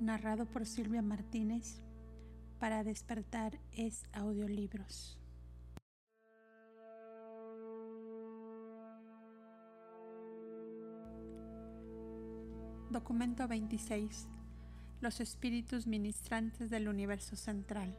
narrado 0.00 0.46
por 0.46 0.66
Silvia 0.66 1.02
Martínez. 1.02 1.80
Para 2.58 2.84
despertar 2.84 3.58
es 3.72 4.04
audiolibros. 4.12 5.18
Documento 12.90 13.46
26. 13.48 14.28
Los 15.00 15.20
espíritus 15.20 15.86
ministrantes 15.86 16.70
del 16.70 16.88
universo 16.88 17.36
central. 17.36 17.96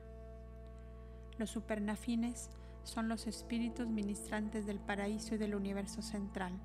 Los 1.37 1.49
supernafines 1.49 2.49
son 2.83 3.07
los 3.07 3.25
espíritus 3.25 3.87
ministrantes 3.87 4.65
del 4.65 4.79
paraíso 4.79 5.35
y 5.35 5.37
del 5.37 5.55
universo 5.55 6.01
central 6.01 6.59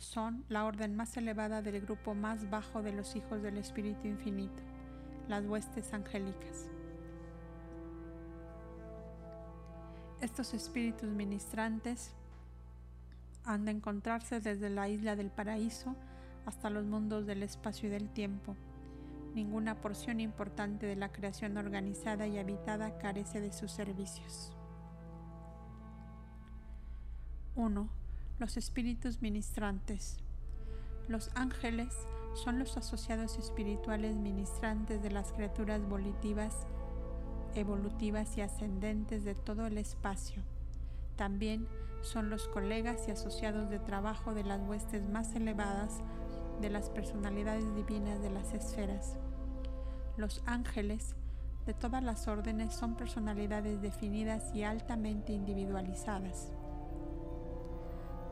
son 0.00 0.46
la 0.48 0.64
orden 0.64 0.96
más 0.96 1.14
elevada 1.18 1.60
del 1.60 1.82
grupo 1.82 2.14
más 2.14 2.48
bajo 2.48 2.82
de 2.82 2.92
los 2.92 3.14
hijos 3.16 3.42
del 3.42 3.58
Espíritu 3.58 4.08
Infinito, 4.08 4.62
las 5.28 5.44
huestes 5.44 5.92
angélicas. 5.92 6.70
Estos 10.22 10.54
espíritus 10.54 11.10
ministrantes 11.10 12.14
han 13.44 13.66
de 13.66 13.72
encontrarse 13.72 14.40
desde 14.40 14.70
la 14.70 14.88
isla 14.88 15.16
del 15.16 15.30
paraíso 15.30 15.94
hasta 16.46 16.70
los 16.70 16.86
mundos 16.86 17.26
del 17.26 17.42
espacio 17.42 17.88
y 17.88 17.92
del 17.92 18.08
tiempo. 18.08 18.56
Ninguna 19.34 19.82
porción 19.82 20.18
importante 20.18 20.86
de 20.86 20.96
la 20.96 21.12
creación 21.12 21.58
organizada 21.58 22.26
y 22.26 22.38
habitada 22.38 22.98
carece 22.98 23.42
de 23.42 23.52
sus 23.52 23.70
servicios. 23.70 24.56
1 27.54 27.99
los 28.40 28.56
espíritus 28.56 29.20
ministrantes. 29.20 30.16
Los 31.08 31.30
ángeles 31.34 31.94
son 32.32 32.58
los 32.58 32.78
asociados 32.78 33.36
espirituales 33.36 34.16
ministrantes 34.16 35.02
de 35.02 35.10
las 35.10 35.32
criaturas 35.32 35.86
volitivas, 35.86 36.66
evolutivas 37.54 38.38
y 38.38 38.40
ascendentes 38.40 39.24
de 39.24 39.34
todo 39.34 39.66
el 39.66 39.76
espacio. 39.76 40.42
También 41.16 41.68
son 42.00 42.30
los 42.30 42.48
colegas 42.48 43.06
y 43.08 43.10
asociados 43.10 43.68
de 43.68 43.78
trabajo 43.78 44.32
de 44.32 44.44
las 44.44 44.62
huestes 44.66 45.06
más 45.06 45.34
elevadas 45.34 46.00
de 46.62 46.70
las 46.70 46.88
personalidades 46.88 47.74
divinas 47.74 48.22
de 48.22 48.30
las 48.30 48.54
esferas. 48.54 49.16
Los 50.16 50.42
ángeles 50.46 51.14
de 51.66 51.74
todas 51.74 52.02
las 52.02 52.26
órdenes 52.26 52.72
son 52.72 52.96
personalidades 52.96 53.82
definidas 53.82 54.54
y 54.54 54.62
altamente 54.62 55.34
individualizadas. 55.34 56.52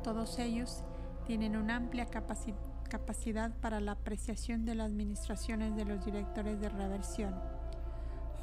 Todos 0.08 0.38
ellos 0.38 0.84
tienen 1.26 1.54
una 1.54 1.76
amplia 1.76 2.06
capacidad 2.06 3.54
para 3.60 3.78
la 3.78 3.92
apreciación 3.92 4.64
de 4.64 4.74
las 4.74 4.86
administraciones 4.86 5.76
de 5.76 5.84
los 5.84 6.02
directores 6.02 6.58
de 6.62 6.70
reversión. 6.70 7.34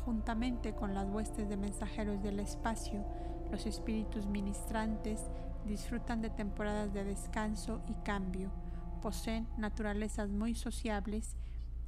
Juntamente 0.06 0.76
con 0.76 0.94
las 0.94 1.10
huestes 1.10 1.50
de 1.50 1.58
mensajeros 1.58 2.22
del 2.22 2.40
espacio, 2.40 3.04
los 3.50 3.66
espíritus 3.66 4.28
ministrantes 4.28 5.24
disfrutan 5.66 6.22
de 6.22 6.30
temporadas 6.30 6.94
de 6.94 7.04
descanso 7.04 7.82
y 7.88 7.96
cambio, 8.06 8.52
poseen 9.02 9.48
naturalezas 9.58 10.30
muy 10.30 10.54
sociables 10.54 11.36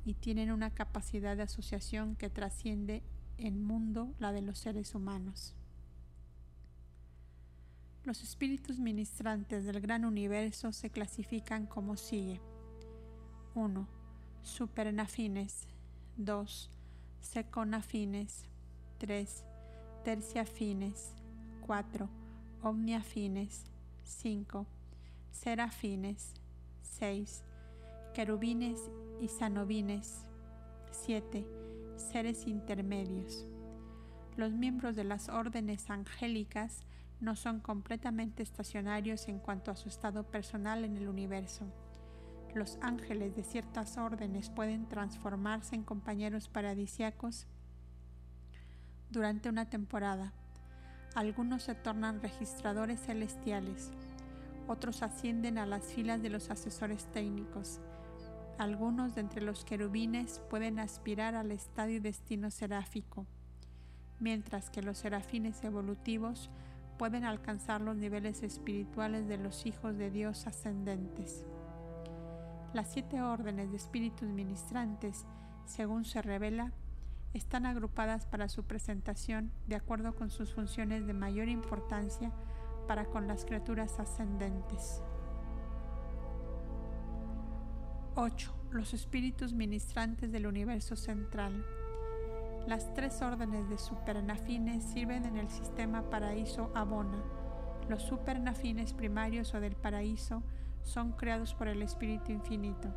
y 0.06 0.16
tienen 0.16 0.50
una 0.50 0.72
capacidad 0.72 1.38
de 1.38 1.44
asociación 1.44 2.16
que 2.16 2.32
trasciende 2.32 3.04
en 3.38 3.64
mundo 3.64 4.12
la 4.18 4.32
de 4.32 4.42
los 4.42 4.58
seres 4.58 4.96
humanos. 4.96 5.54
Los 8.08 8.24
espíritus 8.24 8.80
ministrantes 8.80 9.66
del 9.66 9.82
gran 9.82 10.06
universo 10.06 10.72
se 10.72 10.90
clasifican 10.90 11.66
como 11.66 11.98
sigue. 11.98 12.40
1. 13.54 13.86
Supernafines. 14.44 15.68
2. 16.16 16.72
Seconafines. 17.20 18.46
3. 19.00 19.44
Terciafines. 20.06 21.16
4. 21.66 22.10
Omniafines. 22.64 23.66
5. 24.06 24.66
Serafines. 25.32 26.34
6. 26.84 27.44
Querubines 28.14 28.80
y 29.20 29.28
sanovines. 29.28 30.24
7. 30.92 31.46
Seres 31.98 32.48
intermedios. 32.48 33.46
Los 34.38 34.54
miembros 34.54 34.96
de 34.96 35.04
las 35.04 35.28
órdenes 35.28 35.90
angélicas 35.90 36.86
no 37.20 37.36
son 37.36 37.60
completamente 37.60 38.44
estacionarios 38.44 39.28
en 39.28 39.40
cuanto 39.40 39.72
a 39.72 39.76
su 39.76 39.90
estado 39.90 40.24
personal 40.24 40.86
en 40.86 40.98
el 40.98 41.08
universo. 41.08 41.66
Los 42.54 42.78
ángeles 42.82 43.36
de 43.36 43.44
ciertas 43.44 43.98
órdenes 43.98 44.50
pueden 44.50 44.88
transformarse 44.88 45.76
en 45.76 45.84
compañeros 45.84 46.48
paradisiacos 46.48 47.48
durante 49.10 49.50
una 49.50 49.70
temporada. 49.70 50.34
Algunos 51.16 51.64
se 51.64 51.76
tornan 51.76 52.22
registradores 52.22 53.02
celestiales, 53.02 53.92
otros 54.68 55.02
ascienden 55.02 55.58
a 55.58 55.66
las 55.66 55.86
filas 55.86 56.22
de 56.22 56.30
los 56.30 56.52
asesores 56.52 57.06
técnicos. 57.14 57.80
Algunos 58.58 59.16
de 59.16 59.22
entre 59.22 59.42
los 59.42 59.64
querubines 59.64 60.42
pueden 60.50 60.80
aspirar 60.80 61.36
al 61.36 61.52
estadio 61.52 62.02
destino 62.02 62.52
seráfico, 62.52 63.26
mientras 64.20 64.70
que 64.70 64.82
los 64.82 64.98
serafines 64.98 65.64
evolutivos 65.64 66.50
pueden 66.98 67.24
alcanzar 67.24 67.82
los 67.82 67.96
niveles 67.96 68.44
espirituales 68.44 69.28
de 69.28 69.38
los 69.38 69.66
hijos 69.66 69.98
de 69.98 70.12
Dios 70.12 70.48
ascendentes. 70.48 71.46
Las 72.74 72.92
siete 72.92 73.22
órdenes 73.22 73.72
de 73.72 73.78
espíritus 73.78 74.28
ministrantes, 74.30 75.26
según 75.66 76.06
se 76.06 76.22
revela, 76.22 76.74
están 77.34 77.66
agrupadas 77.66 78.26
para 78.26 78.50
su 78.50 78.64
presentación 78.64 79.52
de 79.68 79.76
acuerdo 79.76 80.16
con 80.16 80.30
sus 80.30 80.54
funciones 80.54 81.06
de 81.06 81.14
mayor 81.14 81.50
importancia 81.50 82.32
para 82.88 83.06
con 83.06 83.28
las 83.28 83.46
criaturas 83.46 84.00
ascendentes. 84.00 85.02
8. 88.16 88.52
Los 88.72 88.94
espíritus 88.94 89.54
ministrantes 89.54 90.32
del 90.32 90.48
universo 90.48 90.96
central. 90.96 91.64
Las 92.68 92.94
tres 92.94 93.22
órdenes 93.22 93.70
de 93.70 93.78
supernafines 93.78 94.84
sirven 94.84 95.24
en 95.24 95.38
el 95.38 95.48
sistema 95.48 96.10
paraíso 96.10 96.70
Abona. 96.76 97.24
Los 97.88 98.04
supernafines 98.04 98.92
primarios 98.92 99.54
o 99.54 99.62
del 99.62 99.78
paraíso 99.78 100.44
son 100.84 101.14
creados 101.14 101.54
por 101.54 101.70
el 101.70 101.82
Espíritu 101.82 102.34
Infinito. 102.34 102.90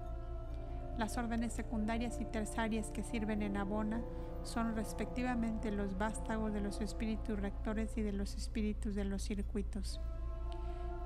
Las 0.99 1.17
órdenes 1.19 1.52
secundarias 1.52 2.20
y 2.20 2.25
terciarias 2.25 2.90
que 2.90 3.05
sirven 3.05 3.43
en 3.43 3.56
Abona 3.56 4.02
son 4.43 4.75
respectivamente 4.75 5.70
los 5.70 5.96
vástagos 5.96 6.52
de 6.52 6.62
los 6.62 6.81
espíritus 6.81 7.38
rectores 7.38 7.96
y 7.96 8.02
de 8.02 8.12
los 8.12 8.34
espíritus 8.34 8.96
de 8.96 9.05
los 9.05 9.22
circuitos. 9.22 10.00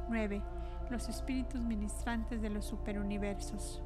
9. 0.08 0.40
Los 0.88 1.10
espíritus 1.10 1.60
ministrantes 1.60 2.40
de 2.40 2.48
los 2.48 2.64
superuniversos. 2.64 3.82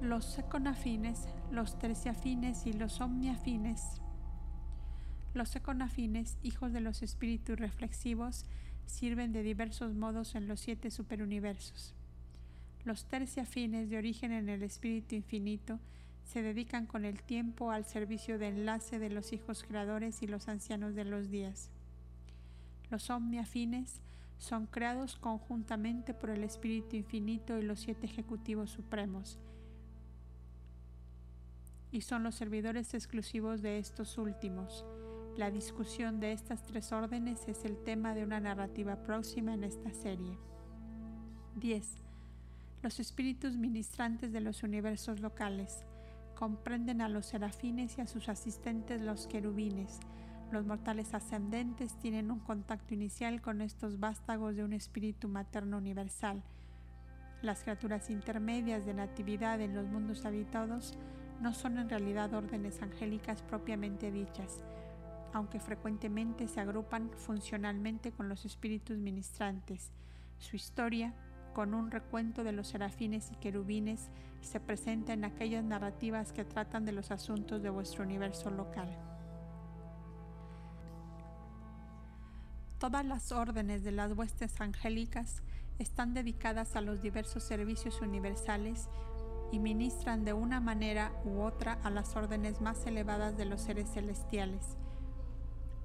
Los 0.00 0.24
seconafines, 0.24 1.28
los 1.50 1.78
terciafines 1.78 2.66
y 2.66 2.72
los 2.72 3.00
omniafines. 3.00 4.00
Los 5.34 5.48
seconafines, 5.48 6.38
hijos 6.42 6.72
de 6.72 6.80
los 6.80 7.02
espíritus 7.02 7.58
reflexivos, 7.58 8.44
sirven 8.86 9.32
de 9.32 9.42
diversos 9.42 9.94
modos 9.94 10.34
en 10.34 10.48
los 10.48 10.60
siete 10.60 10.90
superuniversos. 10.90 11.94
Los 12.84 13.06
terciafines, 13.06 13.90
de 13.90 13.98
origen 13.98 14.32
en 14.32 14.48
el 14.48 14.62
espíritu 14.62 15.14
infinito, 15.14 15.78
se 16.24 16.42
dedican 16.42 16.86
con 16.86 17.04
el 17.04 17.22
tiempo 17.22 17.70
al 17.70 17.84
servicio 17.84 18.38
de 18.38 18.48
enlace 18.48 18.98
de 18.98 19.10
los 19.10 19.32
hijos 19.32 19.64
creadores 19.66 20.22
y 20.22 20.26
los 20.26 20.48
ancianos 20.48 20.94
de 20.94 21.04
los 21.04 21.30
días. 21.30 21.70
Los 22.90 23.10
omniafines 23.10 24.00
son 24.38 24.66
creados 24.66 25.16
conjuntamente 25.16 26.14
por 26.14 26.30
el 26.30 26.44
espíritu 26.44 26.96
infinito 26.96 27.58
y 27.58 27.62
los 27.62 27.80
siete 27.80 28.06
ejecutivos 28.06 28.70
supremos, 28.70 29.38
y 31.90 32.02
son 32.02 32.22
los 32.22 32.34
servidores 32.34 32.94
exclusivos 32.94 33.62
de 33.62 33.78
estos 33.78 34.18
últimos. 34.18 34.84
La 35.36 35.50
discusión 35.50 36.20
de 36.20 36.32
estas 36.32 36.62
tres 36.62 36.92
órdenes 36.92 37.46
es 37.46 37.64
el 37.64 37.76
tema 37.84 38.14
de 38.14 38.24
una 38.24 38.40
narrativa 38.40 39.02
próxima 39.02 39.54
en 39.54 39.64
esta 39.64 39.92
serie. 39.92 40.36
10. 41.56 42.04
Los 42.82 43.00
espíritus 43.00 43.56
ministrantes 43.56 44.32
de 44.32 44.40
los 44.40 44.62
universos 44.62 45.20
locales 45.20 45.84
comprenden 46.34 47.00
a 47.00 47.08
los 47.08 47.26
serafines 47.26 47.98
y 47.98 48.00
a 48.00 48.06
sus 48.06 48.28
asistentes 48.28 49.00
los 49.00 49.26
querubines. 49.26 49.98
Los 50.52 50.64
mortales 50.64 51.12
ascendentes 51.12 51.98
tienen 51.98 52.30
un 52.30 52.38
contacto 52.38 52.94
inicial 52.94 53.42
con 53.42 53.60
estos 53.60 53.98
vástagos 53.98 54.56
de 54.56 54.64
un 54.64 54.72
espíritu 54.72 55.28
materno 55.28 55.78
universal. 55.78 56.42
Las 57.42 57.62
criaturas 57.62 58.08
intermedias 58.10 58.86
de 58.86 58.94
natividad 58.94 59.60
en 59.60 59.74
los 59.74 59.86
mundos 59.86 60.24
habitados 60.24 60.96
no 61.40 61.54
son 61.54 61.78
en 61.78 61.88
realidad 61.88 62.34
órdenes 62.34 62.82
angélicas 62.82 63.42
propiamente 63.42 64.10
dichas, 64.10 64.60
aunque 65.32 65.60
frecuentemente 65.60 66.48
se 66.48 66.60
agrupan 66.60 67.10
funcionalmente 67.16 68.12
con 68.12 68.28
los 68.28 68.44
espíritus 68.44 68.98
ministrantes. 68.98 69.92
Su 70.38 70.56
historia, 70.56 71.14
con 71.54 71.74
un 71.74 71.90
recuento 71.90 72.44
de 72.44 72.52
los 72.52 72.68
serafines 72.68 73.30
y 73.32 73.36
querubines, 73.36 74.10
se 74.40 74.60
presenta 74.60 75.12
en 75.12 75.24
aquellas 75.24 75.64
narrativas 75.64 76.32
que 76.32 76.44
tratan 76.44 76.84
de 76.84 76.92
los 76.92 77.10
asuntos 77.10 77.62
de 77.62 77.70
vuestro 77.70 78.04
universo 78.04 78.50
local. 78.50 78.88
Todas 82.78 83.04
las 83.04 83.32
órdenes 83.32 83.82
de 83.82 83.90
las 83.90 84.12
huestes 84.12 84.60
angélicas 84.60 85.42
están 85.80 86.14
dedicadas 86.14 86.76
a 86.76 86.80
los 86.80 87.02
diversos 87.02 87.42
servicios 87.42 88.00
universales 88.00 88.88
y 89.50 89.58
ministran 89.58 90.24
de 90.24 90.32
una 90.32 90.60
manera 90.60 91.12
u 91.24 91.40
otra 91.40 91.78
a 91.82 91.90
las 91.90 92.16
órdenes 92.16 92.60
más 92.60 92.86
elevadas 92.86 93.36
de 93.36 93.44
los 93.44 93.60
seres 93.60 93.90
celestiales. 93.90 94.76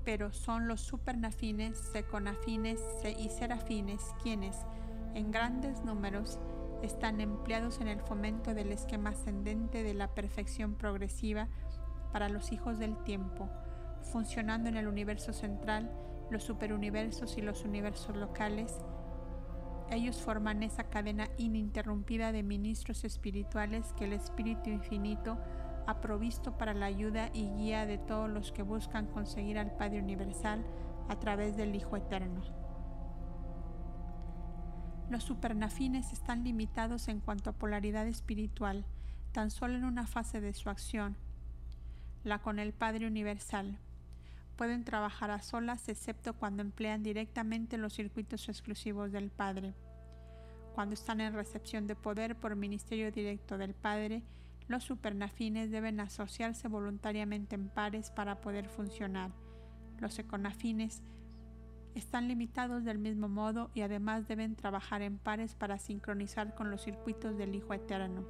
Pero 0.03 0.33
son 0.33 0.67
los 0.67 0.81
supernafines, 0.81 1.77
seconafines 1.77 2.81
y 3.17 3.29
serafines 3.29 4.01
quienes, 4.21 4.57
en 5.13 5.31
grandes 5.31 5.83
números, 5.83 6.39
están 6.81 7.21
empleados 7.21 7.79
en 7.79 7.87
el 7.87 8.01
fomento 8.01 8.53
del 8.53 8.71
esquema 8.71 9.11
ascendente 9.11 9.83
de 9.83 9.93
la 9.93 10.09
perfección 10.13 10.75
progresiva 10.75 11.47
para 12.11 12.27
los 12.29 12.51
hijos 12.51 12.77
del 12.77 12.97
tiempo, 13.03 13.49
funcionando 14.11 14.67
en 14.67 14.75
el 14.75 14.87
universo 14.87 15.31
central, 15.31 15.91
los 16.29 16.43
superuniversos 16.43 17.37
y 17.37 17.41
los 17.41 17.63
universos 17.63 18.17
locales, 18.17 18.77
ellos 19.89 20.21
forman 20.21 20.63
esa 20.63 20.85
cadena 20.85 21.29
ininterrumpida 21.37 22.31
de 22.31 22.43
ministros 22.43 23.03
espirituales 23.03 23.93
que 23.93 24.05
el 24.05 24.13
Espíritu 24.13 24.69
Infinito 24.69 25.37
ha 25.85 25.99
provisto 26.01 26.57
para 26.57 26.73
la 26.73 26.85
ayuda 26.85 27.29
y 27.33 27.49
guía 27.49 27.85
de 27.85 27.97
todos 27.97 28.29
los 28.29 28.51
que 28.51 28.63
buscan 28.63 29.07
conseguir 29.07 29.57
al 29.57 29.75
Padre 29.75 29.99
Universal 29.99 30.65
a 31.09 31.19
través 31.19 31.57
del 31.57 31.75
Hijo 31.75 31.97
Eterno. 31.97 32.41
Los 35.09 35.23
supernafines 35.23 36.13
están 36.13 36.43
limitados 36.43 37.07
en 37.07 37.19
cuanto 37.19 37.49
a 37.49 37.53
polaridad 37.53 38.07
espiritual, 38.07 38.85
tan 39.31 39.51
solo 39.51 39.75
en 39.75 39.83
una 39.83 40.07
fase 40.07 40.41
de 40.41 40.53
su 40.53 40.69
acción, 40.69 41.17
la 42.23 42.39
con 42.39 42.59
el 42.59 42.73
Padre 42.73 43.05
Universal. 43.05 43.77
Pueden 44.55 44.83
trabajar 44.83 45.31
a 45.31 45.41
solas 45.41 45.89
excepto 45.89 46.33
cuando 46.33 46.61
emplean 46.61 47.01
directamente 47.01 47.77
los 47.77 47.93
circuitos 47.93 48.47
exclusivos 48.49 49.11
del 49.11 49.29
Padre. 49.29 49.73
Cuando 50.75 50.93
están 50.93 51.21
en 51.21 51.33
recepción 51.33 51.87
de 51.87 51.95
poder 51.95 52.35
por 52.35 52.55
ministerio 52.55 53.11
directo 53.11 53.57
del 53.57 53.73
Padre, 53.73 54.23
los 54.67 54.83
supernafines 54.83 55.71
deben 55.71 55.99
asociarse 55.99 56.67
voluntariamente 56.67 57.55
en 57.55 57.69
pares 57.69 58.11
para 58.11 58.41
poder 58.41 58.69
funcionar. 58.69 59.31
Los 59.99 60.19
econafines 60.19 61.01
están 61.95 62.27
limitados 62.27 62.83
del 62.83 62.97
mismo 62.97 63.29
modo 63.29 63.69
y 63.73 63.81
además 63.81 64.27
deben 64.27 64.55
trabajar 64.55 65.01
en 65.01 65.17
pares 65.17 65.55
para 65.55 65.77
sincronizar 65.77 66.55
con 66.55 66.71
los 66.71 66.83
circuitos 66.83 67.37
del 67.37 67.55
Hijo 67.55 67.73
Eterno. 67.73 68.23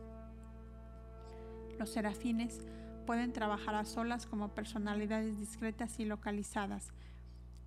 Los 1.80 1.92
serafines 1.92 2.62
pueden 3.06 3.34
trabajar 3.34 3.76
a 3.76 3.86
solas 3.86 4.26
como 4.26 4.50
personalidades 4.50 5.38
discretas 5.38 6.00
y 6.00 6.06
localizadas, 6.06 6.92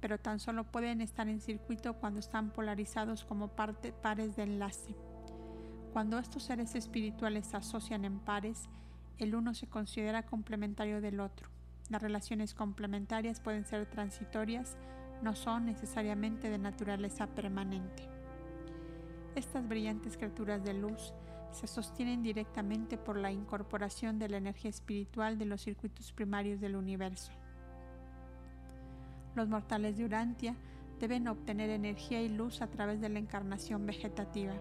pero 0.01 0.19
tan 0.19 0.39
solo 0.41 0.65
pueden 0.65 1.01
estar 1.01 1.29
en 1.29 1.41
circuito 1.41 1.95
cuando 1.95 2.21
están 2.21 2.51
polarizados 2.51 3.25
como 3.25 3.49
pares 3.49 4.37
de 4.37 4.43
enlace. 4.43 4.95
Cuando 5.93 6.19
estos 6.19 6.43
seres 6.43 6.75
espirituales 6.75 7.47
se 7.47 7.57
asocian 7.57 8.05
en 8.05 8.19
pares, 8.19 8.69
el 9.19 9.35
uno 9.35 9.55
se 9.55 9.67
considera 9.67 10.25
complementario 10.25 11.01
del 11.01 11.21
otro. 11.21 11.49
Las 11.89 12.03
relaciones 12.03 12.53
complementarias 12.53 13.41
pueden 13.41 13.65
ser 13.65 13.87
transitorias, 13.87 14.77
no 15.23 15.35
son 15.35 15.67
necesariamente 15.67 16.51
de 16.51 16.59
naturaleza 16.59 17.27
permanente. 17.29 18.09
Estas 19.35 19.67
brillantes 19.67 20.17
criaturas 20.17 20.63
de 20.65 20.75
luz 20.75 21.15
se 21.53 21.67
sostienen 21.67 22.23
directamente 22.23 22.99
por 22.99 23.17
la 23.17 23.33
incorporación 23.33 24.19
de 24.19 24.29
la 24.29 24.37
energía 24.37 24.71
espiritual 24.71 25.39
de 25.39 25.47
los 25.47 25.63
circuitos 25.63 26.13
primarios 26.13 26.61
del 26.61 26.77
universo. 26.77 27.33
Los 29.35 29.49
mortales 29.49 29.97
de 29.97 30.05
Urantia 30.05 30.57
deben 30.99 31.29
obtener 31.29 31.71
energía 31.71 32.23
y 32.23 32.29
luz 32.29 32.63
a 32.63 32.69
través 32.69 33.01
de 33.01 33.09
la 33.09 33.19
encarnación 33.19 33.87
vegetativa, 33.87 34.55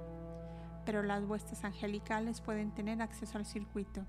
pero 0.85 1.01
las 1.01 1.23
huestes 1.23 1.63
angelicales 1.63 2.41
pueden 2.41 2.71
tener 2.71 3.01
acceso 3.01 3.37
al 3.37 3.45
circuito. 3.45 4.05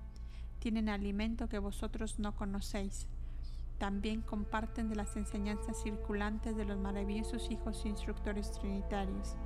Tienen 0.59 0.89
alimento 0.89 1.47
que 1.47 1.59
vosotros 1.59 2.19
no 2.19 2.35
conocéis. 2.35 3.07
También 3.77 4.21
comparten 4.21 4.89
de 4.89 4.95
las 4.95 5.15
enseñanzas 5.15 5.81
circulantes 5.81 6.55
de 6.55 6.65
los 6.65 6.77
maravillosos 6.79 7.51
hijos 7.51 7.85
instructores 7.85 8.51
trinitarios 8.51 9.37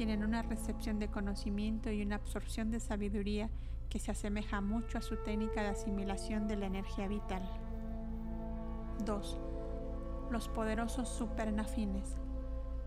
tienen 0.00 0.24
una 0.24 0.40
recepción 0.40 0.98
de 0.98 1.08
conocimiento 1.08 1.90
y 1.90 2.00
una 2.00 2.14
absorción 2.16 2.70
de 2.70 2.80
sabiduría 2.80 3.50
que 3.90 3.98
se 3.98 4.10
asemeja 4.10 4.62
mucho 4.62 4.96
a 4.96 5.02
su 5.02 5.16
técnica 5.16 5.60
de 5.60 5.68
asimilación 5.68 6.48
de 6.48 6.56
la 6.56 6.64
energía 6.64 7.06
vital. 7.06 7.42
2. 9.04 9.38
Los 10.30 10.48
poderosos 10.48 11.06
supernafines. 11.06 12.16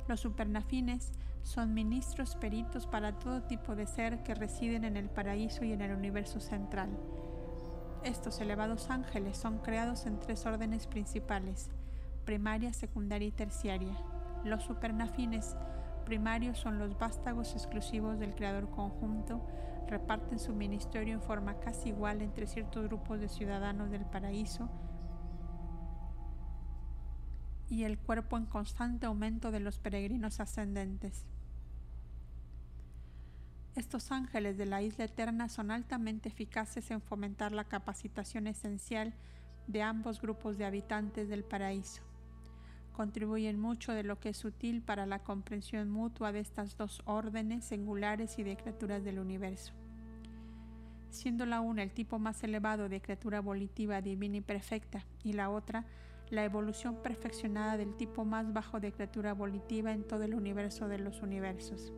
Los 0.07 0.21
supernafines 0.21 1.11
son 1.43 1.75
ministros 1.75 2.35
peritos 2.35 2.87
para 2.87 3.19
todo 3.19 3.43
tipo 3.43 3.75
de 3.75 3.85
ser 3.85 4.23
que 4.23 4.33
residen 4.33 4.83
en 4.83 4.97
el 4.97 5.11
paraíso 5.11 5.63
y 5.63 5.71
en 5.71 5.81
el 5.81 5.91
universo 5.91 6.39
central. 6.39 6.89
Estos 8.03 8.41
elevados 8.41 8.89
ángeles 8.89 9.37
son 9.37 9.59
creados 9.59 10.07
en 10.07 10.19
tres 10.19 10.47
órdenes 10.47 10.87
principales, 10.87 11.69
primaria, 12.25 12.73
secundaria 12.73 13.27
y 13.27 13.31
terciaria. 13.31 13.95
Los 14.43 14.63
supernafines 14.63 15.55
primarios 16.03 16.57
son 16.57 16.79
los 16.79 16.97
vástagos 16.97 17.53
exclusivos 17.53 18.19
del 18.19 18.35
creador 18.35 18.69
conjunto, 18.69 19.45
reparten 19.87 20.39
su 20.39 20.53
ministerio 20.53 21.13
en 21.13 21.21
forma 21.21 21.59
casi 21.59 21.89
igual 21.89 22.21
entre 22.21 22.47
ciertos 22.47 22.85
grupos 22.85 23.19
de 23.19 23.29
ciudadanos 23.29 23.91
del 23.91 24.05
paraíso 24.05 24.69
y 27.69 27.83
el 27.83 27.97
cuerpo 27.97 28.37
en 28.37 28.45
constante 28.45 29.05
aumento 29.05 29.51
de 29.51 29.59
los 29.59 29.79
peregrinos 29.79 30.39
ascendentes. 30.39 31.25
Estos 33.75 34.11
ángeles 34.11 34.57
de 34.57 34.67
la 34.67 34.83
isla 34.83 35.05
eterna 35.05 35.49
son 35.49 35.71
altamente 35.71 36.29
eficaces 36.29 36.91
en 36.91 37.01
fomentar 37.01 37.51
la 37.51 37.63
capacitación 37.63 38.45
esencial 38.45 39.13
de 39.67 39.81
ambos 39.81 40.21
grupos 40.21 40.57
de 40.57 40.65
habitantes 40.65 41.29
del 41.29 41.43
paraíso 41.43 42.03
contribuyen 42.93 43.59
mucho 43.59 43.91
de 43.91 44.03
lo 44.03 44.19
que 44.19 44.29
es 44.29 44.45
útil 44.45 44.81
para 44.81 45.05
la 45.05 45.19
comprensión 45.19 45.89
mutua 45.89 46.31
de 46.31 46.39
estas 46.39 46.77
dos 46.77 47.01
órdenes 47.05 47.65
singulares 47.65 48.39
y 48.39 48.43
de 48.43 48.55
criaturas 48.55 49.03
del 49.03 49.19
universo. 49.19 49.73
Siendo 51.09 51.45
la 51.45 51.59
una 51.59 51.83
el 51.83 51.91
tipo 51.91 52.17
más 52.19 52.43
elevado 52.43 52.87
de 52.87 53.01
criatura 53.01 53.41
volitiva 53.41 54.01
divina 54.01 54.37
y 54.37 54.41
perfecta, 54.41 55.05
y 55.23 55.33
la 55.33 55.49
otra 55.49 55.85
la 56.29 56.43
evolución 56.43 56.95
perfeccionada 56.95 57.77
del 57.77 57.95
tipo 57.95 58.25
más 58.25 58.51
bajo 58.53 58.79
de 58.79 58.91
criatura 58.91 59.33
volitiva 59.33 59.91
en 59.91 60.03
todo 60.03 60.23
el 60.23 60.33
universo 60.33 60.87
de 60.87 60.97
los 60.97 61.21
universos. 61.21 61.93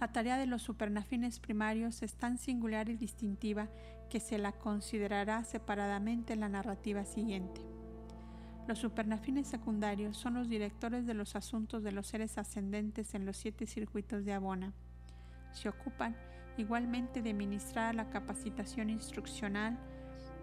La 0.00 0.08
tarea 0.08 0.38
de 0.38 0.46
los 0.46 0.62
supernafines 0.62 1.40
primarios 1.40 2.02
es 2.02 2.14
tan 2.14 2.38
singular 2.38 2.88
y 2.88 2.96
distintiva 2.96 3.68
que 4.08 4.20
se 4.20 4.38
la 4.38 4.52
considerará 4.52 5.44
separadamente 5.44 6.32
en 6.32 6.40
la 6.40 6.48
narrativa 6.48 7.04
siguiente. 7.04 7.69
Los 8.70 8.78
supernafines 8.78 9.48
secundarios 9.48 10.16
son 10.16 10.34
los 10.34 10.48
directores 10.48 11.04
de 11.04 11.12
los 11.12 11.34
asuntos 11.34 11.82
de 11.82 11.90
los 11.90 12.06
seres 12.06 12.38
ascendentes 12.38 13.16
en 13.16 13.26
los 13.26 13.36
siete 13.36 13.66
circuitos 13.66 14.24
de 14.24 14.32
Abona. 14.32 14.72
Se 15.50 15.68
ocupan 15.68 16.14
igualmente 16.56 17.20
de 17.20 17.34
ministrar 17.34 17.96
la 17.96 18.10
capacitación 18.10 18.88
instruccional 18.88 19.76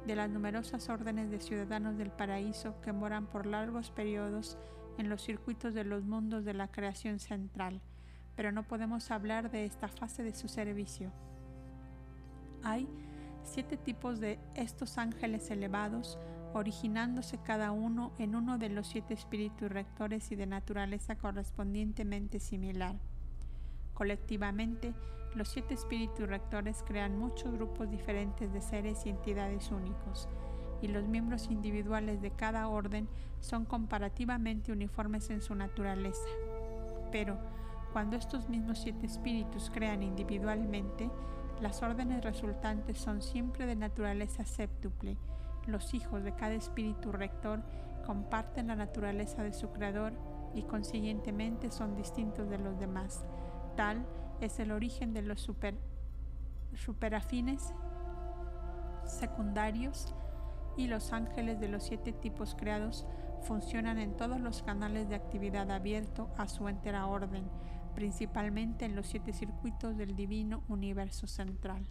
de 0.06 0.18
las 0.18 0.30
numerosas 0.30 0.90
órdenes 0.90 1.32
de 1.32 1.40
ciudadanos 1.40 1.98
del 1.98 2.12
paraíso 2.12 2.76
que 2.82 2.92
moran 2.92 3.28
por 3.28 3.46
largos 3.46 3.92
periodos 3.92 4.58
en 4.98 5.08
los 5.08 5.22
circuitos 5.22 5.74
de 5.74 5.86
los 5.86 6.04
mundos 6.04 6.44
de 6.44 6.54
la 6.54 6.68
creación 6.68 7.20
central, 7.20 7.80
pero 8.36 8.52
no 8.52 8.64
podemos 8.64 9.10
hablar 9.10 9.50
de 9.52 9.64
esta 9.64 9.88
fase 9.88 10.22
de 10.24 10.36
su 10.36 10.50
servicio. 10.50 11.14
Hay 12.62 12.90
siete 13.46 13.78
tipos 13.78 14.20
de 14.20 14.38
estos 14.54 14.98
ángeles 14.98 15.50
elevados 15.50 16.20
originándose 16.58 17.38
cada 17.38 17.72
uno 17.72 18.12
en 18.18 18.36
uno 18.36 18.58
de 18.58 18.70
los 18.70 18.88
siete 18.88 19.14
espíritus 19.14 19.72
rectores 19.72 20.32
y 20.32 20.36
de 20.36 20.48
naturaleza 20.48 21.16
correspondientemente 21.16 22.40
similar. 22.40 22.96
Colectivamente, 23.94 24.94
los 25.36 25.50
siete 25.50 25.76
espíritus 25.76 26.28
rectores 26.28 26.84
crean 26.86 27.18
muchos 27.18 27.54
grupos 27.54 27.90
diferentes 27.90 28.52
de 28.52 28.62
seres 28.62 29.06
y 29.06 29.10
entidades 29.10 29.72
únicos, 29.72 30.28
y 30.82 30.88
los 30.88 31.08
miembros 31.08 31.50
individuales 31.50 32.22
de 32.22 32.32
cada 32.32 32.68
orden 32.68 33.08
son 33.40 33.66
comparativamente 33.66 34.72
uniformes 34.72 35.30
en 35.30 35.42
su 35.42 35.56
naturaleza. 35.56 36.28
Pero, 37.12 37.38
cuando 37.94 38.16
estos 38.16 38.50
mismos 38.50 38.80
siete 38.80 39.06
espíritus 39.06 39.72
crean 39.72 40.04
individualmente, 40.04 41.10
las 41.62 41.82
órdenes 41.82 42.24
resultantes 42.24 42.98
son 42.98 43.22
siempre 43.22 43.66
de 43.66 43.76
naturaleza 43.76 44.46
séptuple, 44.46 45.18
los 45.68 45.94
hijos 45.94 46.24
de 46.24 46.34
cada 46.34 46.54
espíritu 46.54 47.12
rector 47.12 47.62
comparten 48.06 48.68
la 48.68 48.76
naturaleza 48.76 49.44
de 49.44 49.54
su 49.54 49.72
creador 49.72 50.14
y 50.54 50.64
consiguientemente 50.64 51.72
son 51.72 51.96
distintos 51.96 52.50
de 52.50 52.58
los 52.58 52.80
demás. 52.80 53.26
Tal 53.76 54.06
es 54.42 54.60
el 54.60 54.72
origen 54.72 55.14
de 55.14 55.22
los 55.22 55.42
super, 55.42 55.76
superafines 56.74 57.74
secundarios 59.06 60.14
y 60.76 60.88
los 60.88 61.12
ángeles 61.12 61.60
de 61.60 61.68
los 61.68 61.84
siete 61.84 62.14
tipos 62.14 62.56
creados 62.56 63.06
funcionan 63.42 64.00
en 64.00 64.16
todos 64.16 64.40
los 64.40 64.64
canales 64.64 65.10
de 65.10 65.16
actividad 65.16 65.70
abierto 65.72 66.30
a 66.38 66.48
su 66.48 66.68
entera 66.68 67.08
orden, 67.08 67.50
principalmente 67.96 68.86
en 68.86 68.96
los 68.96 69.08
siete 69.08 69.34
circuitos 69.34 69.98
del 69.98 70.16
divino 70.16 70.64
universo 70.68 71.28
central. 71.28 71.86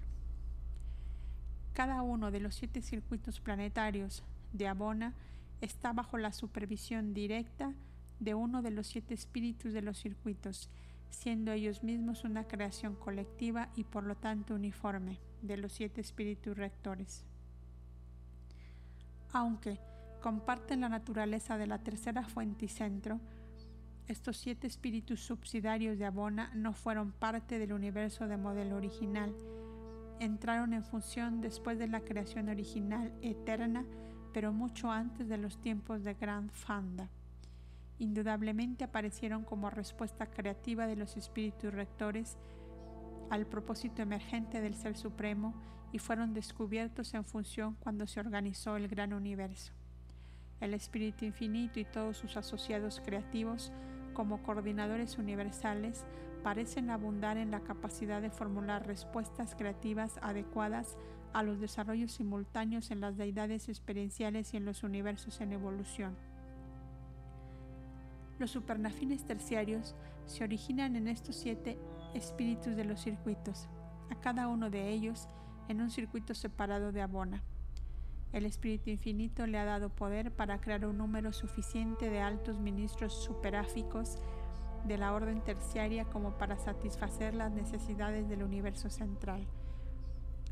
Cada 1.77 2.01
uno 2.01 2.31
de 2.31 2.41
los 2.41 2.55
siete 2.55 2.81
circuitos 2.81 3.39
planetarios 3.39 4.25
de 4.55 4.67
Abona 4.67 5.13
está 5.61 5.93
bajo 5.93 6.17
la 6.17 6.33
supervisión 6.33 7.13
directa 7.13 7.75
de 8.19 8.33
uno 8.33 8.63
de 8.63 8.71
los 8.71 8.87
siete 8.87 9.13
espíritus 9.13 9.75
de 9.75 9.83
los 9.83 9.99
circuitos, 9.99 10.71
siendo 11.11 11.53
ellos 11.53 11.83
mismos 11.83 12.25
una 12.25 12.49
creación 12.49 12.95
colectiva 12.95 13.69
y 13.77 13.85
por 13.85 14.05
lo 14.05 14.17
tanto 14.17 14.55
uniforme 14.55 15.19
de 15.43 15.59
los 15.59 15.71
siete 15.71 16.01
espíritus 16.01 16.57
rectores. 16.57 17.27
Aunque 19.35 19.79
comparten 20.23 20.81
la 20.81 20.89
naturaleza 20.89 21.59
de 21.59 21.67
la 21.67 21.81
tercera 21.81 22.23
fuente 22.25 22.65
y 22.65 22.69
centro, 22.69 23.21
estos 24.09 24.39
siete 24.39 24.67
espíritus 24.67 25.21
subsidiarios 25.21 25.99
de 25.99 26.07
Abona 26.07 26.51
no 26.55 26.73
fueron 26.73 27.13
parte 27.13 27.59
del 27.59 27.75
universo 27.75 28.29
de 28.29 28.39
modelo 28.39 28.77
original, 28.77 29.35
entraron 30.21 30.73
en 30.73 30.85
función 30.85 31.41
después 31.41 31.79
de 31.79 31.89
la 31.89 32.01
creación 32.01 32.49
original 32.49 33.13
eterna, 33.23 33.85
pero 34.33 34.53
mucho 34.53 34.91
antes 34.91 35.29
de 35.29 35.39
los 35.39 35.61
tiempos 35.61 36.05
de 36.05 36.15
Grand 36.15 36.51
Fanda. 36.51 37.09
Indudablemente 37.99 38.85
aparecieron 38.85 39.45
como 39.45 39.71
respuesta 39.71 40.27
creativa 40.27 40.87
de 40.87 40.97
los 40.97 41.17
espíritus 41.17 41.73
rectores 41.73 42.37
al 43.31 43.47
propósito 43.47 44.03
emergente 44.03 44.61
del 44.61 44.75
Ser 44.75 44.97
Supremo 44.97 45.55
y 45.93 45.99
fueron 45.99 46.35
descubiertos 46.35 47.15
en 47.15 47.25
función 47.25 47.77
cuando 47.81 48.07
se 48.07 48.21
organizó 48.21 48.77
el 48.77 48.89
gran 48.89 49.13
universo. 49.13 49.73
El 50.61 50.75
Espíritu 50.75 51.25
Infinito 51.25 51.81
y 51.81 51.85
todos 51.85 52.17
sus 52.17 52.37
asociados 52.37 53.01
creativos, 53.05 53.73
como 54.15 54.43
coordinadores 54.43 55.19
universales, 55.19 56.07
parecen 56.47 56.91
abundar 56.91 57.39
en 57.39 57.51
la 57.51 57.59
capacidad 57.59 58.23
de 58.23 58.31
formular 58.31 58.87
respuestas 58.87 59.57
creativas 59.57 60.17
adecuadas 60.23 60.97
a 61.33 61.43
los 61.43 61.59
desarrollos 61.59 62.13
simultáneos 62.13 62.93
en 62.93 63.01
las 63.01 63.17
deidades 63.17 63.69
experienciales 63.69 64.55
y 64.55 64.57
en 64.57 64.65
los 64.65 64.85
universos 64.85 65.41
en 65.41 65.53
evolución. 65.53 66.17
Los 68.39 68.53
supernafines 68.53 69.25
terciarios 69.25 69.97
se 70.27 70.45
originan 70.45 70.95
en 70.95 71.09
estos 71.09 71.35
siete 71.35 71.81
espíritus 72.15 72.77
de 72.77 72.85
los 72.85 73.01
circuitos, 73.01 73.69
a 74.09 74.15
cada 74.15 74.47
uno 74.47 74.71
de 74.71 74.91
ellos 74.91 75.29
en 75.67 75.81
un 75.81 75.91
circuito 75.91 76.33
separado 76.33 76.93
de 76.93 77.03
abona. 77.03 77.43
El 78.33 78.47
Espíritu 78.47 78.91
Infinito 78.91 79.49
le 79.49 79.59
ha 79.59 79.65
dado 79.65 79.89
poder 79.89 80.31
para 80.31 80.61
crear 80.61 80.87
un 80.87 80.99
número 80.99 81.33
suficiente 81.33 82.09
de 82.09 82.21
altos 82.21 82.61
ministros 82.61 83.25
superáficos 83.25 84.19
de 84.85 84.99
la 84.99 85.13
orden 85.13 85.41
terciaria 85.41 86.05
como 86.05 86.33
para 86.33 86.57
satisfacer 86.59 87.35
las 87.35 87.53
necesidades 87.53 88.29
del 88.29 88.43
universo 88.43 88.91
central. 88.91 89.47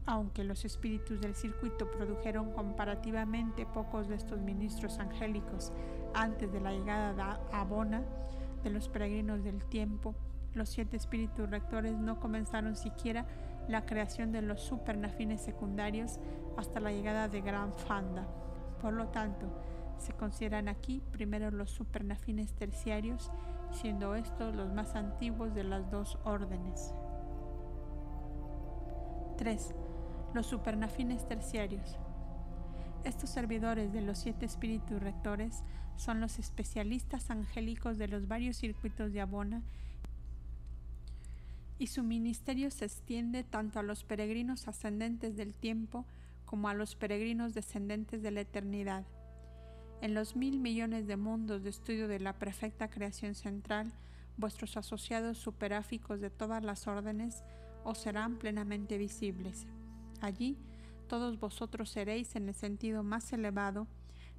Aunque 0.06 0.44
los 0.44 0.64
espíritus 0.64 1.20
del 1.20 1.34
circuito 1.34 1.90
produjeron 1.90 2.52
comparativamente 2.52 3.64
pocos 3.64 4.08
de 4.08 4.16
estos 4.16 4.40
ministros 4.40 4.98
angélicos 4.98 5.72
antes 6.14 6.52
de 6.52 6.60
la 6.60 6.72
llegada 6.72 7.14
de 7.14 7.56
Abona 7.56 8.02
de 8.62 8.70
los 8.70 8.88
peregrinos 8.88 9.42
del 9.42 9.64
tiempo, 9.64 10.14
los 10.54 10.68
siete 10.68 10.96
espíritus 10.96 11.50
rectores 11.50 11.96
no 11.98 12.20
comenzaron 12.20 12.76
siquiera 12.76 13.26
la 13.68 13.86
creación 13.86 14.30
de 14.30 14.42
los 14.42 14.60
supernafines 14.60 15.40
secundarios 15.40 16.20
hasta 16.56 16.80
la 16.80 16.92
llegada 16.92 17.28
de 17.28 17.40
Gran 17.40 17.72
Fanda. 17.72 18.26
Por 18.80 18.92
lo 18.92 19.08
tanto, 19.08 19.46
se 19.98 20.12
consideran 20.12 20.68
aquí 20.68 21.02
primero 21.12 21.50
los 21.50 21.70
supernafines 21.70 22.52
terciarios, 22.52 23.30
siendo 23.74 24.14
estos 24.14 24.54
los 24.54 24.72
más 24.72 24.94
antiguos 24.94 25.54
de 25.54 25.64
las 25.64 25.90
dos 25.90 26.18
órdenes. 26.24 26.94
3. 29.36 29.74
Los 30.32 30.46
supernafines 30.46 31.26
terciarios. 31.26 31.98
Estos 33.04 33.30
servidores 33.30 33.92
de 33.92 34.00
los 34.00 34.18
siete 34.18 34.46
espíritus 34.46 35.02
rectores 35.02 35.62
son 35.96 36.20
los 36.20 36.38
especialistas 36.38 37.30
angélicos 37.30 37.98
de 37.98 38.08
los 38.08 38.26
varios 38.28 38.56
circuitos 38.56 39.12
de 39.12 39.20
Abona 39.20 39.62
y 41.78 41.88
su 41.88 42.02
ministerio 42.02 42.70
se 42.70 42.84
extiende 42.84 43.44
tanto 43.44 43.78
a 43.78 43.82
los 43.82 44.04
peregrinos 44.04 44.68
ascendentes 44.68 45.36
del 45.36 45.54
tiempo 45.54 46.06
como 46.44 46.68
a 46.68 46.74
los 46.74 46.94
peregrinos 46.94 47.52
descendentes 47.52 48.22
de 48.22 48.30
la 48.30 48.40
eternidad. 48.42 49.04
En 50.04 50.12
los 50.12 50.36
mil 50.36 50.60
millones 50.60 51.06
de 51.06 51.16
mundos 51.16 51.62
de 51.62 51.70
estudio 51.70 52.08
de 52.08 52.20
la 52.20 52.34
perfecta 52.34 52.90
creación 52.90 53.34
central, 53.34 53.90
vuestros 54.36 54.76
asociados 54.76 55.38
superáficos 55.38 56.20
de 56.20 56.28
todas 56.28 56.62
las 56.62 56.86
órdenes 56.86 57.42
os 57.84 57.96
serán 57.96 58.36
plenamente 58.36 58.98
visibles. 58.98 59.66
Allí, 60.20 60.58
todos 61.08 61.40
vosotros 61.40 61.88
seréis 61.88 62.36
en 62.36 62.50
el 62.50 62.54
sentido 62.54 63.02
más 63.02 63.32
elevado, 63.32 63.86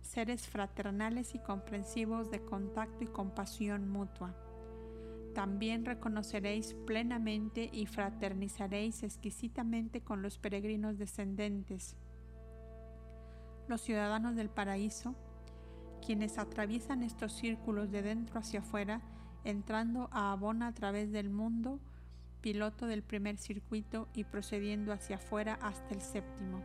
seres 0.03 0.47
fraternales 0.47 1.33
y 1.33 1.39
comprensivos 1.39 2.29
de 2.29 2.41
contacto 2.41 3.03
y 3.03 3.07
compasión 3.07 3.89
mutua 3.89 4.35
también 5.33 5.83
reconoceréis 5.83 6.75
plenamente 6.85 7.69
y 7.73 7.87
fraternizaréis 7.87 9.01
exquisitamente 9.01 9.99
con 9.99 10.21
los 10.21 10.37
peregrinos 10.37 10.97
descendentes, 10.97 11.97
los 13.67 13.81
ciudadanos 13.81 14.37
del 14.37 14.49
paraíso, 14.49 15.13
quienes 16.05 16.37
atraviesan 16.37 17.03
estos 17.03 17.33
círculos 17.33 17.91
de 17.91 18.01
dentro 18.01 18.39
hacia 18.39 18.59
afuera, 18.59 19.01
entrando 19.43 20.09
a 20.11 20.31
Abona 20.31 20.67
a 20.67 20.73
través 20.73 21.11
del 21.11 21.29
mundo, 21.29 21.79
piloto 22.41 22.85
del 22.85 23.01
primer 23.01 23.37
circuito 23.37 24.07
y 24.13 24.23
procediendo 24.23 24.93
hacia 24.93 25.15
afuera 25.15 25.57
hasta 25.61 25.93
el 25.93 26.01
séptimo. 26.01 26.61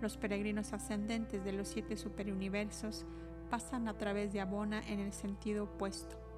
Los 0.00 0.16
peregrinos 0.16 0.72
ascendentes 0.72 1.44
de 1.44 1.52
los 1.52 1.68
siete 1.68 1.96
superuniversos 1.96 3.06
pasan 3.50 3.88
a 3.88 3.94
través 3.96 4.32
de 4.32 4.40
Abona 4.40 4.86
en 4.86 5.00
el 5.00 5.12
sentido 5.12 5.64
opuesto 5.64 6.28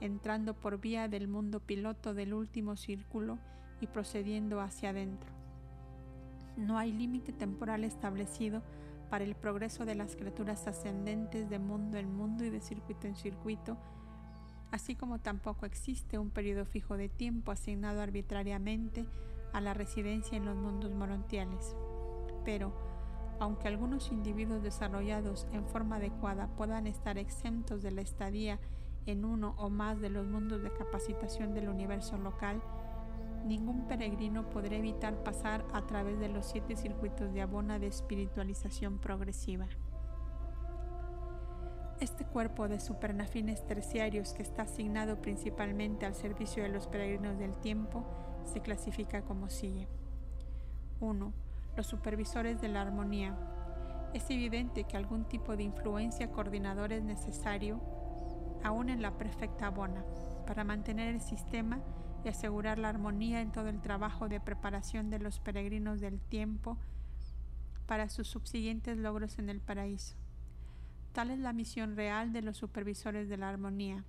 entrando 0.00 0.54
por 0.54 0.80
vía 0.80 1.08
del 1.08 1.28
mundo 1.28 1.60
piloto 1.60 2.14
del 2.14 2.34
último 2.34 2.76
círculo 2.76 3.38
y 3.80 3.86
procediendo 3.86 4.60
hacia 4.60 4.90
adentro. 4.90 5.30
No 6.56 6.78
hay 6.78 6.92
límite 6.92 7.32
temporal 7.32 7.84
establecido 7.84 8.62
para 9.08 9.24
el 9.24 9.34
progreso 9.34 9.84
de 9.84 9.94
las 9.94 10.16
criaturas 10.16 10.66
ascendentes 10.66 11.48
de 11.48 11.58
mundo 11.58 11.98
en 11.98 12.14
mundo 12.14 12.44
y 12.44 12.50
de 12.50 12.60
circuito 12.60 13.06
en 13.06 13.16
circuito, 13.16 13.76
así 14.70 14.94
como 14.94 15.18
tampoco 15.18 15.66
existe 15.66 16.18
un 16.18 16.30
periodo 16.30 16.64
fijo 16.64 16.96
de 16.96 17.08
tiempo 17.08 17.52
asignado 17.52 18.00
arbitrariamente 18.00 19.06
a 19.52 19.60
la 19.60 19.74
residencia 19.74 20.36
en 20.36 20.44
los 20.44 20.56
mundos 20.56 20.92
morontiales. 20.92 21.74
Pero, 22.44 22.72
aunque 23.40 23.68
algunos 23.68 24.12
individuos 24.12 24.62
desarrollados 24.62 25.46
en 25.52 25.66
forma 25.66 25.96
adecuada 25.96 26.48
puedan 26.56 26.86
estar 26.86 27.18
exentos 27.18 27.82
de 27.82 27.92
la 27.92 28.02
estadía 28.02 28.58
en 29.06 29.24
uno 29.24 29.54
o 29.56 29.70
más 29.70 30.00
de 30.00 30.10
los 30.10 30.26
mundos 30.26 30.62
de 30.62 30.72
capacitación 30.72 31.54
del 31.54 31.68
universo 31.68 32.18
local, 32.18 32.60
ningún 33.48 33.88
peregrino 33.88 34.48
podrá 34.50 34.76
evitar 34.76 35.22
pasar 35.22 35.64
a 35.72 35.86
través 35.86 36.18
de 36.20 36.28
los 36.28 36.46
siete 36.46 36.76
circuitos 36.76 37.32
de 37.32 37.42
abona 37.42 37.78
de 37.78 37.86
espiritualización 37.86 38.98
progresiva. 38.98 39.66
Este 42.00 42.24
cuerpo 42.24 42.68
de 42.68 42.78
supernafines 42.78 43.66
terciarios 43.66 44.32
que 44.32 44.42
está 44.42 44.62
asignado 44.62 45.20
principalmente 45.20 46.06
al 46.06 46.14
servicio 46.14 46.62
de 46.62 46.68
los 46.68 46.86
peregrinos 46.86 47.38
del 47.38 47.56
tiempo 47.56 48.04
se 48.44 48.60
clasifica 48.60 49.22
como 49.22 49.50
sigue. 49.50 49.88
1. 51.00 51.32
Los 51.76 51.86
supervisores 51.86 52.60
de 52.60 52.68
la 52.68 52.82
armonía. 52.82 53.36
Es 54.14 54.30
evidente 54.30 54.84
que 54.84 54.96
algún 54.96 55.24
tipo 55.24 55.56
de 55.56 55.64
influencia 55.64 56.30
coordinadora 56.30 56.96
es 56.96 57.02
necesario 57.02 57.80
aún 58.62 58.90
en 58.90 59.02
la 59.02 59.12
perfecta 59.12 59.66
abona, 59.66 60.04
para 60.46 60.64
mantener 60.64 61.14
el 61.14 61.20
sistema 61.20 61.80
y 62.28 62.30
asegurar 62.30 62.78
la 62.78 62.90
armonía 62.90 63.40
en 63.40 63.52
todo 63.52 63.70
el 63.70 63.80
trabajo 63.80 64.28
de 64.28 64.38
preparación 64.38 65.08
de 65.08 65.18
los 65.18 65.40
peregrinos 65.40 65.98
del 65.98 66.20
tiempo 66.20 66.76
para 67.86 68.10
sus 68.10 68.28
subsiguientes 68.28 68.98
logros 68.98 69.38
en 69.38 69.48
el 69.48 69.62
paraíso. 69.62 70.14
Tal 71.14 71.30
es 71.30 71.38
la 71.38 71.54
misión 71.54 71.96
real 71.96 72.34
de 72.34 72.42
los 72.42 72.58
supervisores 72.58 73.30
de 73.30 73.38
la 73.38 73.48
armonía, 73.48 74.04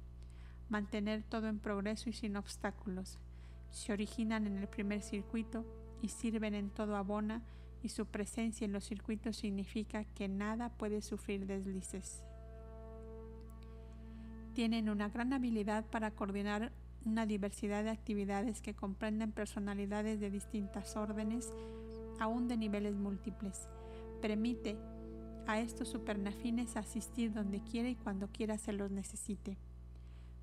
mantener 0.68 1.24
todo 1.24 1.48
en 1.48 1.60
progreso 1.60 2.10
y 2.10 2.14
sin 2.14 2.36
obstáculos. 2.36 3.20
Se 3.72 3.94
originan 3.94 4.48
en 4.48 4.58
el 4.58 4.68
primer 4.68 5.02
circuito 5.02 5.66
y 6.02 6.10
sirven 6.10 6.56
en 6.56 6.72
todo 6.72 6.98
abona 6.98 7.42
y 7.82 7.88
su 7.88 8.06
presencia 8.06 8.66
en 8.66 8.74
los 8.74 8.84
circuitos 8.84 9.38
significa 9.38 10.04
que 10.04 10.28
nada 10.28 10.72
puede 10.72 11.02
sufrir 11.02 11.46
deslices 11.46 12.22
Tienen 14.54 14.90
una 14.90 15.08
gran 15.08 15.32
habilidad 15.32 15.86
para 15.86 16.12
coordinar 16.12 16.74
una 17.06 17.26
diversidad 17.26 17.84
de 17.84 17.90
actividades 17.90 18.62
que 18.62 18.74
comprenden 18.74 19.32
personalidades 19.32 20.20
de 20.20 20.30
distintas 20.30 20.96
órdenes, 20.96 21.54
aún 22.20 22.48
de 22.48 22.58
niveles 22.58 22.96
múltiples. 22.96 23.70
Permite 24.22 24.78
a 25.48 25.60
estos 25.60 25.88
supernafines 25.88 26.78
asistir 26.78 27.34
donde 27.34 27.62
quiera 27.62 27.90
y 27.90 27.96
cuando 27.96 28.28
quiera 28.28 28.58
se 28.58 28.74
los 28.74 28.92
necesite. 28.92 29.58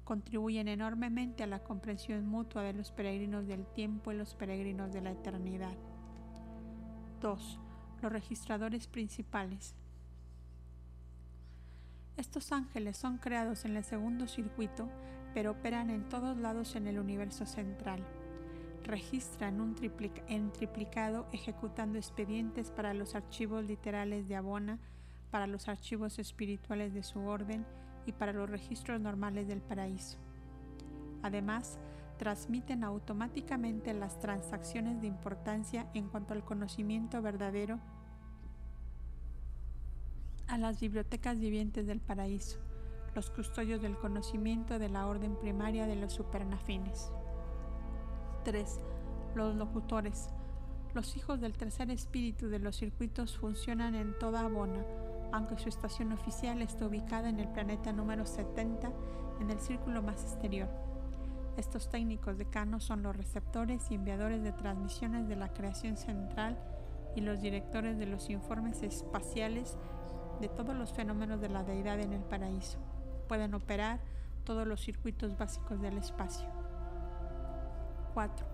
Contribuyen 0.04 0.68
enormemente 0.68 1.42
a 1.42 1.46
la 1.46 1.62
comprensión 1.62 2.26
mutua 2.26 2.62
de 2.62 2.72
los 2.72 2.90
peregrinos 2.90 3.46
del 3.46 3.66
tiempo 3.66 4.12
y 4.12 4.16
los 4.16 4.34
peregrinos 4.34 4.92
de 4.92 5.02
la 5.02 5.12
eternidad. 5.12 5.76
2. 7.20 7.60
Los 8.02 8.12
registradores 8.12 8.86
principales. 8.86 9.74
Estos 12.16 12.50
ángeles 12.50 12.96
son 12.96 13.18
creados 13.18 13.64
en 13.64 13.76
el 13.76 13.84
segundo 13.84 14.26
circuito, 14.26 14.88
pero 15.36 15.50
operan 15.50 15.90
en 15.90 16.08
todos 16.08 16.38
lados 16.38 16.76
en 16.76 16.86
el 16.86 16.98
universo 16.98 17.44
central. 17.44 18.02
Registran 18.84 19.60
un 19.60 19.76
en 20.28 20.50
triplicado 20.50 21.26
ejecutando 21.30 21.98
expedientes 21.98 22.70
para 22.70 22.94
los 22.94 23.14
archivos 23.14 23.62
literales 23.66 24.28
de 24.28 24.36
Abona, 24.36 24.78
para 25.30 25.46
los 25.46 25.68
archivos 25.68 26.18
espirituales 26.18 26.94
de 26.94 27.02
su 27.02 27.20
orden 27.26 27.66
y 28.06 28.12
para 28.12 28.32
los 28.32 28.48
registros 28.48 28.98
normales 28.98 29.46
del 29.46 29.60
paraíso. 29.60 30.16
Además, 31.22 31.78
transmiten 32.16 32.82
automáticamente 32.82 33.92
las 33.92 34.18
transacciones 34.18 35.02
de 35.02 35.08
importancia 35.08 35.86
en 35.92 36.08
cuanto 36.08 36.32
al 36.32 36.46
conocimiento 36.46 37.20
verdadero 37.20 37.78
a 40.46 40.56
las 40.56 40.80
bibliotecas 40.80 41.38
vivientes 41.38 41.86
del 41.86 42.00
paraíso, 42.00 42.58
los 43.16 43.30
custodios 43.30 43.80
del 43.80 43.96
conocimiento 43.96 44.78
de 44.78 44.90
la 44.90 45.06
orden 45.06 45.36
primaria 45.36 45.86
de 45.86 45.96
los 45.96 46.12
supernafines. 46.12 47.10
3. 48.44 48.78
Los 49.34 49.56
locutores. 49.56 50.28
Los 50.92 51.16
hijos 51.16 51.40
del 51.40 51.56
tercer 51.56 51.90
espíritu 51.90 52.48
de 52.48 52.58
los 52.58 52.76
circuitos 52.76 53.38
funcionan 53.38 53.94
en 53.94 54.18
toda 54.18 54.40
Abona, 54.40 54.84
aunque 55.32 55.56
su 55.56 55.70
estación 55.70 56.12
oficial 56.12 56.60
está 56.60 56.86
ubicada 56.86 57.30
en 57.30 57.40
el 57.40 57.48
planeta 57.48 57.90
número 57.90 58.26
70 58.26 58.92
en 59.40 59.50
el 59.50 59.60
círculo 59.60 60.02
más 60.02 60.22
exterior. 60.22 60.68
Estos 61.56 61.88
técnicos 61.88 62.36
decanos 62.36 62.84
son 62.84 63.02
los 63.02 63.16
receptores 63.16 63.90
y 63.90 63.94
enviadores 63.94 64.42
de 64.42 64.52
transmisiones 64.52 65.26
de 65.26 65.36
la 65.36 65.54
creación 65.54 65.96
central 65.96 66.58
y 67.14 67.22
los 67.22 67.40
directores 67.40 67.96
de 67.96 68.04
los 68.04 68.28
informes 68.28 68.82
espaciales 68.82 69.78
de 70.38 70.50
todos 70.50 70.76
los 70.76 70.92
fenómenos 70.92 71.40
de 71.40 71.48
la 71.48 71.64
deidad 71.64 71.98
en 71.98 72.12
el 72.12 72.22
paraíso. 72.22 72.78
Pueden 73.28 73.54
operar 73.54 74.00
todos 74.44 74.66
los 74.66 74.80
circuitos 74.80 75.36
básicos 75.36 75.80
del 75.80 75.98
espacio. 75.98 76.48
4. 78.14 78.46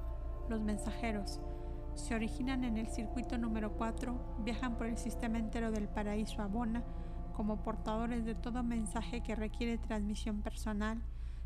Los 0.49 0.61
mensajeros 0.61 1.41
se 1.95 2.15
originan 2.15 2.65
en 2.65 2.79
el 2.79 2.89
circuito 2.89 3.37
número 3.39 3.73
4, 3.77 4.39
viajan 4.45 4.77
por 4.77 4.87
el 4.87 4.97
sistema 4.97 5.39
entero 5.39 5.71
del 5.71 5.89
paraíso 5.89 6.41
Abona 6.43 6.83
como 7.35 7.63
portadores 7.63 8.25
de 8.25 8.35
todo 8.35 8.63
mensaje 8.63 9.23
que 9.23 9.35
requiere 9.35 9.79
transmisión 9.79 10.43
personal, 10.43 11.03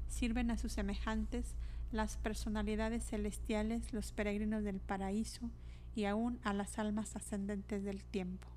sirven 0.09 0.51
a 0.51 0.57
sus 0.57 0.73
semejantes, 0.73 1.57
las 1.93 2.17
personalidades 2.17 3.05
celestiales, 3.05 3.93
los 3.93 4.13
peregrinos 4.13 4.65
del 4.65 4.81
paraíso 4.81 5.51
y 5.95 6.05
aún 6.05 6.41
a 6.43 6.53
las 6.53 6.79
almas 6.79 7.17
ascendentes 7.17 7.85
del 7.85 8.05
tiempo. 8.05 8.49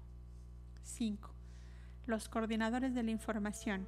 5 0.84 1.40
los 2.10 2.28
coordinadores 2.28 2.96
de 2.96 3.04
la 3.04 3.12
información. 3.12 3.88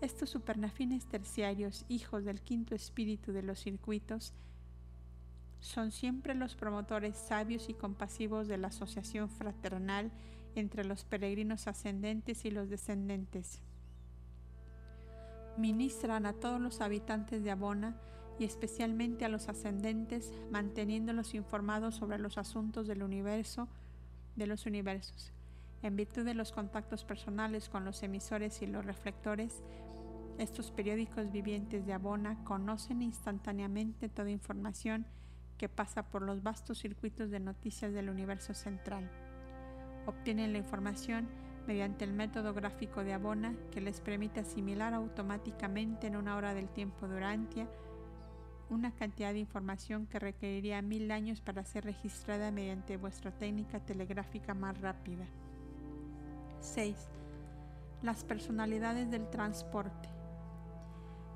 Estos 0.00 0.30
supernafines 0.30 1.04
terciarios, 1.06 1.84
hijos 1.88 2.24
del 2.24 2.40
quinto 2.40 2.74
espíritu 2.74 3.32
de 3.32 3.42
los 3.42 3.58
circuitos, 3.58 4.32
son 5.60 5.92
siempre 5.92 6.34
los 6.34 6.54
promotores 6.54 7.18
sabios 7.18 7.68
y 7.68 7.74
compasivos 7.74 8.48
de 8.48 8.56
la 8.56 8.68
asociación 8.68 9.28
fraternal 9.28 10.10
entre 10.54 10.84
los 10.84 11.04
peregrinos 11.04 11.66
ascendentes 11.66 12.46
y 12.46 12.50
los 12.50 12.70
descendentes. 12.70 13.60
Ministran 15.58 16.24
a 16.24 16.32
todos 16.32 16.60
los 16.60 16.80
habitantes 16.80 17.44
de 17.44 17.50
Abona 17.50 17.94
y 18.38 18.44
especialmente 18.44 19.26
a 19.26 19.28
los 19.28 19.50
ascendentes, 19.50 20.32
manteniéndolos 20.50 21.34
informados 21.34 21.96
sobre 21.96 22.18
los 22.18 22.38
asuntos 22.38 22.86
del 22.86 23.02
universo, 23.02 23.68
de 24.36 24.46
los 24.46 24.64
universos. 24.64 25.32
En 25.82 25.96
virtud 25.96 26.24
de 26.24 26.34
los 26.34 26.52
contactos 26.52 27.04
personales 27.04 27.68
con 27.68 27.84
los 27.84 28.02
emisores 28.02 28.62
y 28.62 28.66
los 28.66 28.84
reflectores, 28.84 29.62
estos 30.40 30.70
periódicos 30.70 31.30
vivientes 31.30 31.84
de 31.84 31.92
Abona 31.92 32.42
conocen 32.44 33.02
instantáneamente 33.02 34.08
toda 34.08 34.30
información 34.30 35.06
que 35.58 35.68
pasa 35.68 36.04
por 36.10 36.22
los 36.22 36.42
vastos 36.42 36.78
circuitos 36.78 37.30
de 37.30 37.40
noticias 37.40 37.92
del 37.92 38.08
universo 38.08 38.54
central. 38.54 39.10
Obtienen 40.06 40.52
la 40.52 40.58
información 40.58 41.28
mediante 41.66 42.04
el 42.04 42.14
método 42.14 42.54
gráfico 42.54 43.04
de 43.04 43.12
Abona 43.12 43.54
que 43.70 43.80
les 43.80 44.00
permite 44.00 44.40
asimilar 44.40 44.94
automáticamente 44.94 46.06
en 46.06 46.16
una 46.16 46.36
hora 46.36 46.54
del 46.54 46.68
tiempo 46.70 47.06
durante 47.06 47.66
una 48.70 48.92
cantidad 48.92 49.32
de 49.32 49.40
información 49.40 50.06
que 50.06 50.18
requeriría 50.18 50.80
mil 50.80 51.10
años 51.10 51.40
para 51.40 51.64
ser 51.64 51.84
registrada 51.84 52.50
mediante 52.50 52.96
vuestra 52.96 53.30
técnica 53.30 53.80
telegráfica 53.80 54.54
más 54.54 54.80
rápida. 54.80 55.26
6. 56.60 56.96
Las 58.02 58.24
personalidades 58.24 59.10
del 59.10 59.28
transporte. 59.28 60.09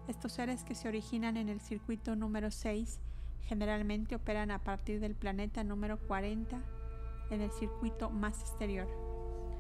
Estos 0.08 0.32
seres 0.32 0.64
que 0.64 0.74
se 0.74 0.88
originan 0.88 1.36
en 1.36 1.48
el 1.48 1.60
circuito 1.60 2.14
número 2.14 2.50
6 2.50 3.00
generalmente 3.42 4.14
operan 4.14 4.50
a 4.50 4.62
partir 4.62 5.00
del 5.00 5.14
planeta 5.14 5.64
número 5.64 5.98
40 5.98 6.60
en 7.30 7.40
el 7.40 7.50
circuito 7.50 8.10
más 8.10 8.40
exterior. 8.40 8.88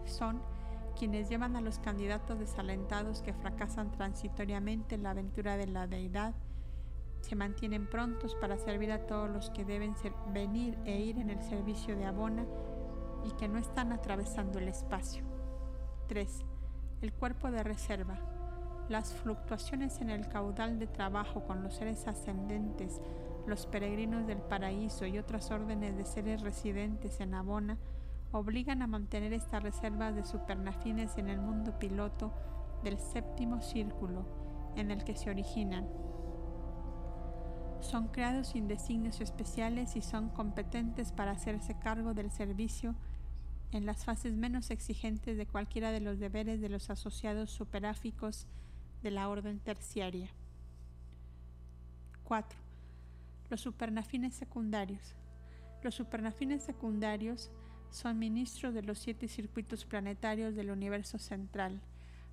Son 0.04 0.42
quienes 0.98 1.28
llevan 1.28 1.56
a 1.56 1.60
los 1.60 1.78
candidatos 1.78 2.38
desalentados 2.38 3.22
que 3.22 3.32
fracasan 3.32 3.90
transitoriamente 3.90 4.94
en 4.94 5.02
la 5.02 5.10
aventura 5.10 5.56
de 5.56 5.66
la 5.66 5.86
deidad, 5.86 6.34
se 7.24 7.36
mantienen 7.36 7.86
prontos 7.86 8.34
para 8.34 8.58
servir 8.58 8.92
a 8.92 9.06
todos 9.06 9.30
los 9.30 9.48
que 9.50 9.64
deben 9.64 9.94
venir 10.32 10.78
e 10.84 11.00
ir 11.00 11.18
en 11.18 11.30
el 11.30 11.42
servicio 11.42 11.96
de 11.96 12.04
Abona 12.04 12.44
y 13.24 13.30
que 13.32 13.48
no 13.48 13.58
están 13.58 13.92
atravesando 13.92 14.58
el 14.58 14.68
espacio. 14.68 15.24
3. 16.06 16.44
El 17.00 17.14
cuerpo 17.14 17.50
de 17.50 17.62
reserva. 17.62 18.33
Las 18.88 19.14
fluctuaciones 19.14 20.00
en 20.00 20.10
el 20.10 20.28
caudal 20.28 20.78
de 20.78 20.86
trabajo 20.86 21.44
con 21.44 21.62
los 21.62 21.74
seres 21.74 22.06
ascendentes, 22.06 23.00
los 23.46 23.66
peregrinos 23.66 24.26
del 24.26 24.38
paraíso 24.38 25.06
y 25.06 25.18
otras 25.18 25.50
órdenes 25.50 25.96
de 25.96 26.04
seres 26.04 26.42
residentes 26.42 27.20
en 27.20 27.34
Abona 27.34 27.78
obligan 28.32 28.82
a 28.82 28.86
mantener 28.86 29.32
estas 29.32 29.62
reservas 29.62 30.14
de 30.14 30.24
supernafines 30.24 31.16
en 31.18 31.28
el 31.28 31.40
mundo 31.40 31.78
piloto 31.78 32.32
del 32.82 32.98
séptimo 32.98 33.62
círculo 33.62 34.26
en 34.76 34.90
el 34.90 35.04
que 35.04 35.14
se 35.14 35.30
originan. 35.30 35.88
Son 37.80 38.08
creados 38.08 38.48
sin 38.48 38.66
designios 38.66 39.20
especiales 39.20 39.94
y 39.96 40.02
son 40.02 40.30
competentes 40.30 41.12
para 41.12 41.32
hacerse 41.32 41.78
cargo 41.78 42.12
del 42.12 42.30
servicio 42.30 42.94
en 43.72 43.86
las 43.86 44.04
fases 44.04 44.34
menos 44.36 44.70
exigentes 44.70 45.36
de 45.36 45.46
cualquiera 45.46 45.90
de 45.90 46.00
los 46.00 46.18
deberes 46.18 46.60
de 46.60 46.68
los 46.68 46.90
asociados 46.90 47.50
superáficos 47.50 48.46
de 49.04 49.12
la 49.12 49.28
orden 49.28 49.60
terciaria. 49.60 50.28
4. 52.24 52.58
Los 53.50 53.60
supernafines 53.60 54.34
secundarios. 54.34 55.14
Los 55.82 55.94
supernafines 55.94 56.64
secundarios 56.64 57.52
son 57.90 58.18
ministros 58.18 58.74
de 58.74 58.82
los 58.82 58.98
siete 58.98 59.28
circuitos 59.28 59.84
planetarios 59.84 60.56
del 60.56 60.70
universo 60.70 61.18
central. 61.18 61.80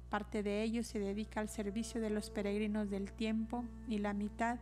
Parte 0.10 0.42
de 0.42 0.64
ellos 0.64 0.88
se 0.88 0.98
dedica 0.98 1.42
al 1.42 1.50
servicio 1.50 2.02
de 2.02 2.10
los 2.10 2.32
peregrinos 2.32 2.90
del 2.90 3.12
tiempo 3.12 3.66
y 3.88 4.00
la 4.00 4.14
mitad 4.14 4.58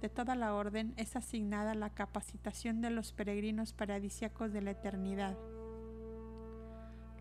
de 0.00 0.08
toda 0.08 0.36
la 0.36 0.54
orden 0.54 0.92
es 0.98 1.16
asignada 1.16 1.72
a 1.72 1.74
la 1.74 1.90
capacitación 1.90 2.82
de 2.82 2.90
los 2.90 3.12
peregrinos 3.12 3.72
paradisiacos 3.72 4.52
de 4.52 4.60
la 4.60 4.70
eternidad 4.72 5.36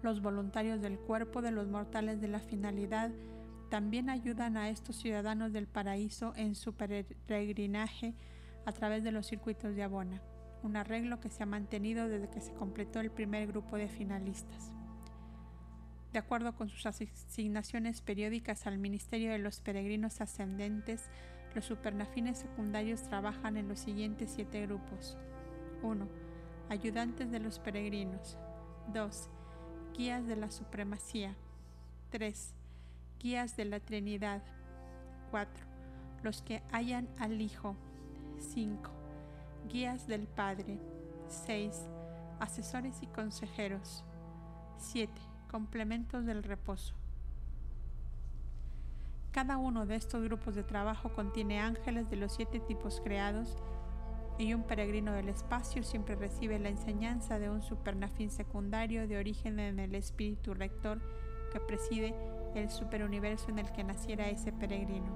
los 0.05 0.21
voluntarios 0.21 0.81
del 0.81 0.99
cuerpo 0.99 1.41
de 1.41 1.49
los 1.49 1.67
mortales 1.67 2.21
de 2.21 2.27
la 2.27 2.39
finalidad 2.39 3.09
también 3.69 4.09
ayudan 4.09 4.57
a 4.57 4.69
estos 4.69 4.95
ciudadanos 4.95 5.51
del 5.53 5.67
paraíso 5.67 6.33
en 6.35 6.55
su 6.55 6.73
peregrinaje 6.73 8.13
a 8.65 8.71
través 8.71 9.03
de 9.03 9.11
los 9.11 9.27
circuitos 9.27 9.75
de 9.75 9.83
Abona, 9.83 10.21
un 10.63 10.75
arreglo 10.75 11.19
que 11.19 11.29
se 11.29 11.43
ha 11.43 11.45
mantenido 11.45 12.07
desde 12.07 12.29
que 12.29 12.41
se 12.41 12.53
completó 12.53 12.99
el 12.99 13.11
primer 13.11 13.47
grupo 13.47 13.77
de 13.77 13.87
finalistas. 13.87 14.71
De 16.13 16.19
acuerdo 16.19 16.55
con 16.55 16.69
sus 16.69 16.85
asignaciones 16.85 18.01
periódicas 18.01 18.67
al 18.67 18.77
Ministerio 18.77 19.31
de 19.31 19.39
los 19.39 19.59
Peregrinos 19.59 20.21
Ascendentes, 20.21 21.09
los 21.53 21.65
supernafines 21.65 22.37
secundarios 22.37 23.03
trabajan 23.03 23.57
en 23.57 23.67
los 23.67 23.79
siguientes 23.79 24.31
siete 24.33 24.65
grupos. 24.65 25.17
1. 25.83 26.07
Ayudantes 26.69 27.31
de 27.31 27.39
los 27.39 27.59
peregrinos. 27.59 28.37
2 28.93 29.29
guías 29.93 30.25
de 30.25 30.35
la 30.35 30.51
supremacía. 30.51 31.35
3. 32.11 32.53
Guías 33.19 33.55
de 33.55 33.65
la 33.65 33.79
Trinidad. 33.79 34.41
4. 35.31 35.65
Los 36.23 36.41
que 36.41 36.61
hallan 36.71 37.07
al 37.19 37.41
Hijo. 37.41 37.75
5. 38.39 38.89
Guías 39.69 40.07
del 40.07 40.27
Padre. 40.27 40.79
6. 41.27 41.89
Asesores 42.39 43.01
y 43.01 43.07
consejeros. 43.07 44.03
7. 44.77 45.11
Complementos 45.49 46.25
del 46.25 46.43
reposo. 46.43 46.93
Cada 49.31 49.57
uno 49.57 49.85
de 49.85 49.95
estos 49.95 50.23
grupos 50.23 50.55
de 50.55 50.63
trabajo 50.63 51.13
contiene 51.13 51.59
ángeles 51.59 52.09
de 52.09 52.15
los 52.15 52.33
siete 52.33 52.61
tipos 52.61 53.01
creados 53.03 53.57
y 54.37 54.53
un 54.53 54.63
peregrino 54.63 55.11
del 55.11 55.29
espacio 55.29 55.83
siempre 55.83 56.15
recibe 56.15 56.59
la 56.59 56.69
enseñanza 56.69 57.39
de 57.39 57.49
un 57.49 57.61
supernafín 57.61 58.29
secundario 58.29 59.07
de 59.07 59.17
origen 59.17 59.59
en 59.59 59.79
el 59.79 59.95
espíritu 59.95 60.53
rector 60.53 61.01
que 61.51 61.59
preside 61.59 62.13
el 62.55 62.69
superuniverso 62.69 63.49
en 63.49 63.59
el 63.59 63.71
que 63.71 63.83
naciera 63.83 64.29
ese 64.29 64.51
peregrino. 64.51 65.11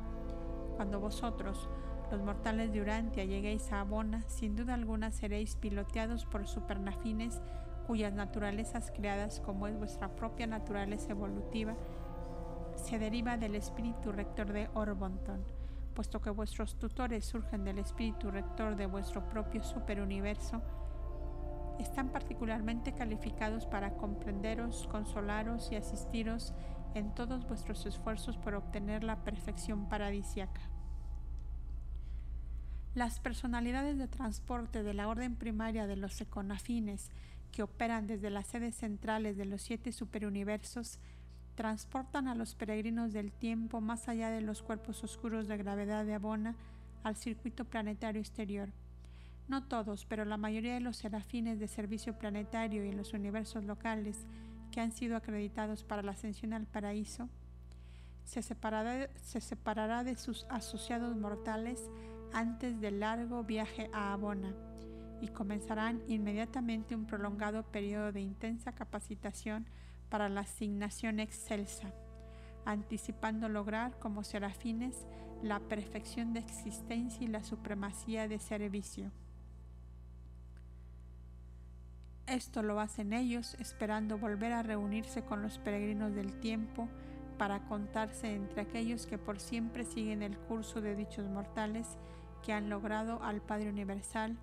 Cuando 0.75 0.99
vosotros, 0.99 1.69
los 2.11 2.21
mortales 2.21 2.71
de 2.71 2.81
Urantia, 2.81 3.25
lleguéis 3.25 3.71
a 3.71 3.81
Abona, 3.81 4.23
sin 4.27 4.55
duda 4.55 4.73
alguna 4.73 5.11
seréis 5.11 5.55
piloteados 5.55 6.25
por 6.25 6.47
supernafines 6.47 7.41
cuyas 7.85 8.13
naturalezas 8.13 8.91
creadas, 8.91 9.39
como 9.39 9.67
es 9.67 9.77
vuestra 9.77 10.15
propia 10.15 10.47
naturaleza 10.47 11.11
evolutiva, 11.11 11.75
se 12.75 12.99
deriva 12.99 13.37
del 13.37 13.55
espíritu 13.55 14.11
rector 14.11 14.53
de 14.53 14.69
Orbonton, 14.73 15.43
puesto 15.93 16.21
que 16.21 16.29
vuestros 16.29 16.75
tutores 16.75 17.25
surgen 17.25 17.63
del 17.63 17.79
espíritu 17.79 18.31
rector 18.31 18.75
de 18.75 18.85
vuestro 18.85 19.27
propio 19.27 19.63
superuniverso, 19.63 20.61
están 21.79 22.09
particularmente 22.09 22.93
calificados 22.93 23.65
para 23.65 23.95
comprenderos, 23.95 24.87
consolaros 24.91 25.71
y 25.71 25.75
asistiros 25.75 26.53
en 26.93 27.13
todos 27.13 27.47
vuestros 27.47 27.85
esfuerzos 27.85 28.37
por 28.37 28.55
obtener 28.55 29.03
la 29.03 29.23
perfección 29.23 29.87
paradisiaca. 29.89 30.61
Las 32.95 33.19
personalidades 33.19 33.97
de 33.97 34.07
transporte 34.07 34.83
de 34.83 34.93
la 34.93 35.07
orden 35.07 35.35
primaria 35.35 35.87
de 35.87 35.95
los 35.95 36.19
econafines 36.21 37.11
que 37.51 37.63
operan 37.63 38.07
desde 38.07 38.29
las 38.29 38.47
sedes 38.47 38.75
centrales 38.75 39.37
de 39.37 39.45
los 39.45 39.61
siete 39.61 39.91
superuniversos 39.91 40.99
transportan 41.55 42.27
a 42.27 42.35
los 42.35 42.55
peregrinos 42.55 43.13
del 43.13 43.31
tiempo 43.31 43.81
más 43.81 44.07
allá 44.07 44.29
de 44.29 44.41
los 44.41 44.61
cuerpos 44.61 45.03
oscuros 45.03 45.47
de 45.47 45.57
gravedad 45.57 46.05
de 46.05 46.13
Abona 46.15 46.55
al 47.03 47.15
circuito 47.15 47.65
planetario 47.65 48.21
exterior. 48.21 48.69
No 49.47 49.63
todos, 49.63 50.05
pero 50.05 50.25
la 50.25 50.37
mayoría 50.37 50.75
de 50.75 50.79
los 50.79 50.97
serafines 50.97 51.59
de 51.59 51.67
servicio 51.67 52.17
planetario 52.17 52.85
y 52.85 52.89
en 52.89 52.97
los 52.97 53.13
universos 53.13 53.65
locales 53.65 54.25
que 54.71 54.81
han 54.81 54.91
sido 54.91 55.15
acreditados 55.15 55.83
para 55.83 56.01
la 56.01 56.11
ascensión 56.11 56.53
al 56.53 56.65
paraíso, 56.65 57.29
se 58.23 58.41
separará, 58.41 59.09
se 59.21 59.41
separará 59.41 60.03
de 60.03 60.15
sus 60.15 60.45
asociados 60.49 61.15
mortales 61.15 61.89
antes 62.33 62.79
del 62.79 62.99
largo 62.99 63.43
viaje 63.43 63.89
a 63.91 64.13
Abona 64.13 64.53
y 65.21 65.29
comenzarán 65.29 66.01
inmediatamente 66.07 66.95
un 66.95 67.05
prolongado 67.05 67.63
periodo 67.63 68.11
de 68.11 68.21
intensa 68.21 68.71
capacitación 68.73 69.65
para 70.09 70.29
la 70.29 70.41
asignación 70.41 71.19
excelsa, 71.19 71.93
anticipando 72.65 73.49
lograr 73.49 73.97
como 73.99 74.23
serafines 74.23 75.05
la 75.41 75.59
perfección 75.59 76.33
de 76.33 76.39
existencia 76.39 77.23
y 77.23 77.27
la 77.27 77.43
supremacía 77.43 78.27
de 78.27 78.39
servicio. 78.39 79.11
Esto 82.29 82.61
lo 82.61 82.79
hacen 82.79 83.11
ellos 83.11 83.55
esperando 83.59 84.19
volver 84.19 84.53
a 84.53 84.61
reunirse 84.61 85.23
con 85.23 85.41
los 85.41 85.57
peregrinos 85.57 86.13
del 86.13 86.39
tiempo 86.39 86.87
para 87.39 87.61
contarse 87.61 88.35
entre 88.35 88.61
aquellos 88.61 89.07
que 89.07 89.17
por 89.17 89.39
siempre 89.39 89.83
siguen 89.83 90.21
el 90.21 90.37
curso 90.37 90.79
de 90.79 90.95
dichos 90.95 91.27
mortales 91.27 91.87
que 92.45 92.53
han 92.53 92.69
logrado 92.69 93.23
al 93.23 93.41
Padre 93.41 93.69
Universal 93.69 94.37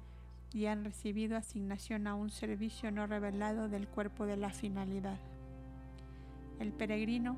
y 0.53 0.67
han 0.67 0.83
recibido 0.83 1.37
asignación 1.37 2.09
a 2.09 2.17
un 2.17 2.31
servicio 2.31 2.91
no 2.91 3.07
revelado 3.07 3.69
del 3.69 3.87
cuerpo 3.87 4.27
de 4.27 4.37
la 4.37 4.51
finalidad. 4.51 5.21
El 6.59 6.73
peregrino 6.73 7.37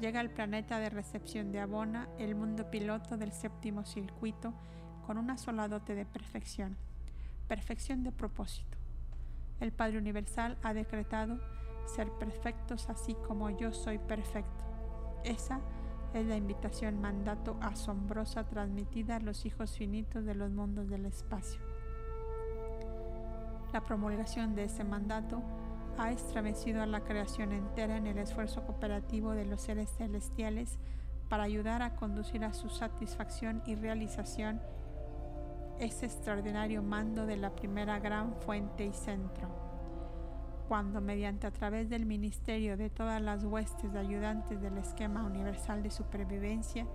llega 0.00 0.20
al 0.20 0.30
planeta 0.30 0.78
de 0.78 0.90
recepción 0.90 1.50
de 1.50 1.58
Abona, 1.58 2.08
el 2.20 2.36
mundo 2.36 2.70
piloto 2.70 3.16
del 3.16 3.32
séptimo 3.32 3.84
circuito, 3.84 4.54
con 5.04 5.18
una 5.18 5.38
sola 5.38 5.66
dote 5.66 5.96
de 5.96 6.06
perfección, 6.06 6.76
perfección 7.48 8.04
de 8.04 8.12
propósito. 8.12 8.77
El 9.60 9.72
Padre 9.72 9.98
Universal 9.98 10.56
ha 10.62 10.72
decretado 10.72 11.38
ser 11.86 12.10
perfectos 12.12 12.88
así 12.88 13.14
como 13.26 13.50
yo 13.50 13.72
soy 13.72 13.98
perfecto. 13.98 14.64
Esa 15.24 15.60
es 16.14 16.26
la 16.26 16.36
invitación 16.36 17.00
mandato 17.00 17.56
asombrosa 17.60 18.44
transmitida 18.44 19.16
a 19.16 19.20
los 19.20 19.44
hijos 19.46 19.76
finitos 19.76 20.24
de 20.24 20.34
los 20.34 20.50
mundos 20.50 20.88
del 20.88 21.06
espacio. 21.06 21.60
La 23.72 23.82
promulgación 23.82 24.54
de 24.54 24.64
ese 24.64 24.84
mandato 24.84 25.42
ha 25.98 26.12
estremecido 26.12 26.82
a 26.82 26.86
la 26.86 27.00
creación 27.00 27.52
entera 27.52 27.96
en 27.96 28.06
el 28.06 28.18
esfuerzo 28.18 28.64
cooperativo 28.64 29.32
de 29.32 29.44
los 29.44 29.60
seres 29.60 29.90
celestiales 29.90 30.78
para 31.28 31.42
ayudar 31.42 31.82
a 31.82 31.96
conducir 31.96 32.44
a 32.44 32.54
su 32.54 32.70
satisfacción 32.70 33.62
y 33.66 33.74
realización 33.74 34.60
ese 35.78 36.06
extraordinario 36.06 36.82
mando 36.82 37.26
de 37.26 37.36
la 37.36 37.54
primera 37.54 37.98
gran 37.98 38.34
fuente 38.40 38.84
y 38.84 38.92
centro. 38.92 39.48
Cuando 40.68 41.00
mediante 41.00 41.46
a 41.46 41.50
través 41.50 41.88
del 41.88 42.04
ministerio 42.04 42.76
de 42.76 42.90
todas 42.90 43.22
las 43.22 43.44
huestes 43.44 43.92
de 43.92 43.98
ayudantes 43.98 44.60
del 44.60 44.76
esquema 44.78 45.24
universal 45.24 45.82
de 45.82 45.90
supervivencia, 45.90 46.86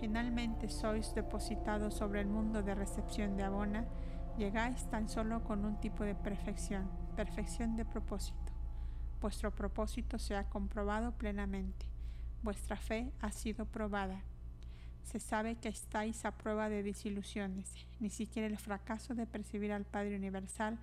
finalmente 0.00 0.68
sois 0.68 1.14
depositados 1.14 1.94
sobre 1.94 2.20
el 2.20 2.26
mundo 2.26 2.62
de 2.62 2.74
recepción 2.74 3.36
de 3.36 3.44
Abona, 3.44 3.84
llegáis 4.36 4.88
tan 4.90 5.08
solo 5.08 5.44
con 5.44 5.64
un 5.64 5.78
tipo 5.80 6.04
de 6.04 6.14
perfección, 6.14 6.88
perfección 7.16 7.76
de 7.76 7.84
propósito. 7.84 8.52
Vuestro 9.20 9.54
propósito 9.54 10.18
se 10.18 10.36
ha 10.36 10.48
comprobado 10.48 11.12
plenamente. 11.12 11.86
Vuestra 12.42 12.76
fe 12.76 13.12
ha 13.20 13.32
sido 13.32 13.66
probada. 13.66 14.22
Se 15.10 15.18
sabe 15.18 15.56
que 15.56 15.68
estáis 15.68 16.24
a 16.24 16.32
prueba 16.32 16.68
de 16.68 16.82
desilusiones. 16.82 17.72
Ni 17.98 18.10
siquiera 18.10 18.46
el 18.46 18.58
fracaso 18.58 19.14
de 19.14 19.26
percibir 19.26 19.72
al 19.72 19.84
Padre 19.84 20.16
Universal 20.16 20.78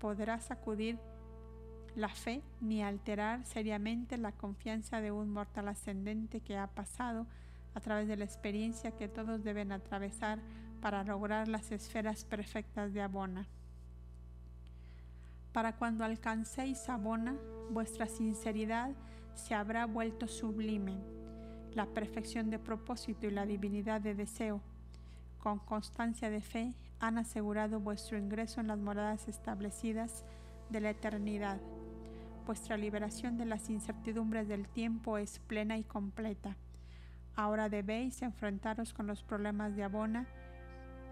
podrá 0.00 0.40
sacudir 0.40 0.98
la 1.94 2.08
fe 2.08 2.42
ni 2.60 2.82
alterar 2.82 3.44
seriamente 3.44 4.16
la 4.16 4.32
confianza 4.32 5.00
de 5.00 5.10
un 5.10 5.30
mortal 5.30 5.68
ascendente 5.68 6.40
que 6.40 6.56
ha 6.56 6.68
pasado 6.68 7.26
a 7.74 7.80
través 7.80 8.08
de 8.08 8.16
la 8.16 8.24
experiencia 8.24 8.92
que 8.92 9.08
todos 9.08 9.44
deben 9.44 9.72
atravesar 9.72 10.38
para 10.80 11.04
lograr 11.04 11.48
las 11.48 11.70
esferas 11.70 12.24
perfectas 12.24 12.94
de 12.94 13.02
Abona 13.02 13.46
para 15.58 15.72
cuando 15.72 16.04
alcancéis 16.04 16.88
Abona, 16.88 17.34
vuestra 17.70 18.06
sinceridad 18.06 18.92
se 19.34 19.54
habrá 19.54 19.86
vuelto 19.86 20.28
sublime, 20.28 20.96
la 21.74 21.86
perfección 21.86 22.50
de 22.50 22.58
propósito 22.58 23.26
y 23.26 23.30
la 23.30 23.46
divinidad 23.46 24.00
de 24.00 24.14
deseo. 24.14 24.60
Con 25.38 25.58
constancia 25.58 26.30
de 26.30 26.40
fe 26.40 26.74
han 27.00 27.18
asegurado 27.18 27.80
vuestro 27.80 28.18
ingreso 28.18 28.60
en 28.60 28.68
las 28.68 28.78
moradas 28.78 29.28
establecidas 29.28 30.24
de 30.70 30.80
la 30.80 30.90
eternidad. 30.90 31.60
Vuestra 32.46 32.76
liberación 32.76 33.36
de 33.38 33.44
las 33.44 33.70
incertidumbres 33.70 34.48
del 34.48 34.68
tiempo 34.68 35.18
es 35.18 35.38
plena 35.38 35.78
y 35.78 35.84
completa. 35.84 36.56
Ahora 37.36 37.68
debéis 37.68 38.22
enfrentaros 38.22 38.92
con 38.92 39.06
los 39.06 39.22
problemas 39.22 39.76
de 39.76 39.84
Abona 39.84 40.26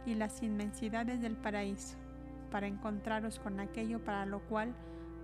y 0.06 0.14
las 0.14 0.42
inmensidades 0.42 1.20
del 1.20 1.36
paraíso 1.36 1.96
para 2.50 2.66
encontraros 2.66 3.38
con 3.38 3.60
aquello 3.60 4.02
para 4.04 4.24
lo 4.24 4.40
cual 4.40 4.74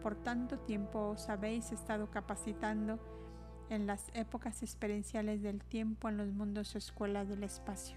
por 0.02 0.16
tanto 0.16 0.58
tiempo 0.58 1.10
os 1.10 1.28
habéis 1.28 1.72
estado 1.72 2.10
capacitando 2.10 2.98
en 3.72 3.86
las 3.86 4.10
épocas 4.12 4.62
experienciales 4.62 5.40
del 5.42 5.64
tiempo 5.64 6.10
en 6.10 6.18
los 6.18 6.30
mundos 6.32 6.76
escuelas 6.76 7.26
del 7.28 7.42
espacio. 7.42 7.96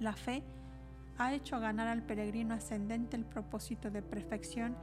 La 0.00 0.14
fe 0.14 0.42
ha 1.18 1.34
hecho 1.34 1.60
ganar 1.60 1.86
al 1.86 2.02
peregrino 2.02 2.54
ascendente 2.54 3.16
el 3.16 3.26
propósito 3.26 3.90
de 3.90 4.00
perfección 4.00 4.74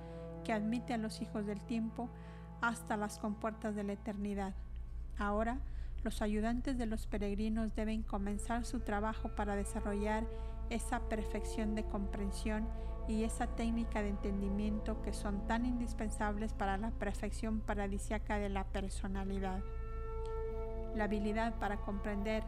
que 0.43 0.53
admite 0.53 0.93
a 0.93 0.97
los 0.97 1.21
hijos 1.21 1.47
del 1.47 1.61
tiempo 1.61 2.09
hasta 2.61 2.95
las 2.95 3.17
compuertas 3.17 3.75
de 3.75 3.83
la 3.83 3.93
eternidad. 3.93 4.53
Ahora, 5.17 5.57
los 6.03 6.21
ayudantes 6.21 6.77
de 6.77 6.85
los 6.85 7.07
peregrinos 7.07 7.75
deben 7.75 8.03
comenzar 8.03 8.65
su 8.65 8.81
trabajo 8.81 9.35
para 9.35 9.55
desarrollar 9.55 10.25
esa 10.69 10.99
perfección 11.09 11.73
de 11.73 11.83
comprensión 11.85 12.67
y 13.09 13.23
esa 13.23 13.47
técnica 13.47 14.03
de 14.03 14.09
entendimiento 14.09 15.01
que 15.01 15.13
son 15.13 15.47
tan 15.47 15.65
indispensables 15.65 16.53
para 16.53 16.77
la 16.77 16.91
perfección 16.91 17.59
paradisiaca 17.59 18.37
de 18.37 18.49
la 18.49 18.65
personalidad. 18.65 19.61
La 20.95 21.05
habilidad 21.05 21.55
para 21.55 21.77
comprender 21.77 22.43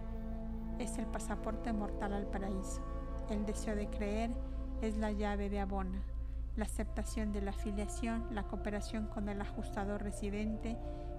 es 0.78 1.00
el 1.00 1.08
pasaporte 1.08 1.74
mortal 1.74 2.14
al 2.14 2.28
paraíso. 2.28 2.80
El 3.32 3.44
deseo 3.48 3.76
de 3.76 3.90
creer 3.90 4.30
es 4.84 4.98
la 4.98 5.12
llave 5.12 5.50
de 5.50 5.60
abona. 5.60 6.04
La 6.56 6.66
aceptación 6.66 7.32
de 7.32 7.42
la 7.42 7.52
afiliación, 7.52 8.28
la 8.30 8.44
cooperación 8.44 9.08
con 9.08 9.30
el 9.30 9.42
ajustador 9.42 10.04
residente 10.04 10.78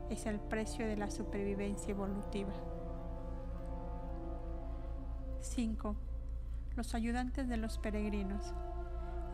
es 0.09 0.27
el 0.27 0.39
precio 0.39 0.87
de 0.87 0.97
la 0.97 1.11
supervivencia 1.11 1.91
evolutiva. 1.91 2.53
5. 5.41 5.97
Los 6.77 6.95
ayudantes 6.95 7.49
de 7.49 7.57
los 7.57 7.79
peregrinos. 7.79 8.55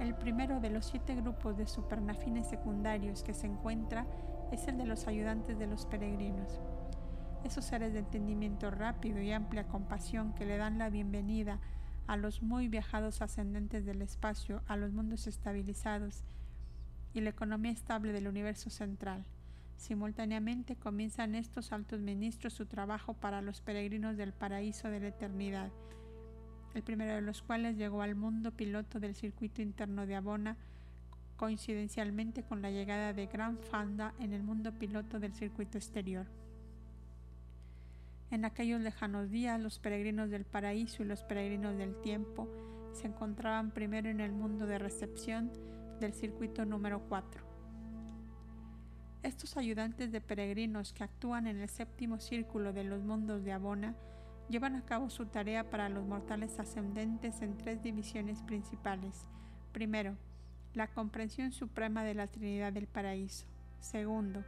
El 0.01 0.15
primero 0.15 0.61
de 0.61 0.71
los 0.71 0.87
siete 0.87 1.17
grupos 1.17 1.57
de 1.57 1.67
supernafines 1.67 2.47
secundarios 2.49 3.25
que 3.25 3.35
se 3.35 3.47
encuentra 3.47 4.07
es 4.53 4.69
el 4.69 4.79
de 4.79 4.87
los 4.87 5.09
ayudantes 5.09 5.59
de 5.59 5.67
los 5.67 5.87
peregrinos. 5.87 6.61
Esos 7.45 7.65
seres 7.65 7.93
de 7.93 7.99
entendimiento 7.99 8.71
rápido 8.71 9.21
y 9.21 9.33
amplia 9.33 9.67
compasión 9.67 10.35
que 10.35 10.47
le 10.47 10.57
dan 10.57 10.79
la 10.79 10.89
bienvenida 10.89 11.59
a 12.07 12.17
los 12.17 12.43
muy 12.43 12.69
viajados 12.69 13.23
ascendentes 13.23 13.85
del 13.85 14.01
espacio, 14.01 14.63
a 14.69 14.77
los 14.77 14.93
mundos 14.93 15.27
estabilizados 15.27 16.25
y 17.13 17.21
la 17.21 17.31
economía 17.31 17.73
estable 17.73 18.13
del 18.13 18.29
universo 18.29 18.71
central. 18.71 19.25
Simultáneamente 19.77 20.77
comienzan 20.77 21.35
estos 21.35 21.73
altos 21.73 22.01
ministros 22.01 22.53
su 22.53 22.67
trabajo 22.67 23.15
para 23.15 23.43
los 23.43 23.61
peregrinos 23.61 24.17
del 24.17 24.33
paraíso 24.33 24.89
de 24.89 25.01
la 25.01 25.09
eternidad, 25.09 25.71
el 26.79 26.85
primero 26.85 27.15
de 27.15 27.21
los 27.21 27.43
cuales 27.43 27.77
llegó 27.77 28.03
al 28.03 28.15
mundo 28.15 28.53
piloto 28.53 29.01
del 29.01 29.17
circuito 29.17 29.61
interno 29.61 30.07
de 30.07 30.15
Abona, 30.15 30.57
coincidencialmente 31.37 32.45
con 32.45 32.63
la 32.63 32.71
llegada 32.71 33.13
de 33.13 33.27
Gran 33.27 33.59
Fanda 33.59 34.15
en 34.21 34.33
el 34.33 34.45
mundo 34.45 34.73
piloto 34.73 35.19
del 35.19 35.35
circuito 35.35 35.77
exterior. 35.77 36.27
En 38.31 38.45
aquellos 38.45 38.81
lejanos 38.81 39.31
días, 39.31 39.61
los 39.61 39.81
peregrinos 39.81 40.31
del 40.31 40.45
paraíso 40.45 41.03
y 41.03 41.07
los 41.07 41.25
peregrinos 41.25 41.77
del 41.77 42.01
tiempo 42.01 42.49
se 42.93 43.09
encontraban 43.09 43.73
primero 43.73 44.09
en 44.09 44.21
el 44.21 44.33
mundo 44.33 44.67
de 44.67 44.79
recepción 44.79 45.51
del 45.99 46.13
circuito 46.13 46.65
número 46.65 47.01
4. 47.09 47.43
Estos 49.25 49.57
ayudantes 49.57 50.13
de 50.13 50.21
peregrinos 50.21 50.93
que 50.93 51.03
actúan 51.03 51.49
en 51.49 51.59
el 51.59 51.69
séptimo 51.69 52.21
círculo 52.21 52.73
de 52.73 52.85
los 52.85 53.03
mundos 53.03 53.43
de 53.43 53.53
Abona 53.53 53.97
llevan 54.49 54.77
a 54.77 54.85
cabo 54.85 55.11
su 55.11 55.27
tarea 55.27 55.69
para 55.69 55.89
los 55.89 56.07
mortales 56.07 56.59
ascendentes 56.59 57.43
en 57.43 57.57
tres 57.57 57.83
divisiones 57.83 58.43
principales. 58.43 59.29
Primero, 59.73 60.17
la 60.75 60.89
comprensión 60.89 61.53
suprema 61.53 62.05
de 62.05 62.15
la 62.15 62.27
Trinidad 62.27 62.73
del 62.73 62.87
Paraíso. 62.87 63.47
Segundo, 63.81 64.45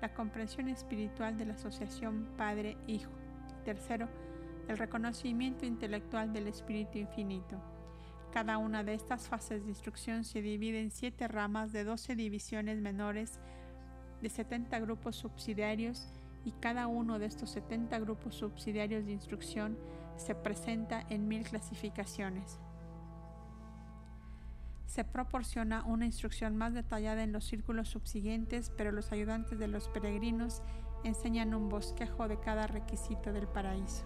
la 0.00 0.12
comprensión 0.14 0.68
espiritual 0.68 1.38
de 1.38 1.46
la 1.46 1.54
asociación 1.54 2.28
Padre-Hijo. 2.36 3.12
Tercero, 3.64 4.08
el 4.68 4.76
reconocimiento 4.78 5.66
intelectual 5.66 6.32
del 6.32 6.48
Espíritu 6.48 6.98
Infinito. 6.98 7.60
Cada 8.32 8.58
una 8.58 8.82
de 8.82 8.94
estas 8.94 9.28
fases 9.28 9.62
de 9.62 9.70
instrucción 9.70 10.24
se 10.24 10.42
divide 10.42 10.80
en 10.80 10.90
siete 10.90 11.28
ramas 11.28 11.72
de 11.72 11.84
doce 11.84 12.16
divisiones 12.16 12.80
menores 12.80 13.38
de 14.20 14.28
70 14.28 14.80
grupos 14.80 15.16
subsidiarios 15.16 16.08
y 16.44 16.52
cada 16.52 16.86
uno 16.86 17.18
de 17.18 17.26
estos 17.26 17.50
70 17.50 17.98
grupos 18.00 18.34
subsidiarios 18.34 19.04
de 19.04 19.12
instrucción 19.12 19.78
se 20.16 20.34
presenta 20.34 21.04
en 21.08 21.28
mil 21.28 21.44
clasificaciones. 21.44 22.60
Se 24.86 25.04
proporciona 25.04 25.84
una 25.84 26.06
instrucción 26.06 26.56
más 26.56 26.74
detallada 26.74 27.22
en 27.22 27.32
los 27.32 27.44
círculos 27.44 27.88
subsiguientes, 27.88 28.70
pero 28.76 28.92
los 28.92 29.10
ayudantes 29.10 29.58
de 29.58 29.66
los 29.66 29.88
peregrinos 29.88 30.62
enseñan 31.02 31.54
un 31.54 31.68
bosquejo 31.68 32.28
de 32.28 32.38
cada 32.38 32.66
requisito 32.66 33.32
del 33.32 33.48
paraíso. 33.48 34.04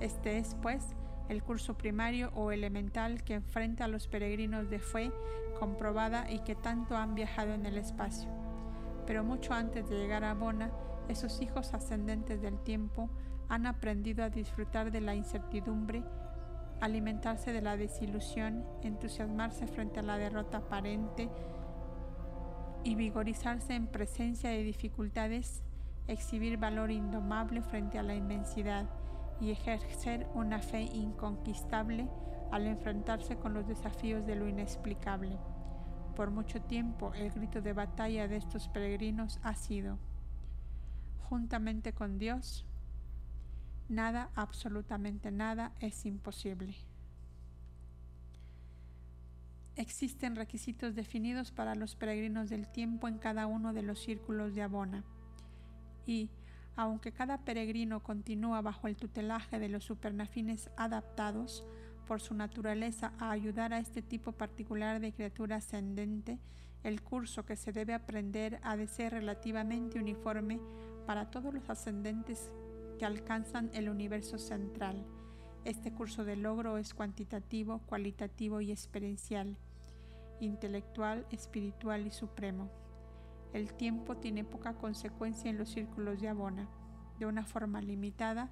Este 0.00 0.38
es, 0.38 0.56
pues, 0.60 0.94
el 1.28 1.42
curso 1.42 1.78
primario 1.78 2.30
o 2.34 2.50
elemental 2.50 3.22
que 3.22 3.34
enfrenta 3.34 3.84
a 3.84 3.88
los 3.88 4.08
peregrinos 4.08 4.68
de 4.68 4.80
fe 4.80 5.12
comprobada 5.58 6.30
y 6.30 6.40
que 6.40 6.56
tanto 6.56 6.96
han 6.96 7.14
viajado 7.14 7.54
en 7.54 7.66
el 7.66 7.78
espacio. 7.78 8.28
Pero 9.06 9.24
mucho 9.24 9.54
antes 9.54 9.88
de 9.88 9.96
llegar 9.96 10.24
a 10.24 10.34
Bona, 10.34 10.70
esos 11.10 11.40
hijos 11.42 11.74
ascendentes 11.74 12.40
del 12.40 12.58
tiempo 12.60 13.10
han 13.48 13.66
aprendido 13.66 14.24
a 14.24 14.30
disfrutar 14.30 14.90
de 14.90 15.00
la 15.00 15.14
incertidumbre, 15.14 16.02
alimentarse 16.80 17.52
de 17.52 17.60
la 17.60 17.76
desilusión, 17.76 18.64
entusiasmarse 18.82 19.66
frente 19.66 20.00
a 20.00 20.04
la 20.04 20.16
derrota 20.16 20.58
aparente 20.58 21.28
y 22.84 22.94
vigorizarse 22.94 23.74
en 23.74 23.86
presencia 23.86 24.50
de 24.50 24.62
dificultades, 24.62 25.62
exhibir 26.06 26.56
valor 26.56 26.90
indomable 26.90 27.60
frente 27.60 27.98
a 27.98 28.02
la 28.02 28.14
inmensidad 28.14 28.88
y 29.40 29.50
ejercer 29.50 30.26
una 30.34 30.60
fe 30.60 30.82
inconquistable 30.82 32.08
al 32.50 32.66
enfrentarse 32.66 33.36
con 33.36 33.54
los 33.54 33.66
desafíos 33.66 34.26
de 34.26 34.36
lo 34.36 34.48
inexplicable. 34.48 35.38
Por 36.16 36.30
mucho 36.30 36.60
tiempo 36.62 37.12
el 37.14 37.30
grito 37.30 37.60
de 37.60 37.72
batalla 37.72 38.28
de 38.28 38.36
estos 38.36 38.68
peregrinos 38.68 39.38
ha 39.42 39.54
sido, 39.54 39.98
juntamente 41.30 41.92
con 41.92 42.18
Dios, 42.18 42.66
nada, 43.88 44.30
absolutamente 44.34 45.30
nada 45.30 45.72
es 45.78 46.04
imposible. 46.04 46.74
Existen 49.76 50.34
requisitos 50.34 50.96
definidos 50.96 51.52
para 51.52 51.76
los 51.76 51.94
peregrinos 51.94 52.50
del 52.50 52.66
tiempo 52.66 53.06
en 53.06 53.18
cada 53.18 53.46
uno 53.46 53.72
de 53.72 53.82
los 53.82 54.00
círculos 54.00 54.56
de 54.56 54.62
Abona 54.62 55.04
y, 56.04 56.30
aunque 56.74 57.12
cada 57.12 57.38
peregrino 57.38 58.02
continúa 58.02 58.60
bajo 58.60 58.88
el 58.88 58.96
tutelaje 58.96 59.60
de 59.60 59.68
los 59.68 59.84
supernafines 59.84 60.68
adaptados 60.76 61.64
por 62.08 62.20
su 62.20 62.34
naturaleza 62.34 63.12
a 63.20 63.30
ayudar 63.30 63.72
a 63.72 63.78
este 63.78 64.02
tipo 64.02 64.32
particular 64.32 65.00
de 65.00 65.12
criatura 65.12 65.56
ascendente, 65.56 66.40
el 66.82 67.02
curso 67.02 67.44
que 67.46 67.54
se 67.54 67.72
debe 67.72 67.94
aprender 67.94 68.58
ha 68.64 68.76
de 68.76 68.88
ser 68.88 69.12
relativamente 69.12 70.00
uniforme 70.00 70.58
para 71.06 71.30
todos 71.30 71.52
los 71.52 71.68
ascendentes 71.70 72.50
que 72.98 73.06
alcanzan 73.06 73.70
el 73.72 73.88
universo 73.88 74.38
central. 74.38 75.04
Este 75.64 75.92
curso 75.92 76.24
de 76.24 76.36
logro 76.36 76.78
es 76.78 76.94
cuantitativo, 76.94 77.80
cualitativo 77.86 78.60
y 78.60 78.72
experiencial, 78.72 79.56
intelectual, 80.40 81.26
espiritual 81.30 82.06
y 82.06 82.10
supremo. 82.10 82.70
El 83.52 83.74
tiempo 83.74 84.16
tiene 84.16 84.44
poca 84.44 84.74
consecuencia 84.74 85.50
en 85.50 85.58
los 85.58 85.70
círculos 85.70 86.20
de 86.20 86.28
Abona. 86.28 86.68
De 87.18 87.26
una 87.26 87.44
forma 87.44 87.82
limitada, 87.82 88.50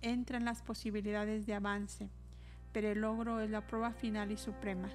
entran 0.00 0.44
las 0.44 0.62
posibilidades 0.62 1.46
de 1.46 1.54
avance, 1.54 2.10
pero 2.72 2.88
el 2.88 3.00
logro 3.00 3.40
es 3.40 3.50
la 3.50 3.66
prueba 3.66 3.92
final 3.92 4.32
y 4.32 4.36
suprema. 4.36 4.88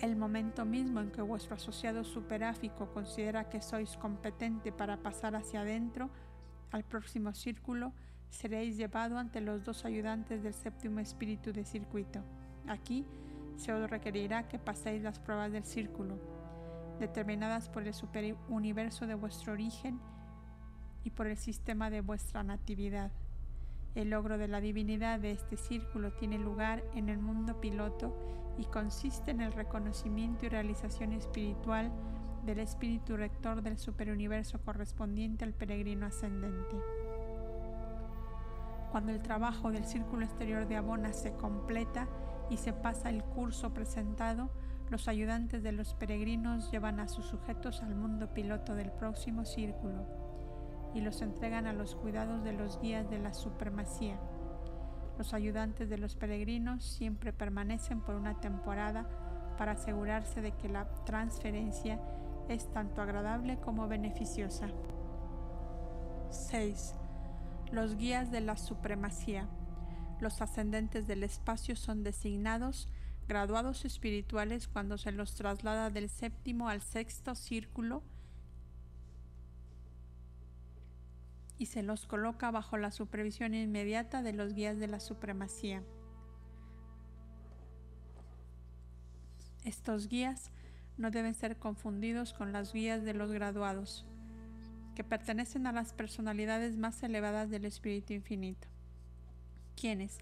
El 0.00 0.14
momento 0.14 0.64
mismo 0.64 1.00
en 1.00 1.10
que 1.10 1.22
vuestro 1.22 1.56
asociado 1.56 2.04
superáfico 2.04 2.92
considera 2.92 3.48
que 3.48 3.60
sois 3.60 3.96
competente 3.96 4.70
para 4.70 4.98
pasar 4.98 5.34
hacia 5.34 5.62
adentro, 5.62 6.08
al 6.70 6.84
próximo 6.84 7.34
círculo, 7.34 7.92
seréis 8.30 8.76
llevado 8.76 9.18
ante 9.18 9.40
los 9.40 9.64
dos 9.64 9.84
ayudantes 9.84 10.42
del 10.42 10.54
séptimo 10.54 11.00
espíritu 11.00 11.52
de 11.52 11.64
circuito. 11.64 12.22
Aquí 12.68 13.06
se 13.56 13.72
os 13.72 13.90
requerirá 13.90 14.46
que 14.46 14.60
paséis 14.60 15.02
las 15.02 15.18
pruebas 15.18 15.50
del 15.50 15.64
círculo 15.64 16.18
determinadas 17.00 17.68
por 17.68 17.86
el 17.86 17.94
superuniverso 17.94 19.06
de 19.06 19.14
vuestro 19.14 19.52
origen 19.52 20.00
y 21.04 21.10
por 21.10 21.26
el 21.26 21.36
sistema 21.36 21.90
de 21.90 22.02
vuestra 22.02 22.42
natividad. 22.42 23.10
El 23.94 24.10
logro 24.10 24.38
de 24.38 24.48
la 24.48 24.60
divinidad 24.60 25.18
de 25.18 25.32
este 25.32 25.56
círculo 25.56 26.12
tiene 26.12 26.38
lugar 26.38 26.84
en 26.94 27.08
el 27.08 27.18
mundo 27.18 27.60
piloto 27.60 28.14
y 28.58 28.64
consiste 28.64 29.30
en 29.30 29.40
el 29.40 29.52
reconocimiento 29.52 30.44
y 30.44 30.48
realización 30.48 31.12
espiritual 31.12 31.90
del 32.44 32.58
espíritu 32.58 33.16
rector 33.16 33.62
del 33.62 33.78
superuniverso 33.78 34.60
correspondiente 34.60 35.44
al 35.44 35.54
peregrino 35.54 36.06
ascendente. 36.06 36.76
Cuando 38.90 39.12
el 39.12 39.22
trabajo 39.22 39.70
del 39.70 39.84
círculo 39.84 40.24
exterior 40.24 40.66
de 40.66 40.76
Abona 40.76 41.12
se 41.12 41.32
completa 41.32 42.08
y 42.50 42.56
se 42.56 42.72
pasa 42.72 43.10
el 43.10 43.22
curso 43.22 43.72
presentado, 43.74 44.50
los 44.90 45.08
ayudantes 45.08 45.62
de 45.62 45.72
los 45.72 45.94
peregrinos 45.94 46.70
llevan 46.70 46.98
a 46.98 47.08
sus 47.08 47.26
sujetos 47.26 47.82
al 47.82 47.94
mundo 47.94 48.32
piloto 48.32 48.74
del 48.74 48.90
próximo 48.90 49.44
círculo 49.44 50.06
y 50.94 51.02
los 51.02 51.20
entregan 51.20 51.66
a 51.66 51.74
los 51.74 51.94
cuidados 51.94 52.42
de 52.42 52.54
los 52.54 52.80
guías 52.80 53.08
de 53.10 53.18
la 53.18 53.34
supremacía. 53.34 54.18
Los 55.18 55.34
ayudantes 55.34 55.90
de 55.90 55.98
los 55.98 56.14
peregrinos 56.14 56.84
siempre 56.84 57.32
permanecen 57.32 58.00
por 58.00 58.14
una 58.14 58.40
temporada 58.40 59.08
para 59.58 59.72
asegurarse 59.72 60.40
de 60.40 60.52
que 60.52 60.68
la 60.68 60.88
transferencia 61.04 62.00
es 62.48 62.72
tanto 62.72 63.02
agradable 63.02 63.58
como 63.58 63.88
beneficiosa. 63.88 64.68
6. 66.30 66.94
Los 67.72 67.96
guías 67.96 68.30
de 68.30 68.40
la 68.40 68.56
supremacía. 68.56 69.48
Los 70.20 70.40
ascendentes 70.40 71.08
del 71.08 71.24
espacio 71.24 71.74
son 71.74 72.04
designados 72.04 72.88
graduados 73.26 73.84
espirituales 73.84 74.68
cuando 74.68 74.98
se 74.98 75.12
los 75.12 75.34
traslada 75.34 75.90
del 75.90 76.08
séptimo 76.08 76.68
al 76.68 76.80
sexto 76.80 77.34
círculo 77.34 78.02
y 81.58 81.66
se 81.66 81.82
los 81.82 82.06
coloca 82.06 82.50
bajo 82.50 82.76
la 82.76 82.90
supervisión 82.90 83.54
inmediata 83.54 84.22
de 84.22 84.32
los 84.32 84.54
guías 84.54 84.78
de 84.78 84.88
la 84.88 85.00
supremacía. 85.00 85.82
Estos 89.64 90.08
guías 90.08 90.50
no 90.96 91.10
deben 91.10 91.34
ser 91.34 91.56
confundidos 91.56 92.32
con 92.32 92.52
las 92.52 92.72
guías 92.72 93.04
de 93.04 93.14
los 93.14 93.32
graduados, 93.32 94.06
que 94.94 95.04
pertenecen 95.04 95.66
a 95.66 95.72
las 95.72 95.92
personalidades 95.92 96.76
más 96.76 97.02
elevadas 97.02 97.50
del 97.50 97.64
Espíritu 97.64 98.12
Infinito. 98.12 98.66
quienes, 99.76 100.18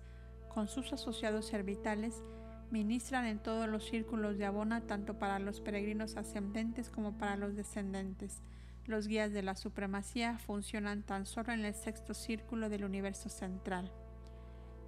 con 0.53 0.69
sus 0.69 0.93
asociados 0.93 1.47
servitales, 1.47 2.23
ministran 2.71 3.27
en 3.27 3.39
todos 3.39 3.69
los 3.69 3.87
círculos 3.87 4.37
de 4.37 4.45
Abona 4.45 4.83
tanto 4.83 5.19
para 5.19 5.39
los 5.39 5.61
peregrinos 5.61 6.17
ascendentes 6.17 6.91
como 6.91 7.17
para 7.17 7.37
los 7.37 7.55
descendentes. 7.55 8.43
Los 8.87 9.09
guías 9.09 9.33
de 9.33 9.43
la 9.43 9.57
supremacía 9.57 10.39
funcionan 10.39 11.03
tan 11.03 11.27
solo 11.27 11.53
en 11.53 11.65
el 11.65 11.75
sexto 11.75 12.15
círculo 12.15 12.69
del 12.69 12.85
universo 12.85 13.29
central. 13.29 13.91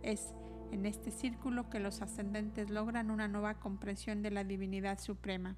Es 0.02 0.34
en 0.70 0.86
este 0.86 1.10
círculo 1.10 1.68
que 1.68 1.80
los 1.80 2.00
ascendentes 2.00 2.70
logran 2.70 3.10
una 3.10 3.26
nueva 3.26 3.54
comprensión 3.54 4.22
de 4.22 4.30
la 4.30 4.44
divinidad 4.44 5.00
suprema. 5.00 5.56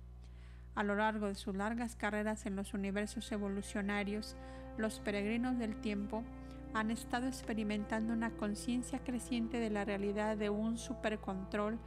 A 0.74 0.82
lo 0.82 0.94
largo 0.94 1.26
de 1.26 1.34
sus 1.34 1.54
largas 1.54 1.96
carreras 1.96 2.46
en 2.46 2.56
los 2.56 2.72
universos 2.72 3.30
evolucionarios, 3.30 4.36
los 4.78 5.00
peregrinos 5.00 5.58
del 5.58 5.78
tiempo 5.82 6.24
han 6.72 6.90
estado 6.90 7.26
experimentando 7.26 8.14
una 8.14 8.30
conciencia 8.30 9.00
creciente 9.00 9.58
de 9.58 9.68
la 9.68 9.84
realidad 9.84 10.38
de 10.38 10.48
un 10.48 10.78
supercontrol 10.78 11.78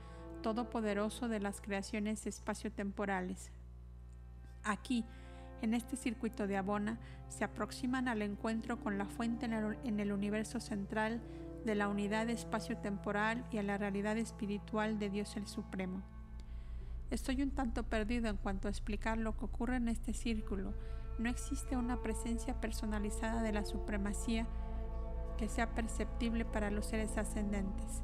todopoderoso 0.44 1.30
de 1.30 1.40
las 1.40 1.62
creaciones 1.62 2.28
espaciotemporales. 2.28 3.52
Aquí, 4.64 5.06
en 5.64 5.74
este 5.74 5.96
circuito 5.96 6.46
de 6.46 6.58
Abona, 6.58 7.00
se 7.30 7.46
aproximan 7.46 8.10
al 8.10 8.22
encuentro 8.22 8.82
con 8.82 8.98
la 8.98 9.06
fuente 9.06 9.46
en 9.46 10.00
el 10.00 10.12
universo 10.12 10.60
central 10.60 11.22
de 11.64 11.74
la 11.74 11.88
unidad 11.88 12.30
espacio-temporal 12.30 13.46
y 13.50 13.60
a 13.60 13.64
la 13.64 13.78
realidad 13.78 14.18
espiritual 14.18 15.00
de 15.00 15.10
Dios 15.10 15.38
el 15.38 15.48
Supremo. 15.48 16.04
Estoy 17.12 17.42
un 17.42 17.52
tanto 17.52 17.84
perdido 17.84 18.28
en 18.28 18.36
cuanto 18.36 18.68
a 18.68 18.72
explicar 18.72 19.18
lo 19.18 19.38
que 19.38 19.46
ocurre 19.46 19.78
en 19.78 19.88
este 19.88 20.14
círculo. 20.14 20.74
No 21.18 21.30
existe 21.30 21.78
una 21.78 22.02
presencia 22.02 22.60
personalizada 22.60 23.42
de 23.42 23.54
la 23.54 23.64
supremacía 23.64 24.46
que 25.38 25.48
sea 25.48 25.74
perceptible 25.74 26.44
para 26.44 26.72
los 26.72 26.88
seres 26.88 27.18
ascendentes. 27.18 28.04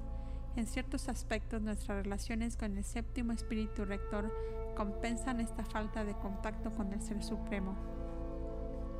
En 0.55 0.66
ciertos 0.66 1.10
aspectos 1.10 1.62
nuestras 1.62 2.03
relaciones 2.03 2.55
con 2.55 2.78
el 2.78 2.86
séptimo 2.86 3.34
espíritu 3.34 3.84
rector 3.84 4.32
compensan 4.80 5.41
esta 5.41 5.65
falta 5.65 6.05
de 6.05 6.13
contacto 6.13 6.73
con 6.73 6.93
el 6.93 7.01
Ser 7.01 7.21
Supremo. 7.21 7.75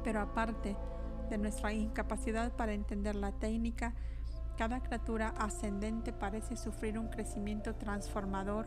Pero 0.04 0.20
aparte 0.20 0.76
de 1.30 1.38
nuestra 1.38 1.72
incapacidad 1.72 2.52
para 2.52 2.74
entender 2.74 3.16
la 3.16 3.32
técnica, 3.32 3.94
cada 4.58 4.84
criatura 4.84 5.34
ascendente 5.38 6.12
parece 6.12 6.58
sufrir 6.58 7.00
un 7.00 7.08
crecimiento 7.08 7.76
transformador, 7.76 8.66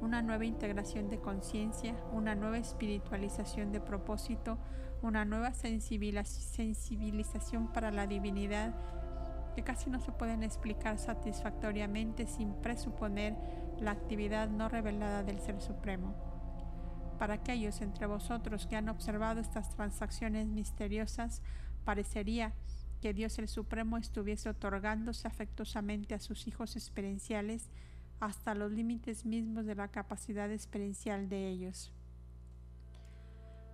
una 0.00 0.22
nueva 0.22 0.46
integración 0.46 1.10
de 1.10 1.20
conciencia, 1.20 1.94
una 2.14 2.34
nueva 2.34 2.56
espiritualización 2.56 3.70
de 3.70 3.82
propósito, 3.82 4.56
una 5.02 5.26
nueva 5.26 5.52
sensibilización 5.52 7.68
para 7.74 7.90
la 7.90 8.06
divinidad 8.06 8.72
que 9.54 9.64
casi 9.64 9.90
no 9.90 10.00
se 10.00 10.12
pueden 10.12 10.42
explicar 10.42 10.96
satisfactoriamente 10.96 12.26
sin 12.26 12.54
presuponer 12.54 13.36
la 13.78 13.90
actividad 13.90 14.48
no 14.48 14.70
revelada 14.70 15.22
del 15.22 15.40
Ser 15.40 15.60
Supremo. 15.60 16.33
Para 17.18 17.34
aquellos 17.34 17.80
entre 17.80 18.06
vosotros 18.06 18.66
que 18.66 18.76
han 18.76 18.88
observado 18.88 19.40
estas 19.40 19.70
transacciones 19.70 20.46
misteriosas, 20.46 21.42
parecería 21.84 22.52
que 23.00 23.12
Dios 23.12 23.38
el 23.38 23.48
Supremo 23.48 23.98
estuviese 23.98 24.48
otorgándose 24.48 25.28
afectuosamente 25.28 26.14
a 26.14 26.20
sus 26.20 26.46
hijos 26.48 26.74
experienciales 26.74 27.68
hasta 28.20 28.54
los 28.54 28.72
límites 28.72 29.24
mismos 29.24 29.66
de 29.66 29.74
la 29.74 29.88
capacidad 29.88 30.50
experiencial 30.50 31.28
de 31.28 31.48
ellos. 31.48 31.92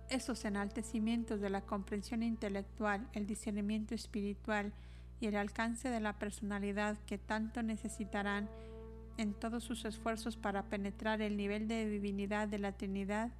Esos 0.09 0.43
enaltecimientos 0.43 1.39
de 1.39 1.49
la 1.49 1.61
comprensión 1.61 2.21
intelectual, 2.21 3.07
el 3.13 3.25
discernimiento 3.25 3.95
espiritual 3.95 4.73
y 5.21 5.27
el 5.27 5.37
alcance 5.37 5.89
de 5.89 6.01
la 6.01 6.19
personalidad 6.19 6.97
que 7.05 7.17
tanto 7.17 7.63
necesitarán 7.63 8.49
en 9.17 9.33
todos 9.33 9.63
sus 9.63 9.85
esfuerzos 9.85 10.37
para 10.37 10.63
penetrar 10.63 11.21
el 11.21 11.37
nivel 11.37 11.67
de 11.67 11.89
divinidad 11.89 12.47
de 12.47 12.59
la 12.59 12.71
Trinidad, 12.71 13.31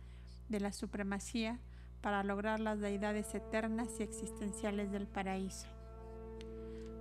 de 0.50 0.60
la 0.60 0.72
supremacía, 0.72 1.60
para 2.02 2.24
lograr 2.24 2.60
las 2.60 2.80
deidades 2.80 3.34
eternas 3.36 4.00
y 4.00 4.04
existenciales 4.04 4.92
del 4.92 5.08
paraíso. 5.08 5.68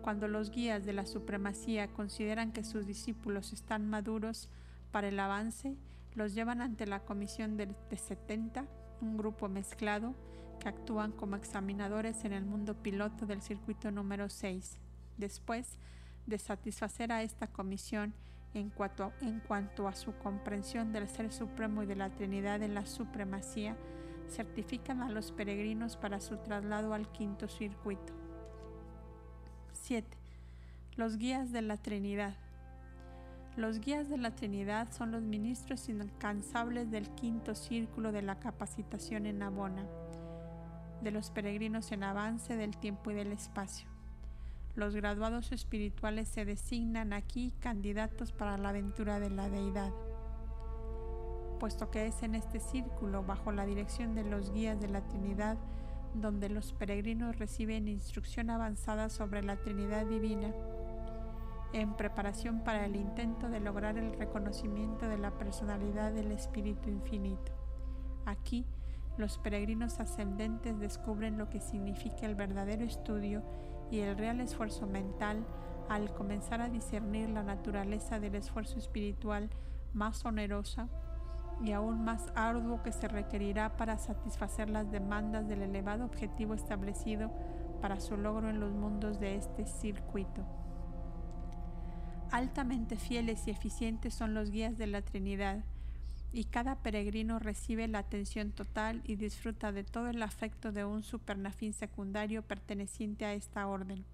Cuando 0.02 0.28
los 0.28 0.50
guías 0.50 0.84
de 0.84 0.92
la 0.92 1.06
supremacía 1.06 1.88
consideran 1.88 2.52
que 2.52 2.64
sus 2.64 2.86
discípulos 2.86 3.52
están 3.52 3.88
maduros 3.88 4.48
para 4.92 5.08
el 5.08 5.18
avance, 5.20 5.76
los 6.14 6.34
llevan 6.34 6.60
ante 6.60 6.86
la 6.86 7.00
comisión 7.00 7.56
de, 7.56 7.74
70, 7.94 8.64
un 9.00 9.16
grupo 9.16 9.48
mezclado 9.48 10.14
que 10.58 10.68
actúan 10.68 11.12
como 11.12 11.36
examinadores 11.36 12.24
en 12.24 12.32
el 12.32 12.44
mundo 12.44 12.74
piloto 12.74 13.26
del 13.26 13.42
circuito 13.42 13.90
número 13.90 14.28
6. 14.28 14.78
Después 15.16 15.76
de 16.26 16.38
satisfacer 16.38 17.12
a 17.12 17.22
esta 17.22 17.46
comisión 17.46 18.14
en 18.54 18.70
cuanto, 18.70 19.86
a 19.86 19.94
su 19.94 20.12
comprensión 20.18 20.92
del 20.92 21.08
Ser 21.08 21.32
Supremo 21.32 21.82
y 21.82 21.86
de 21.86 21.96
la 21.96 22.10
Trinidad 22.10 22.62
en 22.62 22.74
la 22.74 22.86
supremacía, 22.86 23.76
certifican 24.28 25.02
a 25.02 25.08
los 25.08 25.32
peregrinos 25.32 25.96
para 25.96 26.20
su 26.20 26.36
traslado 26.38 26.94
al 26.94 27.10
quinto 27.12 27.48
circuito. 27.48 28.12
7. 29.72 30.16
Los 30.96 31.16
guías 31.16 31.52
de 31.52 31.62
la 31.62 31.76
Trinidad. 31.76 32.34
Los 33.56 33.80
guías 33.80 34.08
de 34.08 34.18
la 34.18 34.34
Trinidad 34.34 34.92
son 34.92 35.10
los 35.10 35.22
ministros 35.22 35.88
incansables 35.88 36.90
del 36.90 37.08
quinto 37.10 37.54
círculo 37.54 38.12
de 38.12 38.22
la 38.22 38.38
capacitación 38.38 39.26
en 39.26 39.42
Abona, 39.42 39.84
de 41.02 41.10
los 41.10 41.30
peregrinos 41.30 41.90
en 41.92 42.04
avance 42.04 42.56
del 42.56 42.76
tiempo 42.76 43.10
y 43.10 43.14
del 43.14 43.32
espacio. 43.32 43.89
Los 44.76 44.94
graduados 44.94 45.52
espirituales 45.52 46.28
se 46.28 46.44
designan 46.44 47.12
aquí 47.12 47.52
candidatos 47.60 48.32
para 48.32 48.56
la 48.56 48.68
aventura 48.68 49.18
de 49.18 49.30
la 49.30 49.48
deidad, 49.48 49.92
puesto 51.58 51.90
que 51.90 52.06
es 52.06 52.22
en 52.22 52.34
este 52.36 52.60
círculo, 52.60 53.24
bajo 53.24 53.50
la 53.50 53.66
dirección 53.66 54.14
de 54.14 54.24
los 54.24 54.52
guías 54.52 54.80
de 54.80 54.88
la 54.88 55.02
Trinidad, 55.02 55.58
donde 56.14 56.48
los 56.48 56.72
peregrinos 56.72 57.38
reciben 57.38 57.88
instrucción 57.88 58.48
avanzada 58.50 59.08
sobre 59.08 59.42
la 59.42 59.56
Trinidad 59.56 60.06
Divina 60.06 60.52
en 61.72 61.94
preparación 61.94 62.64
para 62.64 62.84
el 62.84 62.96
intento 62.96 63.48
de 63.48 63.60
lograr 63.60 63.96
el 63.96 64.12
reconocimiento 64.12 65.08
de 65.08 65.18
la 65.18 65.30
personalidad 65.32 66.12
del 66.12 66.32
Espíritu 66.32 66.88
Infinito. 66.88 67.52
Aquí, 68.24 68.64
los 69.16 69.38
peregrinos 69.38 70.00
ascendentes 70.00 70.78
descubren 70.78 71.38
lo 71.38 71.48
que 71.48 71.60
significa 71.60 72.26
el 72.26 72.34
verdadero 72.34 72.84
estudio 72.84 73.42
y 73.90 74.00
el 74.00 74.16
real 74.16 74.40
esfuerzo 74.40 74.86
mental 74.86 75.44
al 75.88 76.12
comenzar 76.14 76.60
a 76.60 76.68
discernir 76.68 77.28
la 77.30 77.42
naturaleza 77.42 78.20
del 78.20 78.36
esfuerzo 78.36 78.78
espiritual 78.78 79.50
más 79.92 80.24
onerosa 80.24 80.88
y 81.62 81.72
aún 81.72 82.04
más 82.04 82.32
arduo 82.34 82.82
que 82.82 82.92
se 82.92 83.08
requerirá 83.08 83.76
para 83.76 83.98
satisfacer 83.98 84.70
las 84.70 84.90
demandas 84.90 85.48
del 85.48 85.62
elevado 85.62 86.04
objetivo 86.04 86.54
establecido 86.54 87.30
para 87.80 88.00
su 88.00 88.16
logro 88.16 88.48
en 88.48 88.60
los 88.60 88.72
mundos 88.72 89.20
de 89.20 89.36
este 89.36 89.66
circuito. 89.66 90.44
Altamente 92.30 92.96
fieles 92.96 93.46
y 93.48 93.50
eficientes 93.50 94.14
son 94.14 94.34
los 94.34 94.50
guías 94.50 94.78
de 94.78 94.86
la 94.86 95.02
Trinidad, 95.02 95.64
y 96.32 96.44
cada 96.44 96.76
peregrino 96.76 97.38
recibe 97.38 97.88
la 97.88 97.98
atención 97.98 98.52
total 98.52 99.02
y 99.04 99.16
disfruta 99.16 99.72
de 99.72 99.84
todo 99.84 100.08
el 100.08 100.22
afecto 100.22 100.70
de 100.70 100.84
un 100.84 101.02
supernafín 101.02 101.72
secundario 101.72 102.42
perteneciente 102.42 103.24
a 103.24 103.34
esta 103.34 103.66
orden. 103.66 104.04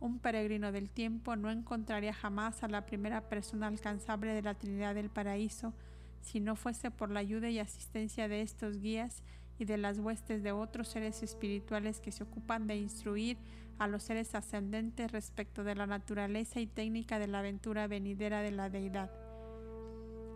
Un 0.00 0.18
peregrino 0.18 0.70
del 0.70 0.90
tiempo 0.90 1.34
no 1.34 1.50
encontraría 1.50 2.12
jamás 2.12 2.62
a 2.62 2.68
la 2.68 2.84
primera 2.84 3.22
persona 3.28 3.68
alcanzable 3.68 4.34
de 4.34 4.42
la 4.42 4.54
Trinidad 4.54 4.94
del 4.94 5.08
Paraíso, 5.08 5.72
si 6.20 6.40
no 6.40 6.56
fuese 6.56 6.90
por 6.90 7.10
la 7.10 7.20
ayuda 7.20 7.48
y 7.48 7.58
asistencia 7.58 8.28
de 8.28 8.42
estos 8.42 8.78
guías 8.78 9.22
y 9.58 9.64
de 9.64 9.78
las 9.78 9.98
huestes 9.98 10.42
de 10.42 10.52
otros 10.52 10.88
seres 10.88 11.22
espirituales 11.22 12.00
que 12.00 12.12
se 12.12 12.24
ocupan 12.24 12.66
de 12.66 12.76
instruir 12.76 13.38
a 13.78 13.88
los 13.88 14.02
seres 14.02 14.34
ascendentes 14.34 15.10
respecto 15.10 15.64
de 15.64 15.74
la 15.74 15.86
naturaleza 15.86 16.60
y 16.60 16.66
técnica 16.66 17.18
de 17.18 17.28
la 17.28 17.38
aventura 17.38 17.86
venidera 17.86 18.42
de 18.42 18.50
la 18.50 18.68
deidad. 18.68 19.23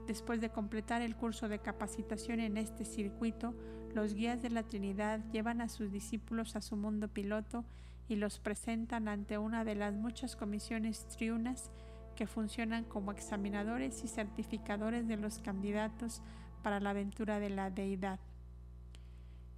Después 0.08 0.40
de 0.40 0.48
completar 0.48 1.02
el 1.02 1.14
curso 1.16 1.50
de 1.50 1.58
capacitación 1.58 2.40
en 2.40 2.56
este 2.56 2.86
circuito, 2.86 3.54
los 3.94 4.14
guías 4.14 4.40
de 4.40 4.48
la 4.48 4.62
Trinidad 4.62 5.20
llevan 5.32 5.60
a 5.60 5.68
sus 5.68 5.92
discípulos 5.92 6.56
a 6.56 6.62
su 6.62 6.76
mundo 6.76 7.08
piloto 7.08 7.66
y 8.08 8.16
los 8.16 8.38
presentan 8.38 9.06
ante 9.06 9.36
una 9.36 9.64
de 9.64 9.74
las 9.74 9.92
muchas 9.92 10.34
comisiones 10.34 11.06
triunas 11.08 11.70
que 12.16 12.26
funcionan 12.26 12.84
como 12.84 13.12
examinadores 13.12 14.02
y 14.02 14.08
certificadores 14.08 15.06
de 15.06 15.18
los 15.18 15.40
candidatos 15.40 16.22
para 16.62 16.80
la 16.80 16.90
aventura 16.90 17.38
de 17.38 17.50
la 17.50 17.68
deidad. 17.68 18.18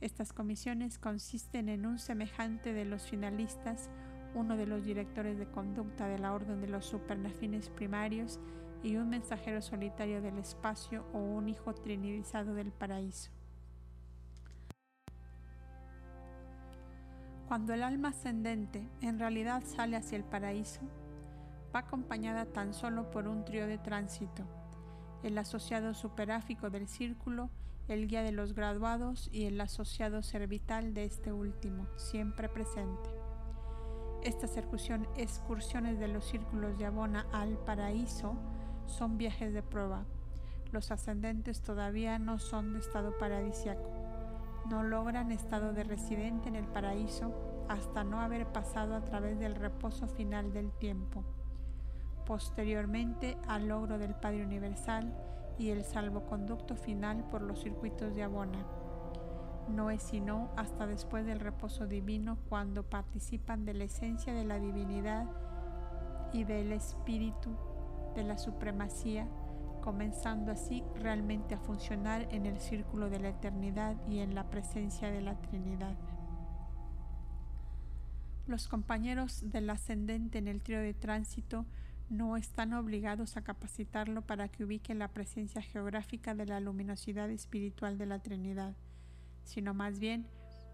Estas 0.00 0.32
comisiones 0.32 0.98
consisten 0.98 1.68
en 1.68 1.86
un 1.86 2.00
semejante 2.00 2.72
de 2.72 2.86
los 2.86 3.08
finalistas, 3.08 3.88
uno 4.34 4.56
de 4.56 4.66
los 4.66 4.84
directores 4.84 5.38
de 5.38 5.46
conducta 5.46 6.08
de 6.08 6.18
la 6.18 6.32
Orden 6.32 6.60
de 6.60 6.66
los 6.66 6.86
Supernafines 6.86 7.70
Primarios 7.70 8.40
y 8.82 8.96
un 8.96 9.10
mensajero 9.10 9.62
solitario 9.62 10.22
del 10.22 10.38
espacio 10.38 11.04
o 11.12 11.18
un 11.18 11.48
hijo 11.48 11.74
trinidizado 11.74 12.54
del 12.54 12.72
paraíso. 12.72 13.30
Cuando 17.48 17.74
el 17.74 17.82
alma 17.82 18.10
ascendente 18.10 18.88
en 19.00 19.18
realidad 19.18 19.64
sale 19.64 19.96
hacia 19.96 20.16
el 20.16 20.24
paraíso, 20.24 20.80
va 21.74 21.80
acompañada 21.80 22.46
tan 22.46 22.72
solo 22.74 23.10
por 23.10 23.26
un 23.26 23.44
trío 23.44 23.66
de 23.66 23.78
tránsito, 23.78 24.44
el 25.22 25.36
asociado 25.36 25.94
superáfico 25.94 26.70
del 26.70 26.88
círculo, 26.88 27.50
el 27.88 28.06
guía 28.06 28.22
de 28.22 28.32
los 28.32 28.54
graduados 28.54 29.28
y 29.32 29.46
el 29.46 29.60
asociado 29.60 30.22
cervital 30.22 30.94
de 30.94 31.04
este 31.04 31.32
último, 31.32 31.86
siempre 31.96 32.48
presente. 32.48 33.10
Estas 34.22 34.56
excursiones 34.56 35.98
de 35.98 36.08
los 36.08 36.24
círculos 36.24 36.78
de 36.78 36.86
Abona 36.86 37.26
al 37.32 37.58
paraíso 37.58 38.36
son 38.90 39.16
viajes 39.16 39.52
de 39.54 39.62
prueba. 39.62 40.04
Los 40.72 40.90
ascendentes 40.90 41.62
todavía 41.62 42.18
no 42.18 42.38
son 42.38 42.74
de 42.74 42.80
estado 42.80 43.16
paradisiaco. 43.18 43.90
No 44.68 44.82
logran 44.82 45.32
estado 45.32 45.72
de 45.72 45.84
residente 45.84 46.48
en 46.48 46.56
el 46.56 46.66
paraíso 46.66 47.32
hasta 47.68 48.04
no 48.04 48.20
haber 48.20 48.46
pasado 48.46 48.94
a 48.94 49.04
través 49.04 49.38
del 49.38 49.54
reposo 49.54 50.06
final 50.06 50.52
del 50.52 50.70
tiempo. 50.72 51.24
Posteriormente 52.26 53.36
al 53.48 53.68
logro 53.68 53.98
del 53.98 54.14
Padre 54.14 54.44
Universal 54.44 55.12
y 55.58 55.70
el 55.70 55.84
salvoconducto 55.84 56.76
final 56.76 57.24
por 57.30 57.42
los 57.42 57.62
circuitos 57.62 58.14
de 58.14 58.22
Abona 58.22 58.64
no 59.70 59.90
es 59.90 60.02
sino 60.02 60.50
hasta 60.56 60.86
después 60.86 61.24
del 61.26 61.40
reposo 61.40 61.86
divino 61.86 62.38
cuando 62.48 62.82
participan 62.82 63.64
de 63.64 63.74
la 63.74 63.84
esencia 63.84 64.34
de 64.34 64.44
la 64.44 64.58
divinidad 64.58 65.26
y 66.32 66.44
del 66.44 66.72
espíritu 66.72 67.56
de 68.14 68.24
la 68.24 68.38
supremacía, 68.38 69.26
comenzando 69.80 70.52
así 70.52 70.82
realmente 70.94 71.54
a 71.54 71.58
funcionar 71.58 72.28
en 72.30 72.46
el 72.46 72.60
círculo 72.60 73.10
de 73.10 73.20
la 73.20 73.30
eternidad 73.30 73.96
y 74.08 74.18
en 74.18 74.34
la 74.34 74.50
presencia 74.50 75.10
de 75.10 75.20
la 75.20 75.40
Trinidad. 75.40 75.96
Los 78.46 78.68
compañeros 78.68 79.50
del 79.50 79.70
ascendente 79.70 80.38
en 80.38 80.48
el 80.48 80.62
trío 80.62 80.80
de 80.80 80.94
tránsito 80.94 81.66
no 82.08 82.36
están 82.36 82.72
obligados 82.74 83.36
a 83.36 83.42
capacitarlo 83.42 84.22
para 84.22 84.48
que 84.48 84.64
ubique 84.64 84.94
la 84.94 85.08
presencia 85.08 85.62
geográfica 85.62 86.34
de 86.34 86.46
la 86.46 86.58
luminosidad 86.58 87.30
espiritual 87.30 87.96
de 87.96 88.06
la 88.06 88.18
Trinidad 88.18 88.74
sino 89.44 89.74
más 89.74 89.98
bien 89.98 90.26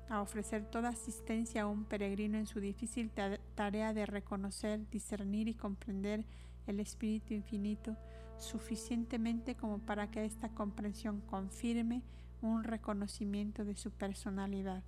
a 0.09 0.21
ofrecer 0.21 0.65
toda 0.65 0.91
asistencia 0.91 1.63
a 1.63 1.67
un 1.67 1.85
peregrino 1.85 2.39
en 2.39 2.47
su 2.47 2.61
difícil 2.61 3.11
tarea 3.55 3.93
de 3.93 4.07
reconocer, 4.07 4.89
discernir 4.91 5.49
y 5.49 5.55
comprender 5.55 6.25
el 6.67 6.81
Espíritu 6.81 7.35
Infinito 7.35 7.97
suficientemente 8.39 9.55
como 9.55 9.79
para 9.79 10.11
que 10.11 10.25
esta 10.25 10.49
comprensión 10.51 11.21
confirme 11.23 12.03
un 12.43 12.65
reconocimiento 12.65 13.65
de 13.65 13.77
su 13.77 13.91
personalidad. 13.91 14.83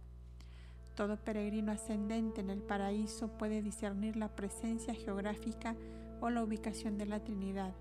Todo 0.95 1.17
peregrino 1.17 1.73
ascendente 1.73 2.41
en 2.41 2.51
el 2.51 2.61
paraíso 2.61 3.29
puede 3.39 3.63
discernir 3.63 4.17
la 4.17 4.35
presencia 4.35 4.95
geográfica 4.95 5.77
o 6.21 6.31
la 6.31 6.43
ubicación 6.43 6.99
de 6.99 7.07
la 7.07 7.21
Trinidad. 7.21 7.73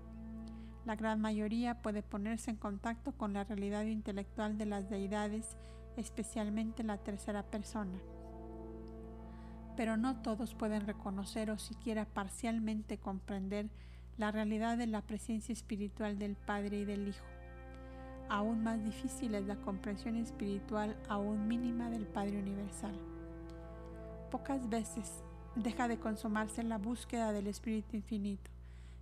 La 0.86 0.96
gran 0.96 1.20
mayoría 1.20 1.82
puede 1.82 2.02
ponerse 2.02 2.50
en 2.50 2.56
contacto 2.56 3.12
con 3.12 3.32
la 3.32 3.44
realidad 3.44 3.84
intelectual 3.84 4.56
de 4.56 4.66
las 4.66 4.88
deidades 4.88 5.56
especialmente 5.98 6.82
la 6.82 6.98
tercera 6.98 7.42
persona. 7.42 7.98
Pero 9.78 9.96
no 9.96 10.16
todos 10.22 10.56
pueden 10.56 10.88
reconocer 10.88 11.52
o 11.52 11.56
siquiera 11.56 12.04
parcialmente 12.04 12.98
comprender 12.98 13.68
la 14.16 14.32
realidad 14.32 14.76
de 14.76 14.88
la 14.88 15.02
presencia 15.02 15.52
espiritual 15.52 16.18
del 16.18 16.34
Padre 16.34 16.78
y 16.78 16.84
del 16.84 17.06
Hijo. 17.06 17.24
Aún 18.28 18.64
más 18.64 18.82
difícil 18.82 19.36
es 19.36 19.46
la 19.46 19.54
comprensión 19.54 20.16
espiritual 20.16 20.96
aún 21.08 21.46
mínima 21.46 21.90
del 21.90 22.08
Padre 22.08 22.40
Universal. 22.40 22.98
Pocas 24.32 24.68
veces 24.68 25.22
deja 25.54 25.86
de 25.86 26.00
consumarse 26.00 26.64
la 26.64 26.78
búsqueda 26.78 27.30
del 27.30 27.46
Espíritu 27.46 27.94
Infinito, 27.94 28.50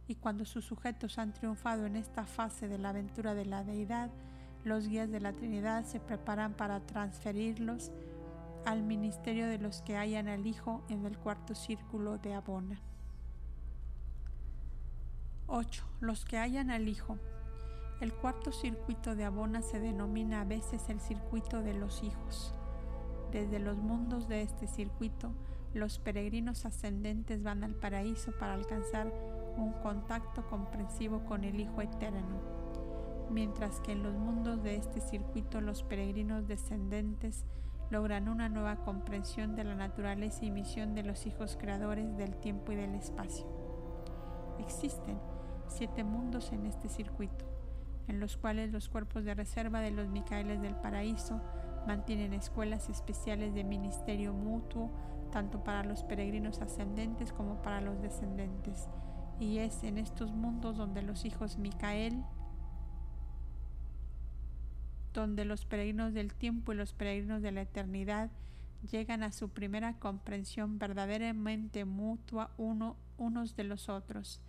y 0.07 0.17
cuando 0.17 0.45
sus 0.45 0.67
sujetos 0.67 1.19
han 1.19 1.33
triunfado 1.33 1.87
en 1.87 1.97
esta 1.97 2.27
fase 2.27 2.69
de 2.69 2.77
la 2.77 2.91
aventura 2.91 3.33
de 3.33 3.47
la 3.47 3.65
deidad, 3.65 4.11
los 4.63 4.89
guías 4.89 5.11
de 5.11 5.21
la 5.21 5.33
Trinidad 5.33 5.87
se 5.87 6.01
preparan 6.01 6.53
para 6.53 6.81
transferirlos 6.81 7.93
al 8.67 8.83
ministerio 8.83 9.47
de 9.47 9.59
los 9.59 9.81
que 9.81 9.97
hayan 9.97 10.27
al 10.27 10.45
Hijo 10.45 10.83
en 10.89 11.07
el 11.07 11.17
cuarto 11.17 11.55
círculo 11.55 12.19
de 12.19 12.35
Abona. 12.35 12.83
8. 15.47 15.85
Los 16.01 16.25
que 16.25 16.37
hayan 16.37 16.71
al 16.71 16.89
Hijo. 16.89 17.17
El 18.01 18.13
cuarto 18.13 18.51
circuito 18.51 19.15
de 19.15 19.25
Abona 19.25 19.63
se 19.63 19.79
denomina 19.79 20.41
a 20.41 20.45
veces 20.45 20.89
el 20.89 21.01
circuito 21.01 21.63
de 21.63 21.75
los 21.75 22.03
hijos. 22.03 22.55
Desde 23.31 23.61
los 23.61 23.79
mundos 23.79 24.27
de 24.27 24.43
este 24.43 24.67
circuito, 24.67 25.31
los 25.73 26.01
peregrinos 26.01 26.67
ascendentes 26.67 27.45
van 27.45 27.63
al 27.63 27.77
paraíso 27.77 28.33
para 28.37 28.55
alcanzar 28.55 29.13
un 29.57 29.75
contacto 29.75 30.45
comprensivo 30.49 31.25
con 31.25 31.45
el 31.45 31.61
Hijo 31.61 31.83
Eterno 31.83 32.57
mientras 33.31 33.81
que 33.81 33.93
en 33.93 34.03
los 34.03 34.15
mundos 34.15 34.63
de 34.63 34.77
este 34.77 35.01
circuito 35.01 35.61
los 35.61 35.83
peregrinos 35.83 36.47
descendentes 36.47 37.45
logran 37.91 38.29
una 38.29 38.49
nueva 38.49 38.77
comprensión 38.77 39.55
de 39.55 39.65
la 39.65 39.75
naturaleza 39.75 40.45
y 40.45 40.51
misión 40.51 40.95
de 40.95 41.03
los 41.03 41.27
hijos 41.27 41.57
creadores 41.59 42.17
del 42.17 42.37
tiempo 42.37 42.73
y 42.73 42.77
del 42.77 42.95
espacio. 42.95 43.47
Existen 44.59 45.19
siete 45.69 46.05
mundos 46.05 46.53
en 46.53 46.67
este 46.67 46.89
circuito, 46.89 47.45
en 48.09 48.21
los 48.21 48.37
cuales 48.37 48.73
los 48.73 48.89
cuerpos 48.89 49.25
de 49.25 49.35
reserva 49.35 49.81
de 49.81 49.91
los 49.91 50.09
Micaeles 50.09 50.61
del 50.61 50.75
Paraíso 50.75 51.41
mantienen 51.87 52.33
escuelas 52.33 52.89
especiales 52.89 53.55
de 53.55 53.65
ministerio 53.65 54.33
mutuo, 54.33 54.91
tanto 55.31 55.63
para 55.63 55.85
los 55.85 56.03
peregrinos 56.03 56.61
ascendentes 56.61 57.33
como 57.33 57.63
para 57.63 57.81
los 57.81 58.01
descendentes. 58.01 58.89
Y 59.39 59.59
es 59.59 59.85
en 59.85 59.99
estos 59.99 60.33
mundos 60.33 60.77
donde 60.77 61.03
los 61.03 61.25
hijos 61.25 61.59
Micael, 61.59 62.25
donde 65.21 65.45
los 65.45 65.65
peregrinos 65.65 66.15
del 66.15 66.35
tiempo 66.35 66.73
y 66.73 66.77
los 66.77 66.93
peregrinos 66.93 67.43
de 67.43 67.53
la 67.53 67.63
eternidad 67.63 68.31
llegan 68.91 69.23
a 69.23 69.33
su 69.33 69.49
primera 69.49 69.99
comprensión 69.99 70.79
verdaderamente 70.79 71.85
mutua 71.85 72.53
uno, 72.57 72.97
unos 73.17 73.57
de 73.57 73.65
los 73.65 73.89
otros. 73.89 74.41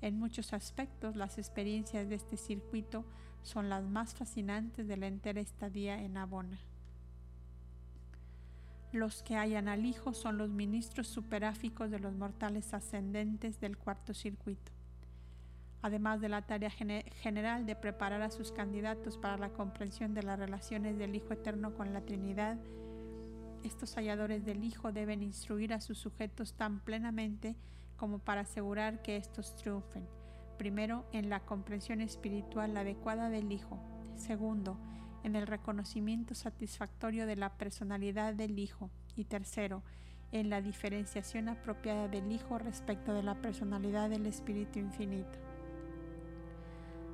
En 0.00 0.18
muchos 0.18 0.52
aspectos 0.52 1.16
las 1.16 1.38
experiencias 1.38 2.08
de 2.08 2.14
este 2.14 2.36
circuito 2.36 3.04
son 3.42 3.68
las 3.68 3.84
más 3.84 4.14
fascinantes 4.14 4.86
de 4.86 4.96
la 4.96 5.06
entera 5.06 5.40
estadía 5.40 6.02
en 6.02 6.16
Abona. 6.16 6.60
Los 8.92 9.22
que 9.22 9.36
hayan 9.36 9.68
al 9.68 9.86
Hijo 9.86 10.12
son 10.12 10.36
los 10.36 10.50
ministros 10.50 11.06
superáficos 11.08 11.90
de 11.90 12.00
los 12.00 12.14
mortales 12.14 12.74
ascendentes 12.74 13.60
del 13.60 13.78
cuarto 13.78 14.14
circuito 14.14 14.72
además 15.82 16.20
de 16.20 16.28
la 16.28 16.42
tarea 16.42 16.70
general 16.70 17.66
de 17.66 17.76
preparar 17.76 18.22
a 18.22 18.30
sus 18.30 18.52
candidatos 18.52 19.18
para 19.18 19.38
la 19.38 19.50
comprensión 19.50 20.14
de 20.14 20.22
las 20.22 20.38
relaciones 20.38 20.98
del 20.98 21.14
Hijo 21.14 21.32
Eterno 21.32 21.74
con 21.74 21.92
la 21.92 22.02
Trinidad, 22.02 22.58
estos 23.64 23.94
halladores 23.96 24.44
del 24.44 24.64
Hijo 24.64 24.92
deben 24.92 25.22
instruir 25.22 25.72
a 25.72 25.80
sus 25.80 25.98
sujetos 25.98 26.54
tan 26.54 26.80
plenamente 26.80 27.56
como 27.96 28.18
para 28.18 28.42
asegurar 28.42 29.02
que 29.02 29.16
estos 29.16 29.54
triunfen. 29.56 30.06
Primero, 30.56 31.06
en 31.12 31.28
la 31.28 31.40
comprensión 31.40 32.00
espiritual 32.00 32.76
adecuada 32.76 33.28
del 33.28 33.52
Hijo. 33.52 33.78
Segundo, 34.16 34.78
en 35.24 35.36
el 35.36 35.46
reconocimiento 35.46 36.34
satisfactorio 36.34 37.26
de 37.26 37.36
la 37.36 37.50
personalidad 37.50 38.34
del 38.34 38.58
Hijo. 38.58 38.90
Y 39.16 39.24
tercero, 39.24 39.82
en 40.32 40.48
la 40.48 40.62
diferenciación 40.62 41.48
apropiada 41.48 42.08
del 42.08 42.30
Hijo 42.32 42.58
respecto 42.58 43.12
de 43.12 43.22
la 43.22 43.34
personalidad 43.34 44.08
del 44.08 44.26
Espíritu 44.26 44.78
Infinito. 44.78 45.49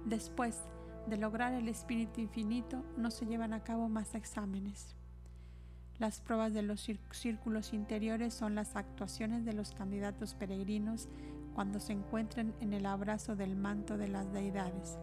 Después 0.06 0.62
de 1.08 1.16
lograr 1.16 1.52
el 1.52 1.68
espíritu 1.68 2.20
infinito, 2.20 2.84
no 2.96 3.10
se 3.10 3.26
llevan 3.26 3.52
a 3.52 3.64
cabo 3.64 3.88
más 3.88 4.14
exámenes. 4.14 4.94
Las 5.98 6.20
pruebas 6.20 6.54
de 6.54 6.62
los 6.62 6.88
círculos 7.10 7.72
interiores 7.72 8.32
son 8.32 8.54
las 8.54 8.76
actuaciones 8.76 9.44
de 9.44 9.52
los 9.52 9.72
candidatos 9.72 10.34
peregrinos 10.34 11.08
cuando 11.56 11.80
se 11.80 11.92
encuentran 11.92 12.54
en 12.60 12.72
el 12.72 12.86
abrazo 12.86 13.34
del 13.34 13.56
manto 13.56 13.98
de 13.98 14.06
las 14.06 14.32
deidades. 14.32 14.96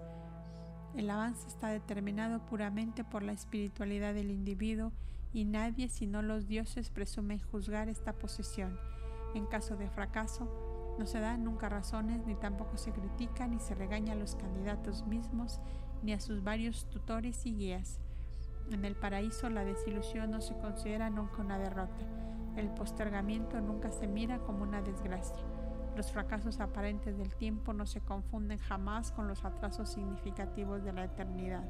El 0.96 1.10
avance 1.10 1.50
está 1.50 1.68
determinado 1.68 2.40
puramente 2.46 3.04
por 3.04 3.24
la 3.24 3.34
espiritualidad 3.34 4.14
del 4.14 4.32
individuo 4.32 4.94
y 5.34 5.44
nadie 5.44 5.90
sino 5.90 6.22
los 6.22 6.48
dioses 6.48 6.90
presumen 6.90 7.42
juzgar 7.52 7.90
esta 7.90 8.14
posesión. 8.14 8.80
En 9.36 9.48
caso 9.48 9.76
de 9.76 9.90
fracaso, 9.90 10.73
no 10.98 11.08
se 11.08 11.20
dan 11.20 11.44
nunca 11.44 11.70
razones, 11.70 12.26
ni 12.26 12.36
tampoco 12.36 12.78
se 12.78 12.92
critica 12.92 13.48
ni 13.48 13.60
se 13.60 13.74
regaña 13.74 14.14
a 14.14 14.18
los 14.18 14.36
candidatos 14.36 15.06
mismos, 15.08 15.60
ni 16.04 16.14
a 16.14 16.20
sus 16.20 16.44
varios 16.44 16.88
tutores 16.90 17.46
y 17.46 17.56
guías. 17.56 18.00
En 18.72 18.86
el 18.86 18.96
paraíso 18.96 19.50
la 19.50 19.66
desilusión 19.66 20.32
no 20.32 20.42
se 20.42 20.56
considera 20.58 21.10
nunca 21.10 21.42
una 21.42 21.58
derrota. 21.58 22.06
El 22.56 22.70
postergamiento 22.70 23.60
nunca 23.60 23.92
se 23.92 24.08
mira 24.08 24.40
como 24.40 24.64
una 24.64 24.82
desgracia. 24.82 25.44
Los 25.96 26.12
fracasos 26.12 26.60
aparentes 26.60 27.18
del 27.18 27.36
tiempo 27.36 27.74
no 27.74 27.86
se 27.86 28.02
confunden 28.02 28.60
jamás 28.60 29.12
con 29.12 29.28
los 29.28 29.44
atrasos 29.46 29.90
significativos 29.90 30.84
de 30.84 30.94
la 30.94 31.06
eternidad. 31.06 31.64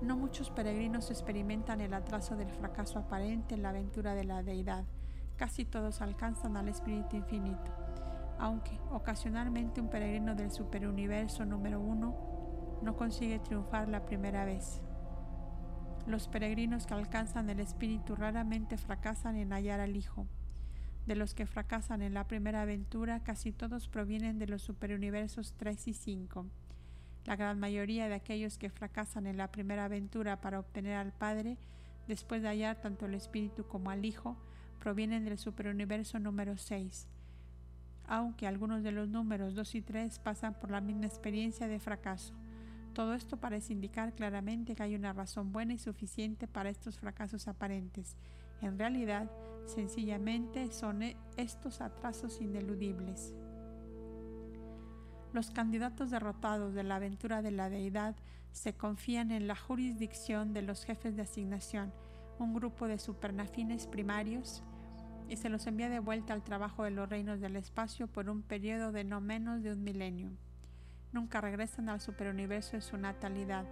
No 0.00 0.16
muchos 0.16 0.50
peregrinos 0.50 1.10
experimentan 1.10 1.80
el 1.80 1.94
atraso 1.94 2.36
del 2.36 2.50
fracaso 2.50 2.98
aparente 2.98 3.54
en 3.54 3.62
la 3.62 3.70
aventura 3.70 4.14
de 4.14 4.24
la 4.24 4.42
deidad 4.42 4.84
Casi 5.36 5.64
todos 5.64 6.00
alcanzan 6.00 6.56
al 6.56 6.68
Espíritu 6.68 7.16
Infinito, 7.16 7.72
aunque 8.38 8.78
ocasionalmente 8.90 9.80
un 9.80 9.90
peregrino 9.90 10.34
del 10.34 10.52
superuniverso 10.52 11.44
número 11.44 11.80
uno 11.80 12.78
no 12.82 12.96
consigue 12.96 13.38
triunfar 13.40 13.88
la 13.88 14.04
primera 14.04 14.44
vez. 14.44 14.80
Los 16.06 16.28
peregrinos 16.28 16.86
que 16.86 16.94
alcanzan 16.94 17.48
el 17.48 17.60
Espíritu 17.60 18.14
raramente 18.14 18.76
fracasan 18.76 19.36
en 19.36 19.52
hallar 19.52 19.80
al 19.80 19.96
Hijo. 19.96 20.26
De 21.06 21.16
los 21.16 21.34
que 21.34 21.46
fracasan 21.46 22.02
en 22.02 22.14
la 22.14 22.26
primera 22.26 22.62
aventura, 22.62 23.22
casi 23.24 23.52
todos 23.52 23.88
provienen 23.88 24.38
de 24.38 24.46
los 24.46 24.62
superuniversos 24.62 25.54
3 25.56 25.88
y 25.88 25.94
5. 25.94 26.46
La 27.24 27.36
gran 27.36 27.58
mayoría 27.58 28.08
de 28.08 28.14
aquellos 28.14 28.58
que 28.58 28.70
fracasan 28.70 29.26
en 29.26 29.38
la 29.38 29.50
primera 29.50 29.86
aventura 29.86 30.40
para 30.40 30.60
obtener 30.60 30.96
al 30.96 31.12
Padre, 31.12 31.56
después 32.06 32.42
de 32.42 32.48
hallar 32.48 32.80
tanto 32.80 33.06
el 33.06 33.14
Espíritu 33.14 33.66
como 33.66 33.90
al 33.90 34.04
Hijo, 34.04 34.36
provienen 34.84 35.24
del 35.24 35.38
superuniverso 35.38 36.18
número 36.18 36.58
6, 36.58 37.08
aunque 38.06 38.46
algunos 38.46 38.82
de 38.82 38.92
los 38.92 39.08
números 39.08 39.54
2 39.54 39.76
y 39.76 39.80
3 39.80 40.18
pasan 40.18 40.52
por 40.60 40.70
la 40.70 40.82
misma 40.82 41.06
experiencia 41.06 41.68
de 41.68 41.80
fracaso. 41.80 42.34
Todo 42.92 43.14
esto 43.14 43.38
parece 43.38 43.72
indicar 43.72 44.12
claramente 44.12 44.74
que 44.74 44.82
hay 44.82 44.94
una 44.94 45.14
razón 45.14 45.52
buena 45.52 45.72
y 45.72 45.78
suficiente 45.78 46.46
para 46.46 46.68
estos 46.68 46.98
fracasos 46.98 47.48
aparentes. 47.48 48.18
En 48.60 48.78
realidad, 48.78 49.30
sencillamente 49.64 50.70
son 50.70 51.00
estos 51.38 51.80
atrasos 51.80 52.42
ineludibles. 52.42 53.34
Los 55.32 55.50
candidatos 55.50 56.10
derrotados 56.10 56.74
de 56.74 56.84
la 56.84 56.96
aventura 56.96 57.40
de 57.40 57.52
la 57.52 57.70
deidad 57.70 58.16
se 58.52 58.74
confían 58.74 59.30
en 59.30 59.46
la 59.46 59.56
jurisdicción 59.56 60.52
de 60.52 60.60
los 60.60 60.84
jefes 60.84 61.16
de 61.16 61.22
asignación, 61.22 61.90
un 62.38 62.52
grupo 62.52 62.86
de 62.86 62.98
supernafines 62.98 63.86
primarios, 63.86 64.62
y 65.34 65.36
se 65.36 65.48
los 65.48 65.66
envía 65.66 65.88
de 65.88 65.98
vuelta 65.98 66.32
al 66.32 66.44
trabajo 66.44 66.84
de 66.84 66.92
los 66.92 67.08
reinos 67.08 67.40
del 67.40 67.56
espacio 67.56 68.06
por 68.06 68.30
un 68.30 68.42
periodo 68.42 68.92
de 68.92 69.02
no 69.02 69.20
menos 69.20 69.64
de 69.64 69.72
un 69.72 69.82
milenio. 69.82 70.30
Nunca 71.12 71.40
regresan 71.40 71.88
al 71.88 72.00
superuniverso 72.00 72.76
en 72.76 72.82
su 72.82 72.96
natalidad, 72.96 73.64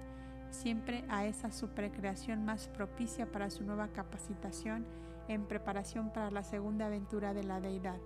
siempre 0.50 1.04
a 1.08 1.24
esa 1.24 1.52
supercreación 1.52 2.44
más 2.44 2.66
propicia 2.66 3.30
para 3.30 3.48
su 3.48 3.62
nueva 3.62 3.92
capacitación 3.92 4.84
en 5.28 5.46
preparación 5.46 6.12
para 6.12 6.32
la 6.32 6.42
segunda 6.42 6.86
aventura 6.86 7.32
de 7.32 7.44
la 7.44 7.60
deidad. 7.60 8.00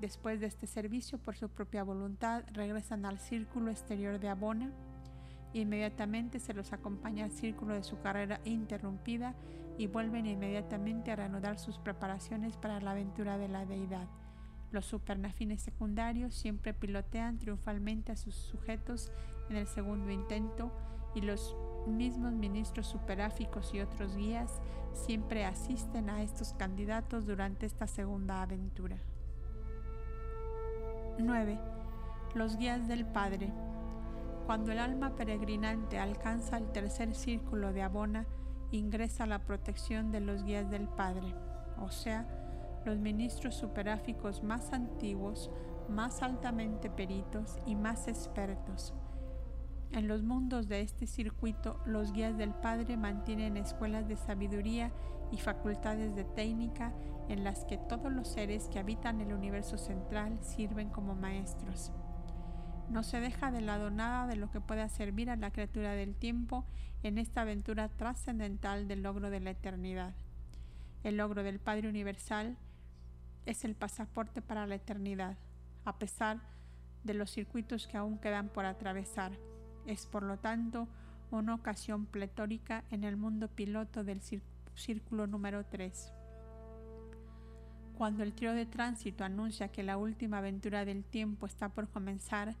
Después 0.00 0.38
de 0.38 0.46
este 0.46 0.68
servicio, 0.68 1.18
por 1.18 1.34
su 1.34 1.48
propia 1.48 1.82
voluntad, 1.82 2.44
regresan 2.52 3.04
al 3.04 3.18
círculo 3.18 3.72
exterior 3.72 4.20
de 4.20 4.28
Abona. 4.28 4.70
Inmediatamente 5.54 6.38
se 6.38 6.54
los 6.54 6.72
acompaña 6.72 7.24
al 7.24 7.32
círculo 7.32 7.74
de 7.74 7.82
su 7.82 7.98
carrera 7.98 8.40
interrumpida 8.44 9.34
y 9.78 9.86
vuelven 9.86 10.26
inmediatamente 10.26 11.12
a 11.12 11.16
reanudar 11.16 11.58
sus 11.58 11.78
preparaciones 11.78 12.56
para 12.56 12.80
la 12.80 12.92
aventura 12.92 13.38
de 13.38 13.48
la 13.48 13.66
deidad. 13.66 14.08
Los 14.70 14.86
supernafines 14.86 15.62
secundarios 15.62 16.34
siempre 16.34 16.74
pilotean 16.74 17.38
triunfalmente 17.38 18.12
a 18.12 18.16
sus 18.16 18.34
sujetos 18.34 19.12
en 19.48 19.56
el 19.56 19.66
segundo 19.66 20.10
intento 20.10 20.72
y 21.14 21.20
los 21.20 21.56
mismos 21.86 22.32
ministros 22.32 22.86
superáficos 22.86 23.72
y 23.74 23.80
otros 23.80 24.16
guías 24.16 24.60
siempre 24.92 25.44
asisten 25.44 26.10
a 26.10 26.22
estos 26.22 26.52
candidatos 26.54 27.26
durante 27.26 27.66
esta 27.66 27.86
segunda 27.86 28.42
aventura. 28.42 28.98
9. 31.18 31.58
Los 32.34 32.56
guías 32.56 32.88
del 32.88 33.06
Padre. 33.06 33.52
Cuando 34.46 34.72
el 34.72 34.78
alma 34.78 35.16
peregrinante 35.16 35.98
alcanza 35.98 36.58
el 36.58 36.70
tercer 36.72 37.14
círculo 37.14 37.72
de 37.72 37.82
Abona, 37.82 38.26
ingresa 38.76 39.26
la 39.26 39.40
protección 39.40 40.10
de 40.12 40.20
los 40.20 40.44
guías 40.44 40.70
del 40.70 40.88
Padre, 40.88 41.34
o 41.80 41.90
sea, 41.90 42.26
los 42.84 42.98
ministros 42.98 43.54
superáficos 43.54 44.42
más 44.42 44.72
antiguos, 44.72 45.50
más 45.88 46.22
altamente 46.22 46.90
peritos 46.90 47.58
y 47.66 47.74
más 47.74 48.08
expertos. 48.08 48.94
En 49.92 50.08
los 50.08 50.22
mundos 50.22 50.68
de 50.68 50.80
este 50.80 51.06
circuito, 51.06 51.80
los 51.86 52.12
guías 52.12 52.36
del 52.36 52.54
Padre 52.54 52.96
mantienen 52.96 53.56
escuelas 53.56 54.08
de 54.08 54.16
sabiduría 54.16 54.92
y 55.30 55.38
facultades 55.38 56.14
de 56.14 56.24
técnica 56.24 56.92
en 57.28 57.44
las 57.44 57.64
que 57.64 57.78
todos 57.78 58.12
los 58.12 58.28
seres 58.28 58.68
que 58.68 58.78
habitan 58.78 59.20
el 59.20 59.32
universo 59.32 59.78
central 59.78 60.38
sirven 60.42 60.90
como 60.90 61.14
maestros. 61.14 61.92
No 62.90 63.02
se 63.02 63.20
deja 63.20 63.50
de 63.50 63.60
lado 63.60 63.90
nada 63.90 64.26
de 64.26 64.36
lo 64.36 64.50
que 64.50 64.60
pueda 64.60 64.88
servir 64.88 65.28
a 65.30 65.36
la 65.36 65.50
criatura 65.50 65.92
del 65.92 66.14
tiempo 66.14 66.64
en 67.02 67.18
esta 67.18 67.42
aventura 67.42 67.88
trascendental 67.88 68.88
del 68.88 69.02
logro 69.02 69.30
de 69.30 69.40
la 69.40 69.50
eternidad. 69.50 70.14
El 71.02 71.16
logro 71.16 71.42
del 71.42 71.58
Padre 71.58 71.88
Universal 71.88 72.56
es 73.44 73.64
el 73.64 73.74
pasaporte 73.74 74.42
para 74.42 74.66
la 74.66 74.76
eternidad, 74.76 75.36
a 75.84 75.98
pesar 75.98 76.40
de 77.04 77.14
los 77.14 77.30
circuitos 77.30 77.86
que 77.86 77.96
aún 77.96 78.18
quedan 78.18 78.48
por 78.48 78.64
atravesar. 78.64 79.32
Es, 79.86 80.06
por 80.06 80.22
lo 80.22 80.38
tanto, 80.38 80.88
una 81.30 81.54
ocasión 81.54 82.06
pletórica 82.06 82.84
en 82.90 83.04
el 83.04 83.16
mundo 83.16 83.48
piloto 83.48 84.04
del 84.04 84.20
círculo 84.74 85.26
número 85.26 85.64
3. 85.64 86.12
Cuando 87.96 88.22
el 88.22 88.34
trío 88.34 88.52
de 88.52 88.66
tránsito 88.66 89.24
anuncia 89.24 89.68
que 89.68 89.82
la 89.82 89.96
última 89.96 90.38
aventura 90.38 90.84
del 90.84 91.02
tiempo 91.02 91.46
está 91.46 91.70
por 91.70 91.88
comenzar, 91.88 92.54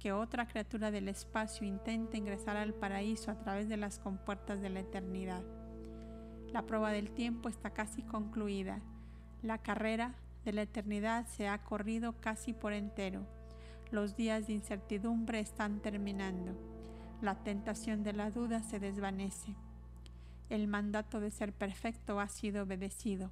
que 0.00 0.12
otra 0.12 0.48
criatura 0.48 0.90
del 0.90 1.06
espacio 1.06 1.64
intenta 1.64 2.16
ingresar 2.16 2.56
al 2.56 2.74
paraíso 2.74 3.30
a 3.30 3.38
través 3.38 3.68
de 3.68 3.76
las 3.76 4.00
compuertas 4.00 4.60
de 4.60 4.68
la 4.68 4.80
eternidad. 4.80 5.44
La 6.52 6.62
prueba 6.62 6.90
del 6.90 7.12
tiempo 7.12 7.48
está 7.48 7.70
casi 7.70 8.02
concluida. 8.02 8.80
La 9.42 9.58
carrera 9.58 10.16
de 10.44 10.52
la 10.54 10.62
eternidad 10.62 11.24
se 11.26 11.46
ha 11.46 11.62
corrido 11.62 12.20
casi 12.20 12.52
por 12.52 12.72
entero. 12.72 13.24
Los 13.92 14.16
días 14.16 14.48
de 14.48 14.54
incertidumbre 14.54 15.38
están 15.38 15.78
terminando. 15.78 16.56
La 17.20 17.36
tentación 17.44 18.02
de 18.02 18.12
la 18.12 18.32
duda 18.32 18.64
se 18.64 18.80
desvanece. 18.80 19.54
El 20.48 20.66
mandato 20.66 21.20
de 21.20 21.30
ser 21.30 21.52
perfecto 21.52 22.18
ha 22.18 22.26
sido 22.26 22.64
obedecido. 22.64 23.30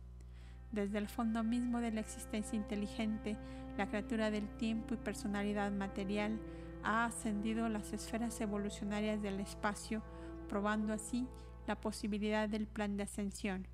Desde 0.73 0.99
el 0.99 1.09
fondo 1.09 1.43
mismo 1.43 1.81
de 1.81 1.93
la 1.93 2.01
existencia 2.01 2.57
inteligente, 2.57 3.37
la 3.77 3.89
criatura 3.89 4.31
del 4.31 4.49
tiempo 4.57 4.95
y 4.95 4.99
personalidad 4.99 5.71
material 5.73 6.39
ha 6.85 7.05
ascendido 7.05 7.69
las 7.69 7.93
esferas 7.93 8.41
evolucionarias 8.41 9.23
del 9.23 9.41
espacio, 9.41 10.03
probando 10.49 10.93
así 10.93 11.27
la 11.67 11.81
posibilidad 11.81 12.49
del 12.49 12.67
plan 12.67 12.97
de 12.97 13.05
ascensión, 13.05 13.67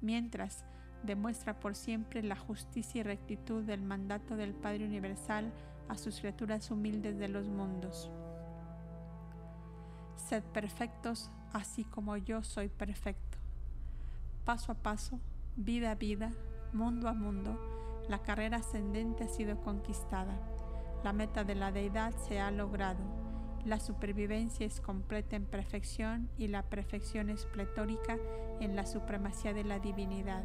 mientras 0.00 0.64
demuestra 1.02 1.60
por 1.60 1.74
siempre 1.74 2.22
la 2.22 2.36
justicia 2.36 3.00
y 3.00 3.04
rectitud 3.04 3.62
del 3.64 3.82
mandato 3.82 4.36
del 4.36 4.54
Padre 4.54 4.86
Universal 4.86 5.52
a 5.88 5.96
sus 5.96 6.20
criaturas 6.20 6.70
humildes 6.70 7.18
de 7.18 7.28
los 7.28 7.46
mundos. 7.48 8.10
Sed 10.16 10.42
perfectos 10.42 11.30
así 11.52 11.84
como 11.84 12.16
yo 12.16 12.42
soy 12.42 12.68
perfecto. 12.68 13.38
Paso 14.44 14.72
a 14.72 14.74
paso, 14.74 15.20
Vida 15.56 15.92
a 15.92 15.94
vida, 15.94 16.32
mundo 16.72 17.08
a 17.08 17.14
mundo, 17.14 17.56
la 18.08 18.24
carrera 18.24 18.56
ascendente 18.56 19.22
ha 19.22 19.28
sido 19.28 19.60
conquistada. 19.60 20.36
La 21.04 21.12
meta 21.12 21.44
de 21.44 21.54
la 21.54 21.70
deidad 21.70 22.12
se 22.16 22.40
ha 22.40 22.50
logrado. 22.50 22.98
La 23.64 23.78
supervivencia 23.78 24.66
es 24.66 24.80
completa 24.80 25.36
en 25.36 25.46
perfección 25.46 26.28
y 26.36 26.48
la 26.48 26.64
perfección 26.64 27.30
es 27.30 27.46
pletórica 27.46 28.18
en 28.58 28.74
la 28.74 28.84
supremacía 28.84 29.54
de 29.54 29.62
la 29.62 29.78
divinidad. 29.78 30.42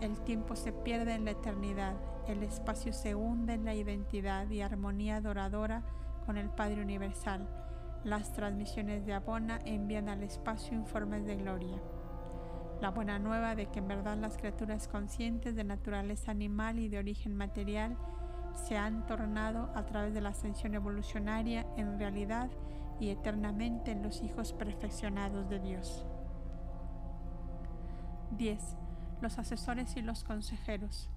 El 0.00 0.20
tiempo 0.20 0.54
se 0.54 0.72
pierde 0.72 1.14
en 1.14 1.24
la 1.24 1.32
eternidad, 1.32 1.96
el 2.28 2.44
espacio 2.44 2.92
se 2.92 3.16
hunde 3.16 3.54
en 3.54 3.64
la 3.64 3.74
identidad 3.74 4.48
y 4.48 4.60
armonía 4.60 5.16
adoradora 5.16 5.82
con 6.24 6.36
el 6.36 6.50
Padre 6.50 6.82
Universal. 6.82 7.48
Las 8.04 8.32
transmisiones 8.32 9.06
de 9.06 9.14
Abona 9.14 9.58
envían 9.64 10.08
al 10.08 10.22
espacio 10.22 10.72
informes 10.72 11.26
de 11.26 11.34
gloria. 11.34 11.82
La 12.84 12.90
buena 12.90 13.18
nueva 13.18 13.54
de 13.54 13.64
que 13.64 13.78
en 13.78 13.88
verdad 13.88 14.18
las 14.18 14.36
criaturas 14.36 14.88
conscientes 14.88 15.56
de 15.56 15.64
naturaleza 15.64 16.30
animal 16.30 16.78
y 16.78 16.90
de 16.90 16.98
origen 16.98 17.34
material 17.34 17.96
se 18.52 18.76
han 18.76 19.06
tornado 19.06 19.72
a 19.74 19.86
través 19.86 20.12
de 20.12 20.20
la 20.20 20.28
ascensión 20.28 20.74
evolucionaria 20.74 21.66
en 21.78 21.98
realidad 21.98 22.50
y 23.00 23.08
eternamente 23.08 23.92
en 23.92 24.02
los 24.02 24.20
hijos 24.22 24.52
perfeccionados 24.52 25.48
de 25.48 25.60
Dios. 25.60 26.04
10. 28.32 28.76
Los 29.22 29.38
asesores 29.38 29.96
y 29.96 30.02
los 30.02 30.22
consejeros. 30.22 31.08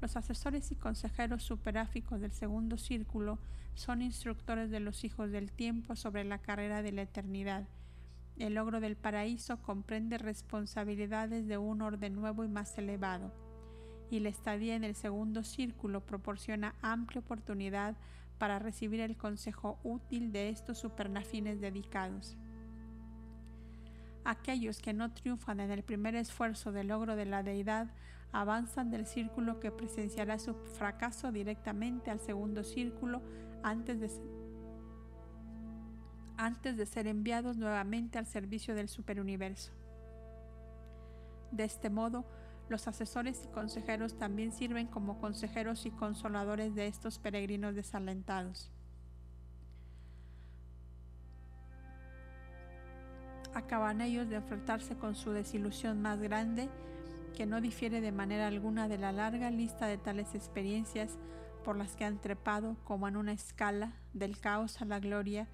Los 0.00 0.16
asesores 0.16 0.72
y 0.72 0.74
consejeros 0.74 1.44
superáficos 1.44 2.20
del 2.20 2.32
segundo 2.32 2.78
círculo 2.78 3.38
son 3.76 4.02
instructores 4.02 4.72
de 4.72 4.80
los 4.80 5.04
hijos 5.04 5.30
del 5.30 5.52
tiempo 5.52 5.94
sobre 5.94 6.24
la 6.24 6.38
carrera 6.38 6.82
de 6.82 6.90
la 6.90 7.02
eternidad 7.02 7.68
el 8.38 8.54
logro 8.54 8.80
del 8.80 8.96
paraíso 8.96 9.60
comprende 9.62 10.18
responsabilidades 10.18 11.46
de 11.46 11.58
un 11.58 11.82
orden 11.82 12.14
nuevo 12.14 12.44
y 12.44 12.48
más 12.48 12.76
elevado, 12.78 13.32
y 14.10 14.20
la 14.20 14.28
estadía 14.28 14.74
en 14.74 14.84
el 14.84 14.94
segundo 14.94 15.42
círculo 15.42 16.00
proporciona 16.00 16.74
amplia 16.82 17.20
oportunidad 17.20 17.96
para 18.38 18.58
recibir 18.58 19.00
el 19.00 19.16
consejo 19.16 19.78
útil 19.84 20.32
de 20.32 20.48
estos 20.48 20.78
supernafines 20.78 21.60
dedicados. 21.60 22.36
Aquellos 24.24 24.80
que 24.80 24.92
no 24.92 25.12
triunfan 25.12 25.60
en 25.60 25.70
el 25.70 25.82
primer 25.82 26.14
esfuerzo 26.14 26.72
de 26.72 26.84
logro 26.84 27.16
de 27.16 27.26
la 27.26 27.42
deidad 27.42 27.92
avanzan 28.32 28.90
del 28.90 29.06
círculo 29.06 29.60
que 29.60 29.70
presenciará 29.70 30.38
su 30.38 30.54
fracaso 30.54 31.32
directamente 31.32 32.10
al 32.10 32.20
segundo 32.20 32.64
círculo 32.64 33.20
antes 33.62 34.00
de, 34.00 34.10
antes 36.36 36.76
de 36.76 36.86
ser 36.86 37.06
enviados 37.06 37.56
nuevamente 37.56 38.18
al 38.18 38.26
servicio 38.26 38.74
del 38.74 38.88
superuniverso. 38.88 39.72
De 41.50 41.64
este 41.64 41.90
modo, 41.90 42.24
los 42.68 42.88
asesores 42.88 43.44
y 43.44 43.48
consejeros 43.48 44.16
también 44.16 44.52
sirven 44.52 44.86
como 44.86 45.20
consejeros 45.20 45.84
y 45.84 45.90
consoladores 45.90 46.74
de 46.74 46.86
estos 46.86 47.18
peregrinos 47.18 47.74
desalentados. 47.74 48.70
Acaban 53.54 54.00
ellos 54.00 54.30
de 54.30 54.36
enfrentarse 54.36 54.96
con 54.96 55.14
su 55.14 55.32
desilusión 55.32 56.00
más 56.00 56.18
grande, 56.20 56.70
que 57.36 57.44
no 57.44 57.60
difiere 57.60 58.00
de 58.00 58.12
manera 58.12 58.46
alguna 58.46 58.88
de 58.88 58.96
la 58.96 59.12
larga 59.12 59.50
lista 59.50 59.86
de 59.86 59.98
tales 59.98 60.34
experiencias 60.34 61.18
por 61.62 61.76
las 61.76 61.94
que 61.94 62.04
han 62.04 62.18
trepado 62.18 62.76
como 62.84 63.08
en 63.08 63.16
una 63.16 63.32
escala 63.32 63.92
del 64.14 64.38
caos 64.38 64.80
a 64.80 64.84
la 64.84 65.00
gloria, 65.00 65.48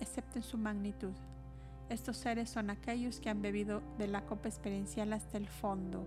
excepto 0.00 0.38
en 0.38 0.42
su 0.42 0.58
magnitud. 0.58 1.12
Estos 1.88 2.16
seres 2.16 2.50
son 2.50 2.70
aquellos 2.70 3.20
que 3.20 3.30
han 3.30 3.40
bebido 3.40 3.82
de 3.96 4.08
la 4.08 4.26
copa 4.26 4.48
experiencial 4.48 5.12
hasta 5.12 5.38
el 5.38 5.48
fondo, 5.48 6.06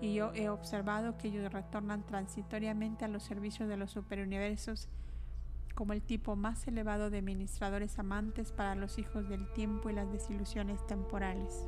y 0.00 0.14
yo 0.14 0.32
he 0.34 0.48
observado 0.48 1.16
que 1.16 1.28
ellos 1.28 1.52
retornan 1.52 2.04
transitoriamente 2.04 3.04
a 3.04 3.08
los 3.08 3.22
servicios 3.22 3.68
de 3.68 3.76
los 3.76 3.92
superuniversos 3.92 4.88
como 5.74 5.92
el 5.92 6.02
tipo 6.02 6.36
más 6.36 6.66
elevado 6.66 7.08
de 7.08 7.22
ministradores 7.22 7.98
amantes 7.98 8.52
para 8.52 8.74
los 8.74 8.98
hijos 8.98 9.28
del 9.28 9.50
tiempo 9.52 9.90
y 9.90 9.94
las 9.94 10.10
desilusiones 10.10 10.84
temporales. 10.86 11.66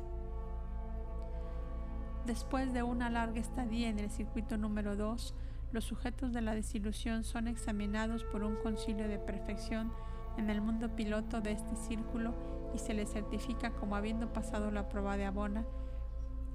Después 2.25 2.73
de 2.73 2.83
una 2.83 3.09
larga 3.09 3.39
estadía 3.39 3.89
en 3.89 3.99
el 3.99 4.09
circuito 4.09 4.57
número 4.57 4.95
2, 4.95 5.33
los 5.71 5.83
sujetos 5.83 6.33
de 6.33 6.41
la 6.41 6.55
desilusión 6.55 7.23
son 7.23 7.47
examinados 7.47 8.23
por 8.23 8.43
un 8.43 8.55
concilio 8.55 9.07
de 9.07 9.19
perfección 9.19 9.91
en 10.37 10.49
el 10.49 10.61
mundo 10.61 10.95
piloto 10.95 11.41
de 11.41 11.51
este 11.51 11.75
círculo 11.75 12.33
y 12.73 12.79
se 12.79 12.93
les 12.93 13.11
certifica 13.11 13.71
como 13.71 13.95
habiendo 13.95 14.31
pasado 14.33 14.71
la 14.71 14.89
prueba 14.89 15.17
de 15.17 15.25
Abona 15.25 15.65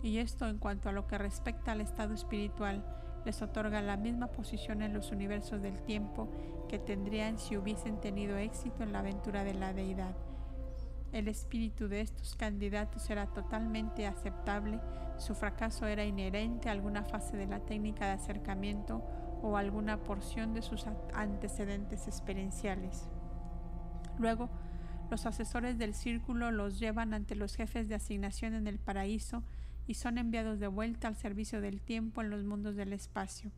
y 0.02 0.18
esto 0.18 0.48
en 0.48 0.58
cuanto 0.58 0.88
a 0.88 0.92
lo 0.92 1.06
que 1.06 1.18
respecta 1.18 1.72
al 1.72 1.80
estado 1.80 2.14
espiritual, 2.14 2.84
les 3.24 3.42
otorga 3.42 3.82
la 3.82 3.96
misma 3.96 4.28
posición 4.28 4.80
en 4.82 4.94
los 4.94 5.10
universos 5.10 5.60
del 5.60 5.82
tiempo 5.82 6.30
que 6.68 6.78
tendrían 6.78 7.38
si 7.38 7.56
hubiesen 7.56 8.00
tenido 8.00 8.38
éxito 8.38 8.82
en 8.82 8.92
la 8.92 9.00
aventura 9.00 9.44
de 9.44 9.54
la 9.54 9.74
deidad. 9.74 10.16
El 11.12 11.28
espíritu 11.28 11.88
de 11.88 12.00
estos 12.00 12.34
candidatos 12.34 13.10
era 13.10 13.26
totalmente 13.26 14.06
aceptable, 14.06 14.80
su 15.18 15.34
fracaso 15.34 15.86
era 15.86 16.04
inherente 16.04 16.68
a 16.68 16.72
alguna 16.72 17.04
fase 17.04 17.36
de 17.36 17.46
la 17.46 17.60
técnica 17.60 18.06
de 18.06 18.12
acercamiento 18.12 19.02
o 19.42 19.56
alguna 19.56 20.02
porción 20.02 20.54
de 20.54 20.62
sus 20.62 20.86
antecedentes 21.12 22.06
experienciales. 22.06 23.08
Luego, 24.18 24.50
los 25.10 25.26
asesores 25.26 25.76
del 25.76 25.94
círculo 25.94 26.50
los 26.52 26.78
llevan 26.78 27.14
ante 27.14 27.34
los 27.34 27.56
jefes 27.56 27.88
de 27.88 27.96
asignación 27.96 28.54
en 28.54 28.66
el 28.66 28.78
paraíso 28.78 29.42
y 29.86 29.94
son 29.94 30.18
enviados 30.18 30.60
de 30.60 30.68
vuelta 30.68 31.08
al 31.08 31.16
servicio 31.16 31.60
del 31.60 31.80
tiempo 31.80 32.20
en 32.20 32.30
los 32.30 32.44
mundos 32.44 32.76
del 32.76 32.92
espacio, 32.92 33.50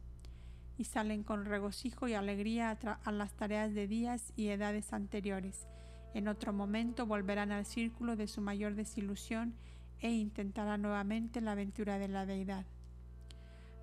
y 0.79 0.85
salen 0.85 1.25
con 1.25 1.45
regocijo 1.45 2.09
y 2.09 2.15
alegría 2.15 2.79
a, 3.05 3.13
las 3.13 3.35
tareas 3.35 3.75
de 3.75 3.87
días 3.87 4.33
y 4.35 4.49
edades 4.49 4.95
anteriores. 4.95 5.67
En 6.15 6.29
otro 6.29 6.55
momento 6.55 7.05
volverán 7.05 7.53
al 7.53 7.67
círculo 7.67 8.17
de 8.17 8.29
su 8.29 8.41
mayor 8.41 8.75
desilusión 8.75 9.55
e 10.01 10.11
intentarán 10.11 10.81
nuevamente 10.81 11.43
la 11.43 11.53
aventura 11.53 11.99
de 11.99 12.09
la 12.09 12.25
deidad. 12.25 12.65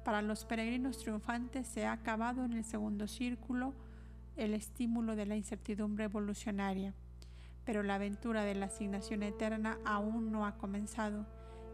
Para 0.03 0.23
los 0.23 0.45
peregrinos 0.45 0.97
triunfantes 0.97 1.67
se 1.67 1.85
ha 1.85 1.91
acabado 1.91 2.45
en 2.45 2.53
el 2.53 2.63
segundo 2.63 3.07
círculo 3.07 3.75
el 4.39 4.53
estímulo 4.53 5.15
de 5.15 5.25
la 5.25 5.35
incertidumbre 5.35 6.05
evolucionaria, 6.05 6.93
pero 7.65 7.83
la 7.83 7.95
aventura 7.95 8.43
de 8.45 8.55
la 8.55 8.67
asignación 8.67 9.21
eterna 9.21 9.77
aún 9.85 10.31
no 10.31 10.45
ha 10.45 10.57
comenzado 10.57 11.25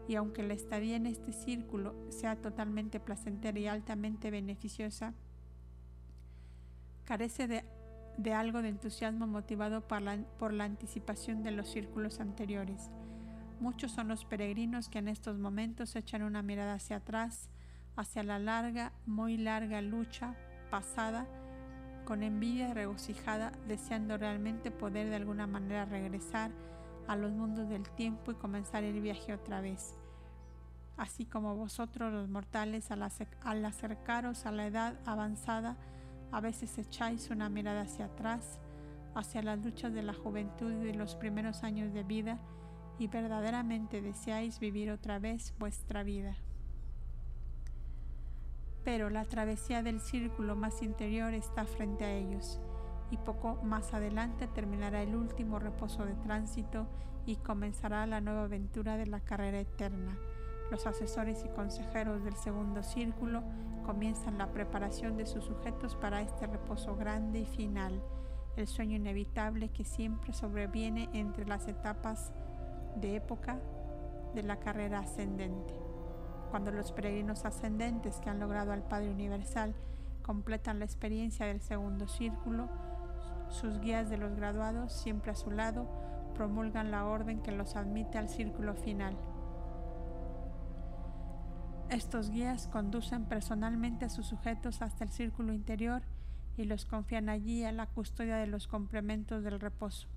y 0.08 0.14
aunque 0.14 0.42
la 0.42 0.54
estadía 0.54 0.96
en 0.96 1.06
este 1.06 1.32
círculo 1.32 1.94
sea 2.10 2.36
totalmente 2.36 3.00
placentera 3.00 3.58
y 3.58 3.66
altamente 3.66 4.30
beneficiosa, 4.30 5.14
carece 7.04 7.48
de, 7.48 8.32
algo 8.32 8.62
de 8.62 8.68
entusiasmo 8.68 9.26
motivado 9.26 9.86
por 9.86 10.02
la, 10.02 10.18
por 10.38 10.52
la 10.52 10.64
anticipación 10.64 11.42
de 11.42 11.52
los 11.52 11.70
círculos 11.70 12.20
anteriores. 12.20 12.90
Muchos 13.60 13.92
son 13.92 14.08
los 14.08 14.24
peregrinos 14.24 14.88
que 14.88 14.98
en 14.98 15.08
estos 15.08 15.38
momentos 15.38 15.96
echan 15.96 16.22
una 16.22 16.42
mirada 16.42 16.74
hacia 16.74 16.96
atrás, 16.96 17.48
hacia 17.96 18.22
la 18.22 18.38
larga, 18.38 18.92
muy 19.06 19.38
larga 19.38 19.80
lucha 19.80 20.34
pasada, 20.70 21.26
con 22.06 22.22
envidia 22.22 22.72
regocijada, 22.72 23.52
deseando 23.68 24.16
realmente 24.16 24.70
poder 24.70 25.10
de 25.10 25.16
alguna 25.16 25.46
manera 25.46 25.84
regresar 25.84 26.50
a 27.06 27.16
los 27.16 27.32
mundos 27.32 27.68
del 27.68 27.90
tiempo 27.90 28.30
y 28.30 28.36
comenzar 28.36 28.84
el 28.84 29.00
viaje 29.00 29.34
otra 29.34 29.60
vez. 29.60 29.98
Así 30.96 31.26
como 31.26 31.56
vosotros 31.56 32.12
los 32.12 32.28
mortales 32.28 32.90
al, 32.90 33.02
acercaros 33.02 34.46
a 34.46 34.52
la 34.52 34.66
edad 34.66 34.98
avanzada, 35.04 35.76
a 36.32 36.40
veces 36.40 36.78
echáis 36.78 37.28
una 37.30 37.50
mirada 37.50 37.82
hacia 37.82 38.06
atrás, 38.06 38.60
hacia 39.14 39.42
las 39.42 39.62
luchas 39.62 39.92
de 39.92 40.02
la 40.02 40.14
juventud 40.14 40.72
y 40.72 40.86
de 40.86 40.94
los 40.94 41.16
primeros 41.16 41.64
años 41.64 41.92
de 41.92 42.04
vida, 42.04 42.38
y 42.98 43.08
verdaderamente 43.08 44.00
deseáis 44.00 44.58
vivir 44.58 44.90
otra 44.90 45.18
vez 45.18 45.52
vuestra 45.58 46.02
vida. 46.02 46.36
Pero 48.86 49.10
la 49.10 49.24
travesía 49.24 49.82
del 49.82 49.98
círculo 49.98 50.54
más 50.54 50.80
interior 50.80 51.34
está 51.34 51.64
frente 51.64 52.04
a 52.04 52.12
ellos 52.12 52.60
y 53.10 53.16
poco 53.16 53.58
más 53.64 53.92
adelante 53.94 54.46
terminará 54.46 55.02
el 55.02 55.16
último 55.16 55.58
reposo 55.58 56.06
de 56.06 56.14
tránsito 56.14 56.86
y 57.26 57.34
comenzará 57.34 58.06
la 58.06 58.20
nueva 58.20 58.44
aventura 58.44 58.96
de 58.96 59.08
la 59.08 59.18
carrera 59.18 59.58
eterna. 59.58 60.16
Los 60.70 60.86
asesores 60.86 61.44
y 61.44 61.48
consejeros 61.48 62.22
del 62.22 62.36
segundo 62.36 62.84
círculo 62.84 63.42
comienzan 63.84 64.38
la 64.38 64.52
preparación 64.52 65.16
de 65.16 65.26
sus 65.26 65.44
sujetos 65.44 65.96
para 65.96 66.22
este 66.22 66.46
reposo 66.46 66.94
grande 66.94 67.40
y 67.40 67.46
final, 67.46 68.00
el 68.54 68.68
sueño 68.68 68.94
inevitable 68.94 69.68
que 69.70 69.82
siempre 69.82 70.32
sobreviene 70.32 71.10
entre 71.12 71.44
las 71.44 71.66
etapas 71.66 72.32
de 72.94 73.16
época 73.16 73.58
de 74.32 74.44
la 74.44 74.60
carrera 74.60 75.00
ascendente. 75.00 75.85
Cuando 76.50 76.70
los 76.70 76.92
peregrinos 76.92 77.44
ascendentes 77.44 78.16
que 78.16 78.30
han 78.30 78.40
logrado 78.40 78.72
al 78.72 78.82
Padre 78.82 79.10
Universal 79.10 79.74
completan 80.22 80.78
la 80.78 80.84
experiencia 80.84 81.46
del 81.46 81.60
segundo 81.60 82.08
círculo, 82.08 82.68
sus 83.48 83.80
guías 83.80 84.10
de 84.10 84.18
los 84.18 84.34
graduados, 84.34 84.92
siempre 84.92 85.30
a 85.30 85.36
su 85.36 85.50
lado, 85.50 85.88
promulgan 86.34 86.90
la 86.90 87.04
orden 87.06 87.40
que 87.40 87.52
los 87.52 87.76
admite 87.76 88.18
al 88.18 88.28
círculo 88.28 88.74
final. 88.74 89.16
Estos 91.88 92.30
guías 92.30 92.66
conducen 92.66 93.26
personalmente 93.26 94.04
a 94.04 94.08
sus 94.08 94.26
sujetos 94.26 94.82
hasta 94.82 95.04
el 95.04 95.10
círculo 95.10 95.52
interior 95.52 96.02
y 96.56 96.64
los 96.64 96.84
confían 96.84 97.28
allí 97.28 97.64
a 97.64 97.70
la 97.70 97.86
custodia 97.86 98.36
de 98.36 98.48
los 98.48 98.66
complementos 98.66 99.44
del 99.44 99.60
reposo, 99.60 100.08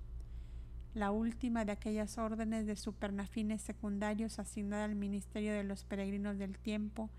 la 0.94 1.10
última 1.12 1.64
de 1.64 1.72
aquellas 1.72 2.18
órdenes 2.18 2.66
de 2.66 2.76
supernafines 2.76 3.62
secundarios 3.62 4.38
asignada 4.38 4.84
al 4.84 4.96
ministerio 4.96 5.52
de 5.52 5.64
los 5.64 5.84
peregrinos 5.84 6.38
del 6.38 6.58
tiempo 6.58 7.10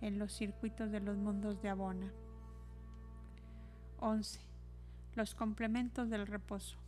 en 0.00 0.18
los 0.18 0.32
circuitos 0.32 0.90
de 0.90 1.00
los 1.00 1.16
mundos 1.16 1.60
de 1.60 1.68
Abona. 1.68 2.12
11 4.00 4.48
los 5.18 5.34
complementos 5.34 6.08
del 6.10 6.28
reposo. 6.28 6.78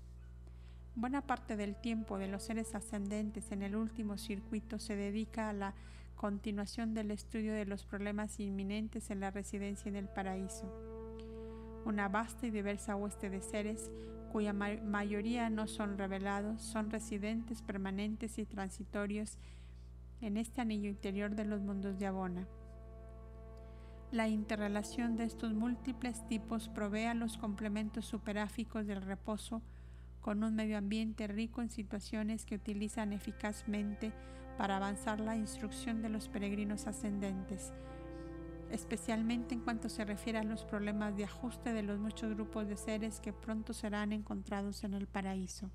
Buena 0.94 1.20
parte 1.20 1.56
del 1.56 1.74
tiempo 1.74 2.16
de 2.16 2.28
los 2.28 2.44
seres 2.44 2.76
ascendentes 2.76 3.50
en 3.50 3.62
el 3.62 3.74
último 3.74 4.18
circuito 4.18 4.78
se 4.78 4.94
dedica 4.94 5.48
a 5.48 5.52
la 5.52 5.74
continuación 6.14 6.94
del 6.94 7.10
estudio 7.10 7.52
de 7.52 7.66
los 7.66 7.84
problemas 7.84 8.38
inminentes 8.38 9.10
en 9.10 9.18
la 9.18 9.32
residencia 9.32 9.88
en 9.88 9.96
el 9.96 10.08
paraíso. 10.08 10.72
Una 11.84 12.08
vasta 12.08 12.46
y 12.46 12.50
diversa 12.50 12.94
hueste 12.94 13.30
de 13.30 13.40
seres 13.40 13.90
cuya 14.30 14.52
mayoría 14.52 15.50
no 15.50 15.66
son 15.66 15.98
revelados, 15.98 16.62
son 16.62 16.90
residentes 16.90 17.62
permanentes 17.62 18.38
y 18.38 18.46
transitorios 18.46 19.38
en 20.20 20.36
este 20.36 20.60
anillo 20.60 20.88
interior 20.88 21.34
de 21.34 21.44
los 21.44 21.60
mundos 21.60 21.98
de 21.98 22.06
Abona. 22.06 22.46
La 24.12 24.28
interrelación 24.28 25.16
de 25.16 25.24
estos 25.24 25.52
múltiples 25.52 26.26
tipos 26.26 26.68
provee 26.68 27.04
a 27.04 27.14
los 27.14 27.38
complementos 27.38 28.06
superáficos 28.06 28.86
del 28.86 29.02
reposo 29.02 29.62
con 30.20 30.44
un 30.44 30.54
medio 30.54 30.78
ambiente 30.78 31.26
rico 31.26 31.62
en 31.62 31.70
situaciones 31.70 32.44
que 32.44 32.56
utilizan 32.56 33.12
eficazmente 33.12 34.12
para 34.58 34.76
avanzar 34.76 35.20
la 35.20 35.36
instrucción 35.36 36.02
de 36.02 36.10
los 36.10 36.28
peregrinos 36.28 36.86
ascendentes, 36.86 37.72
especialmente 38.70 39.54
en 39.54 39.60
cuanto 39.60 39.88
se 39.88 40.04
refiere 40.04 40.38
a 40.38 40.44
los 40.44 40.64
problemas 40.64 41.16
de 41.16 41.24
ajuste 41.24 41.72
de 41.72 41.82
los 41.82 41.98
muchos 41.98 42.34
grupos 42.34 42.68
de 42.68 42.76
seres 42.76 43.20
que 43.20 43.32
pronto 43.32 43.72
serán 43.72 44.12
encontrados 44.12 44.84
en 44.84 44.94
el 44.94 45.06
paraíso. 45.06 45.70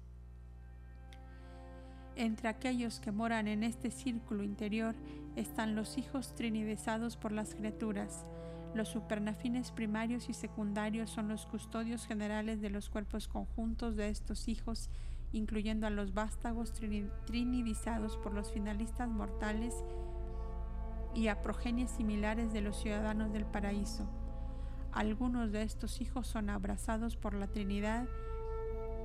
Entre 2.15 2.47
aquellos 2.47 3.01
que 3.01 3.11
moran 3.11 3.47
en 3.47 3.63
este 3.63 3.91
círculo 3.91 4.43
interior 4.43 4.95
están 5.35 5.75
los 5.75 5.97
hijos 5.97 6.33
trinidizados 6.33 7.17
por 7.17 7.33
las 7.33 7.55
criaturas. 7.55 8.25
Los 8.73 8.89
supernafines 8.89 9.71
primarios 9.71 10.29
y 10.29 10.33
secundarios 10.33 11.09
son 11.09 11.27
los 11.27 11.45
custodios 11.45 12.05
generales 12.07 12.61
de 12.61 12.69
los 12.69 12.89
cuerpos 12.89 13.27
conjuntos 13.27 13.97
de 13.97 14.09
estos 14.09 14.47
hijos, 14.47 14.89
incluyendo 15.33 15.87
a 15.87 15.89
los 15.89 16.13
vástagos 16.13 16.73
trinidizados 17.25 18.17
por 18.17 18.33
los 18.33 18.51
finalistas 18.51 19.09
mortales 19.09 19.83
y 21.15 21.29
a 21.29 21.41
progenies 21.41 21.89
similares 21.91 22.53
de 22.53 22.61
los 22.61 22.77
ciudadanos 22.77 23.31
del 23.31 23.45
paraíso. 23.45 24.05
Algunos 24.91 25.51
de 25.51 25.63
estos 25.63 26.01
hijos 26.01 26.27
son 26.27 26.49
abrazados 26.49 27.15
por 27.15 27.33
la 27.33 27.47
Trinidad 27.47 28.05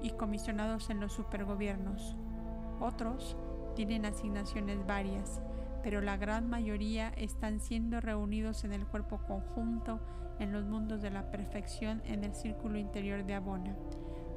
y 0.02 0.10
comisionados 0.10 0.90
en 0.90 1.00
los 1.00 1.12
supergobiernos. 1.12 2.16
Otros 2.80 3.36
tienen 3.74 4.04
asignaciones 4.04 4.84
varias, 4.86 5.40
pero 5.82 6.00
la 6.00 6.16
gran 6.16 6.50
mayoría 6.50 7.08
están 7.16 7.60
siendo 7.60 8.00
reunidos 8.00 8.64
en 8.64 8.72
el 8.72 8.86
cuerpo 8.86 9.18
conjunto 9.26 10.00
en 10.38 10.52
los 10.52 10.64
mundos 10.64 11.02
de 11.02 11.10
la 11.10 11.30
perfección 11.30 12.02
en 12.04 12.24
el 12.24 12.34
círculo 12.34 12.78
interior 12.78 13.24
de 13.24 13.34
Abona. 13.34 13.76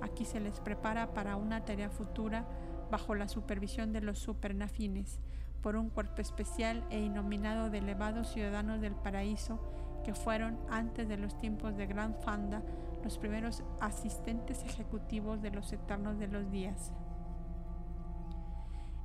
Aquí 0.02 0.26
se 0.26 0.40
les 0.40 0.60
prepara 0.60 1.14
para 1.14 1.38
una 1.38 1.64
tarea 1.66 1.90
futura 1.90 2.46
bajo 2.92 3.16
la 3.16 3.28
supervisión 3.28 3.94
de 3.94 4.02
los 4.02 4.20
supernafines, 4.20 5.20
por 5.64 5.78
un 5.78 5.89
cuerpo 5.89 6.22
especial 6.22 6.86
e 6.91 6.99
inominado 6.99 7.70
de 7.70 7.80
elevados 7.80 8.34
ciudadanos 8.34 8.82
del 8.82 8.93
paraíso 8.93 9.59
que 10.03 10.14
fueron, 10.14 10.59
antes 10.70 11.07
de 11.07 11.18
los 11.18 11.38
tiempos 11.38 11.78
de 11.78 11.88
Gran 11.88 12.14
Fanda, 12.22 12.61
los 13.03 13.18
primeros 13.18 13.64
asistentes 13.80 14.61
ejecutivos 14.64 15.41
de 15.41 15.51
los 15.51 15.72
eternos 15.72 16.20
de 16.20 16.28
los 16.28 16.51
días. 16.51 16.91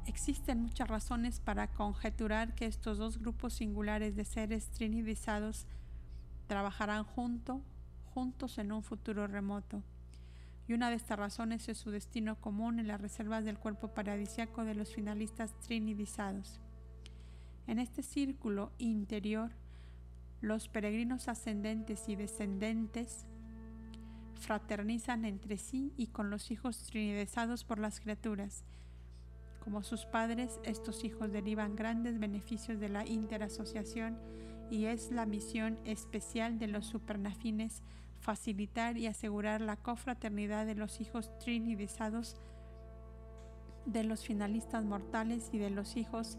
Existen 0.06 0.60
muchas 0.62 0.88
razones 0.88 1.38
para 1.38 1.68
conjeturar 1.68 2.54
que 2.54 2.66
estos 2.66 2.98
dos 2.98 3.18
grupos 3.18 3.54
singulares 3.54 4.16
de 4.16 4.24
seres 4.24 4.68
trinidizados 4.70 5.66
trabajarán 6.48 7.04
junto, 7.04 7.62
juntos 8.12 8.58
en 8.58 8.72
un 8.72 8.82
futuro 8.82 9.28
remoto. 9.28 9.84
Y 10.68 10.74
una 10.74 10.90
de 10.90 10.96
estas 10.96 11.18
razones 11.18 11.66
es 11.70 11.78
su 11.78 11.90
destino 11.90 12.38
común 12.40 12.78
en 12.78 12.88
las 12.88 13.00
reservas 13.00 13.42
del 13.44 13.58
cuerpo 13.58 13.88
paradisiaco 13.88 14.64
de 14.64 14.74
los 14.74 14.94
finalistas 14.94 15.58
trinidizados. 15.60 16.60
En 17.66 17.78
este 17.78 18.02
círculo 18.02 18.70
interior, 18.76 19.50
los 20.42 20.68
peregrinos 20.68 21.28
ascendentes 21.28 22.08
y 22.10 22.16
descendentes 22.16 23.26
fraternizan 24.34 25.24
entre 25.24 25.56
sí 25.56 25.92
y 25.96 26.08
con 26.08 26.28
los 26.28 26.50
hijos 26.50 26.84
trinidizados 26.84 27.64
por 27.64 27.78
las 27.78 27.98
criaturas. 27.98 28.62
Como 29.64 29.82
sus 29.82 30.04
padres, 30.04 30.60
estos 30.64 31.02
hijos 31.02 31.32
derivan 31.32 31.76
grandes 31.76 32.18
beneficios 32.18 32.78
de 32.78 32.90
la 32.90 33.06
interasociación 33.06 34.18
y 34.70 34.84
es 34.84 35.10
la 35.10 35.24
misión 35.24 35.78
especial 35.84 36.58
de 36.58 36.68
los 36.68 36.86
supernafines 36.86 37.82
facilitar 38.20 38.96
y 38.96 39.06
asegurar 39.06 39.60
la 39.60 39.76
cofraternidad 39.76 40.66
de 40.66 40.74
los 40.74 41.00
hijos 41.00 41.30
trinidizados 41.38 42.36
de 43.86 44.04
los 44.04 44.24
finalistas 44.24 44.84
mortales 44.84 45.48
y 45.52 45.58
de 45.58 45.70
los 45.70 45.96
hijos 45.96 46.38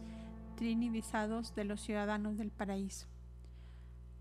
trinidizados 0.55 1.55
de 1.55 1.63
los 1.63 1.81
ciudadanos 1.81 2.37
del 2.37 2.51
paraíso. 2.51 3.07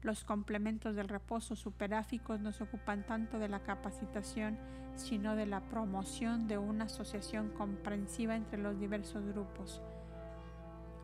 Los 0.03 0.25
complementos 0.25 0.95
del 0.95 1.09
reposo 1.09 1.57
superáficos 1.57 2.41
no 2.41 2.53
se 2.53 2.63
ocupan 2.63 3.05
tanto 3.05 3.39
de 3.39 3.49
la 3.49 3.65
capacitación, 3.65 4.57
sino 4.95 5.35
de 5.35 5.47
la 5.47 5.61
promoción 5.61 6.47
de 6.47 6.57
una 6.59 6.85
asociación 6.85 7.51
comprensiva 7.51 8.37
entre 8.37 8.59
los 8.59 8.79
diversos 8.79 9.27
grupos. 9.27 9.83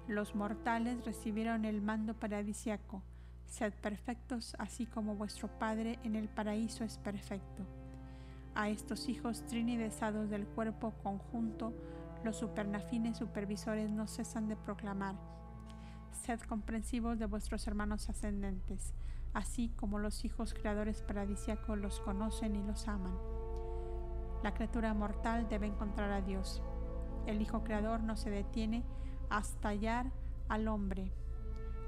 Los 0.07 0.35
mortales 0.35 1.05
recibieron 1.05 1.65
el 1.65 1.83
mando 1.83 2.15
paradisiaco. 2.15 3.03
Sed 3.55 3.73
perfectos 3.75 4.57
así 4.59 4.85
como 4.85 5.15
vuestro 5.15 5.47
Padre 5.47 6.01
en 6.03 6.17
el 6.17 6.29
paraíso 6.29 6.83
es 6.83 6.99
perfecto. 6.99 7.63
A 8.57 8.69
estos 8.69 9.09
hijos 9.09 9.47
trinidesados 9.47 10.29
del 10.29 10.45
cuerpo 10.45 10.93
conjunto, 11.05 11.73
los 12.25 12.35
supernafines 12.35 13.17
supervisores 13.17 13.89
no 13.91 14.09
cesan 14.09 14.49
de 14.49 14.57
proclamar 14.57 15.15
sed 16.11 16.41
comprensivos 16.41 17.21
de 17.21 17.27
vuestros 17.27 17.65
hermanos 17.69 18.11
ascendentes, 18.11 18.93
así 19.35 19.69
como 19.77 20.01
los 20.01 20.25
hijos 20.25 20.53
creadores 20.53 21.03
paradisiacos 21.03 21.79
los 21.79 22.01
conocen 22.01 22.57
y 22.57 22.63
los 22.65 22.89
aman. 22.89 23.17
La 24.43 24.53
criatura 24.53 24.95
mortal 24.95 25.49
debe 25.49 25.69
encontrar 25.69 26.11
a 26.11 26.23
Dios. 26.23 26.61
El 27.27 27.41
Hijo 27.41 27.63
Creador 27.63 28.03
no 28.03 28.17
se 28.17 28.31
detiene 28.31 28.83
hasta 29.31 29.69
hallar 29.69 30.11
al 30.49 30.67
hombre, 30.67 31.13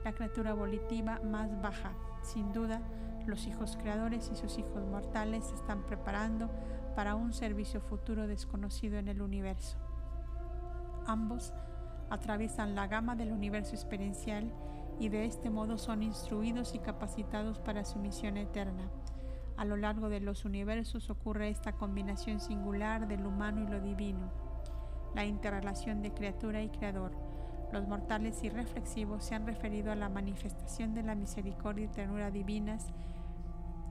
la 0.07 0.13
criatura 0.13 0.55
volitiva 0.55 1.19
más 1.25 1.61
baja. 1.61 1.91
Sin 2.23 2.53
duda, 2.53 2.81
los 3.27 3.49
hijos 3.49 3.77
creadores 3.77 4.31
y 4.33 4.37
sus 4.37 4.57
hijos 4.57 4.87
mortales 4.87 5.47
se 5.47 5.57
están 5.57 5.83
preparando 5.83 6.49
para 6.95 7.17
un 7.17 7.33
servicio 7.33 7.81
futuro 7.81 8.29
desconocido 8.29 8.99
en 8.99 9.09
el 9.09 9.21
universo. 9.21 9.77
Ambos 11.07 11.53
atraviesan 12.09 12.77
la 12.77 12.87
gama 12.87 13.17
del 13.17 13.33
universo 13.33 13.75
experiencial 13.75 14.53
y 15.01 15.09
de 15.09 15.25
este 15.25 15.51
modo 15.51 15.77
son 15.77 16.05
instruidos 16.05 16.77
y 16.77 16.79
capacitados 16.79 17.59
para 17.59 17.85
su 17.85 17.99
misión 17.99 18.37
eterna. 18.37 18.89
A 19.57 19.65
lo 19.65 19.77
largo 19.77 20.09
de 20.09 20.21
los 20.21 20.45
universos 20.45 21.11
ocurre 21.11 21.49
esta 21.49 21.73
combinación 21.73 22.39
singular 22.39 23.09
del 23.09 23.27
humano 23.27 23.65
y 23.65 23.67
lo 23.67 23.81
divino, 23.81 24.31
la 25.17 25.25
interrelación 25.25 26.01
de 26.01 26.15
criatura 26.15 26.63
y 26.63 26.69
creador. 26.69 27.26
Los 27.73 27.89
mortales 27.89 28.43
y 28.45 28.49
reflexivos 28.49 29.25
se 29.25 29.35
han 29.35 29.47
referido 29.47 29.91
a 29.91 29.97
la 29.97 30.09
manifestación 30.09 30.95
de 30.95 31.03
la 31.03 31.15
misericordia 31.15 31.87
y 31.87 31.89
ternura 31.89 32.31
divinas, 32.31 32.93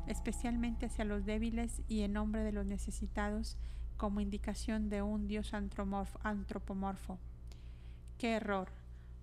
especialmente 0.07 0.85
hacia 0.85 1.05
los 1.05 1.25
débiles 1.25 1.81
y 1.87 2.01
en 2.01 2.13
nombre 2.13 2.43
de 2.43 2.51
los 2.51 2.65
necesitados, 2.65 3.57
como 3.97 4.21
indicación 4.21 4.89
de 4.89 5.01
un 5.01 5.27
Dios 5.27 5.53
antropomorfo. 5.53 7.19
¡Qué 8.17 8.33
error! 8.33 8.69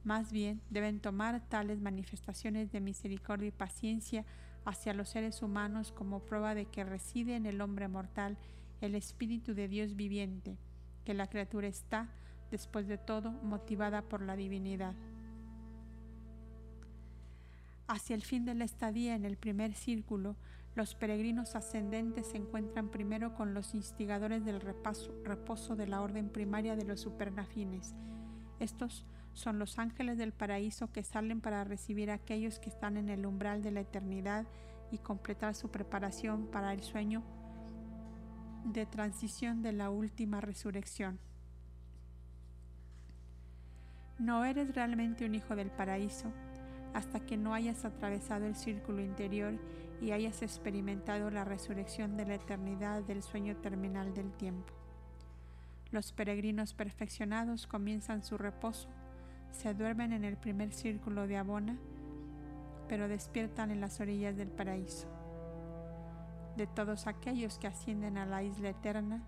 Más 0.04 0.32
bien 0.32 0.60
deben 0.70 1.00
tomar 1.00 1.40
tales 1.48 1.80
manifestaciones 1.80 2.72
de 2.72 2.80
misericordia 2.80 3.48
y 3.48 3.52
paciencia 3.52 4.24
hacia 4.64 4.94
los 4.94 5.08
seres 5.08 5.42
humanos 5.42 5.92
como 5.92 6.20
prueba 6.20 6.54
de 6.54 6.66
que 6.66 6.84
reside 6.84 7.36
en 7.36 7.46
el 7.46 7.60
hombre 7.60 7.88
mortal 7.88 8.36
el 8.80 8.94
Espíritu 8.94 9.54
de 9.54 9.68
Dios 9.68 9.94
viviente, 9.94 10.58
que 11.04 11.14
la 11.14 11.28
criatura 11.28 11.68
está, 11.68 12.08
después 12.52 12.86
de 12.86 12.98
todo, 12.98 13.32
motivada 13.32 14.02
por 14.02 14.22
la 14.22 14.36
divinidad. 14.36 14.94
Hacia 17.88 18.14
el 18.14 18.22
fin 18.22 18.44
de 18.44 18.54
la 18.54 18.64
estadía 18.64 19.16
en 19.16 19.24
el 19.24 19.36
primer 19.36 19.74
círculo, 19.74 20.36
los 20.76 20.94
peregrinos 20.94 21.56
ascendentes 21.56 22.28
se 22.28 22.36
encuentran 22.36 22.88
primero 22.88 23.34
con 23.34 23.52
los 23.52 23.74
instigadores 23.74 24.44
del 24.44 24.60
reposo 24.60 25.74
de 25.74 25.88
la 25.88 26.00
orden 26.00 26.30
primaria 26.30 26.76
de 26.76 26.84
los 26.84 27.00
supernafines, 27.00 27.94
estos 28.62 29.04
son 29.34 29.58
los 29.58 29.80
ángeles 29.80 30.18
del 30.18 30.32
paraíso 30.32 30.92
que 30.92 31.02
salen 31.02 31.40
para 31.40 31.64
recibir 31.64 32.12
a 32.12 32.14
aquellos 32.14 32.60
que 32.60 32.68
están 32.68 32.96
en 32.96 33.08
el 33.08 33.26
umbral 33.26 33.60
de 33.60 33.72
la 33.72 33.80
eternidad 33.80 34.46
y 34.92 34.98
completar 34.98 35.56
su 35.56 35.68
preparación 35.68 36.46
para 36.46 36.72
el 36.72 36.82
sueño 36.84 37.24
de 38.64 38.86
transición 38.86 39.62
de 39.62 39.72
la 39.72 39.90
última 39.90 40.40
resurrección. 40.40 41.18
No 44.22 44.44
eres 44.44 44.72
realmente 44.76 45.26
un 45.26 45.34
hijo 45.34 45.56
del 45.56 45.72
paraíso 45.72 46.32
hasta 46.94 47.18
que 47.18 47.36
no 47.36 47.54
hayas 47.54 47.84
atravesado 47.84 48.46
el 48.46 48.54
círculo 48.54 49.02
interior 49.02 49.54
y 50.00 50.12
hayas 50.12 50.42
experimentado 50.42 51.28
la 51.32 51.44
resurrección 51.44 52.16
de 52.16 52.26
la 52.26 52.36
eternidad 52.36 53.02
del 53.02 53.24
sueño 53.24 53.56
terminal 53.56 54.14
del 54.14 54.30
tiempo. 54.34 54.72
Los 55.90 56.12
peregrinos 56.12 56.72
perfeccionados 56.72 57.66
comienzan 57.66 58.22
su 58.22 58.38
reposo, 58.38 58.88
se 59.50 59.74
duermen 59.74 60.12
en 60.12 60.22
el 60.22 60.36
primer 60.36 60.72
círculo 60.72 61.26
de 61.26 61.38
Abona, 61.38 61.76
pero 62.88 63.08
despiertan 63.08 63.72
en 63.72 63.80
las 63.80 63.98
orillas 63.98 64.36
del 64.36 64.52
paraíso. 64.52 65.08
De 66.56 66.68
todos 66.68 67.08
aquellos 67.08 67.58
que 67.58 67.66
ascienden 67.66 68.18
a 68.18 68.26
la 68.26 68.44
isla 68.44 68.68
eterna, 68.68 69.24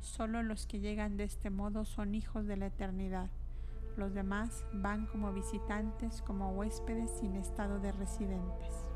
solo 0.00 0.42
los 0.42 0.66
que 0.66 0.80
llegan 0.80 1.18
de 1.18 1.24
este 1.24 1.50
modo 1.50 1.84
son 1.84 2.14
hijos 2.14 2.46
de 2.46 2.56
la 2.56 2.68
eternidad. 2.68 3.28
Los 3.98 4.14
demás 4.14 4.64
van 4.72 5.06
como 5.06 5.32
visitantes, 5.32 6.22
como 6.22 6.52
huéspedes 6.52 7.10
sin 7.18 7.34
estado 7.34 7.80
de 7.80 7.90
residentes. 7.90 8.88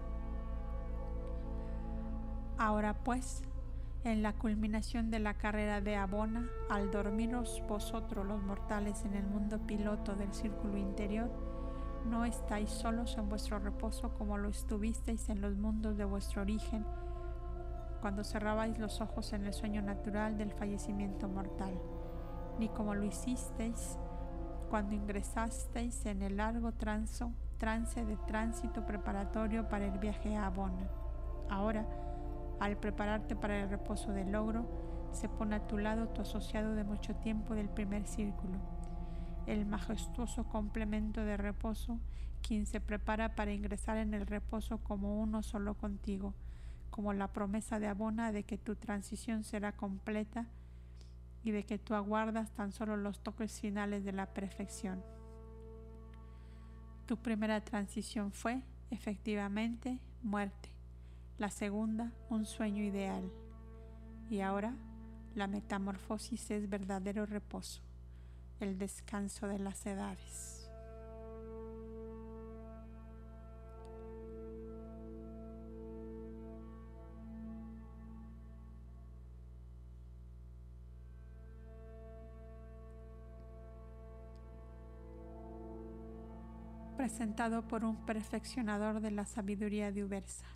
Ahora 2.56 2.94
pues, 2.94 3.42
en 4.04 4.22
la 4.22 4.32
culminación 4.34 5.10
de 5.10 5.18
la 5.18 5.34
carrera 5.34 5.80
de 5.80 5.96
Abona, 5.96 6.48
al 6.70 6.92
dormiros 6.92 7.60
vosotros 7.68 8.24
los 8.24 8.40
mortales 8.44 9.04
en 9.04 9.14
el 9.14 9.26
mundo 9.26 9.58
piloto 9.66 10.14
del 10.14 10.32
círculo 10.32 10.76
interior, 10.76 11.28
no 12.08 12.24
estáis 12.24 12.70
solos 12.70 13.16
en 13.18 13.28
vuestro 13.28 13.58
reposo 13.58 14.14
como 14.14 14.38
lo 14.38 14.50
estuvisteis 14.50 15.28
en 15.30 15.40
los 15.40 15.56
mundos 15.56 15.96
de 15.96 16.04
vuestro 16.04 16.42
origen, 16.42 16.86
cuando 18.00 18.22
cerrabais 18.22 18.78
los 18.78 19.00
ojos 19.00 19.32
en 19.32 19.46
el 19.46 19.52
sueño 19.52 19.82
natural 19.82 20.38
del 20.38 20.52
fallecimiento 20.52 21.28
mortal, 21.28 21.76
ni 22.60 22.68
como 22.68 22.94
lo 22.94 23.02
hicisteis 23.02 23.98
cuando 24.72 24.94
ingresasteis 24.94 26.06
en 26.06 26.22
el 26.22 26.38
largo 26.38 26.72
transo, 26.72 27.30
trance 27.58 28.06
de 28.06 28.16
tránsito 28.16 28.86
preparatorio 28.86 29.68
para 29.68 29.84
el 29.84 29.98
viaje 29.98 30.34
a 30.34 30.46
Abona. 30.46 30.88
Ahora, 31.50 31.86
al 32.58 32.78
prepararte 32.78 33.36
para 33.36 33.62
el 33.62 33.68
reposo 33.68 34.12
del 34.12 34.32
logro, 34.32 34.64
se 35.12 35.28
pone 35.28 35.56
a 35.56 35.66
tu 35.66 35.76
lado 35.76 36.08
tu 36.08 36.22
asociado 36.22 36.74
de 36.74 36.84
mucho 36.84 37.14
tiempo 37.16 37.54
del 37.54 37.68
primer 37.68 38.06
círculo, 38.06 38.56
el 39.46 39.66
majestuoso 39.66 40.44
complemento 40.44 41.22
de 41.22 41.36
reposo, 41.36 41.98
quien 42.40 42.64
se 42.64 42.80
prepara 42.80 43.34
para 43.34 43.52
ingresar 43.52 43.98
en 43.98 44.14
el 44.14 44.26
reposo 44.26 44.78
como 44.78 45.20
uno 45.20 45.42
solo 45.42 45.74
contigo, 45.74 46.32
como 46.88 47.12
la 47.12 47.28
promesa 47.28 47.78
de 47.78 47.88
Abona 47.88 48.32
de 48.32 48.44
que 48.44 48.56
tu 48.56 48.74
transición 48.76 49.44
será 49.44 49.72
completa 49.72 50.46
y 51.44 51.50
de 51.50 51.64
que 51.64 51.78
tú 51.78 51.94
aguardas 51.94 52.50
tan 52.52 52.72
solo 52.72 52.96
los 52.96 53.20
toques 53.20 53.60
finales 53.60 54.04
de 54.04 54.12
la 54.12 54.26
perfección. 54.26 55.02
Tu 57.06 57.16
primera 57.16 57.60
transición 57.64 58.32
fue, 58.32 58.62
efectivamente, 58.90 59.98
muerte. 60.22 60.70
La 61.38 61.50
segunda, 61.50 62.12
un 62.28 62.46
sueño 62.46 62.84
ideal. 62.84 63.30
Y 64.30 64.40
ahora, 64.40 64.74
la 65.34 65.46
metamorfosis 65.46 66.50
es 66.50 66.68
verdadero 66.68 67.26
reposo, 67.26 67.82
el 68.60 68.78
descanso 68.78 69.48
de 69.48 69.58
las 69.58 69.84
edades. 69.86 70.61
Presentado 87.12 87.68
por 87.68 87.84
un 87.84 88.06
perfeccionador 88.06 89.02
de 89.02 89.10
la 89.10 89.26
sabiduría 89.26 89.92
de 89.92 90.02
Ubersa. 90.02 90.46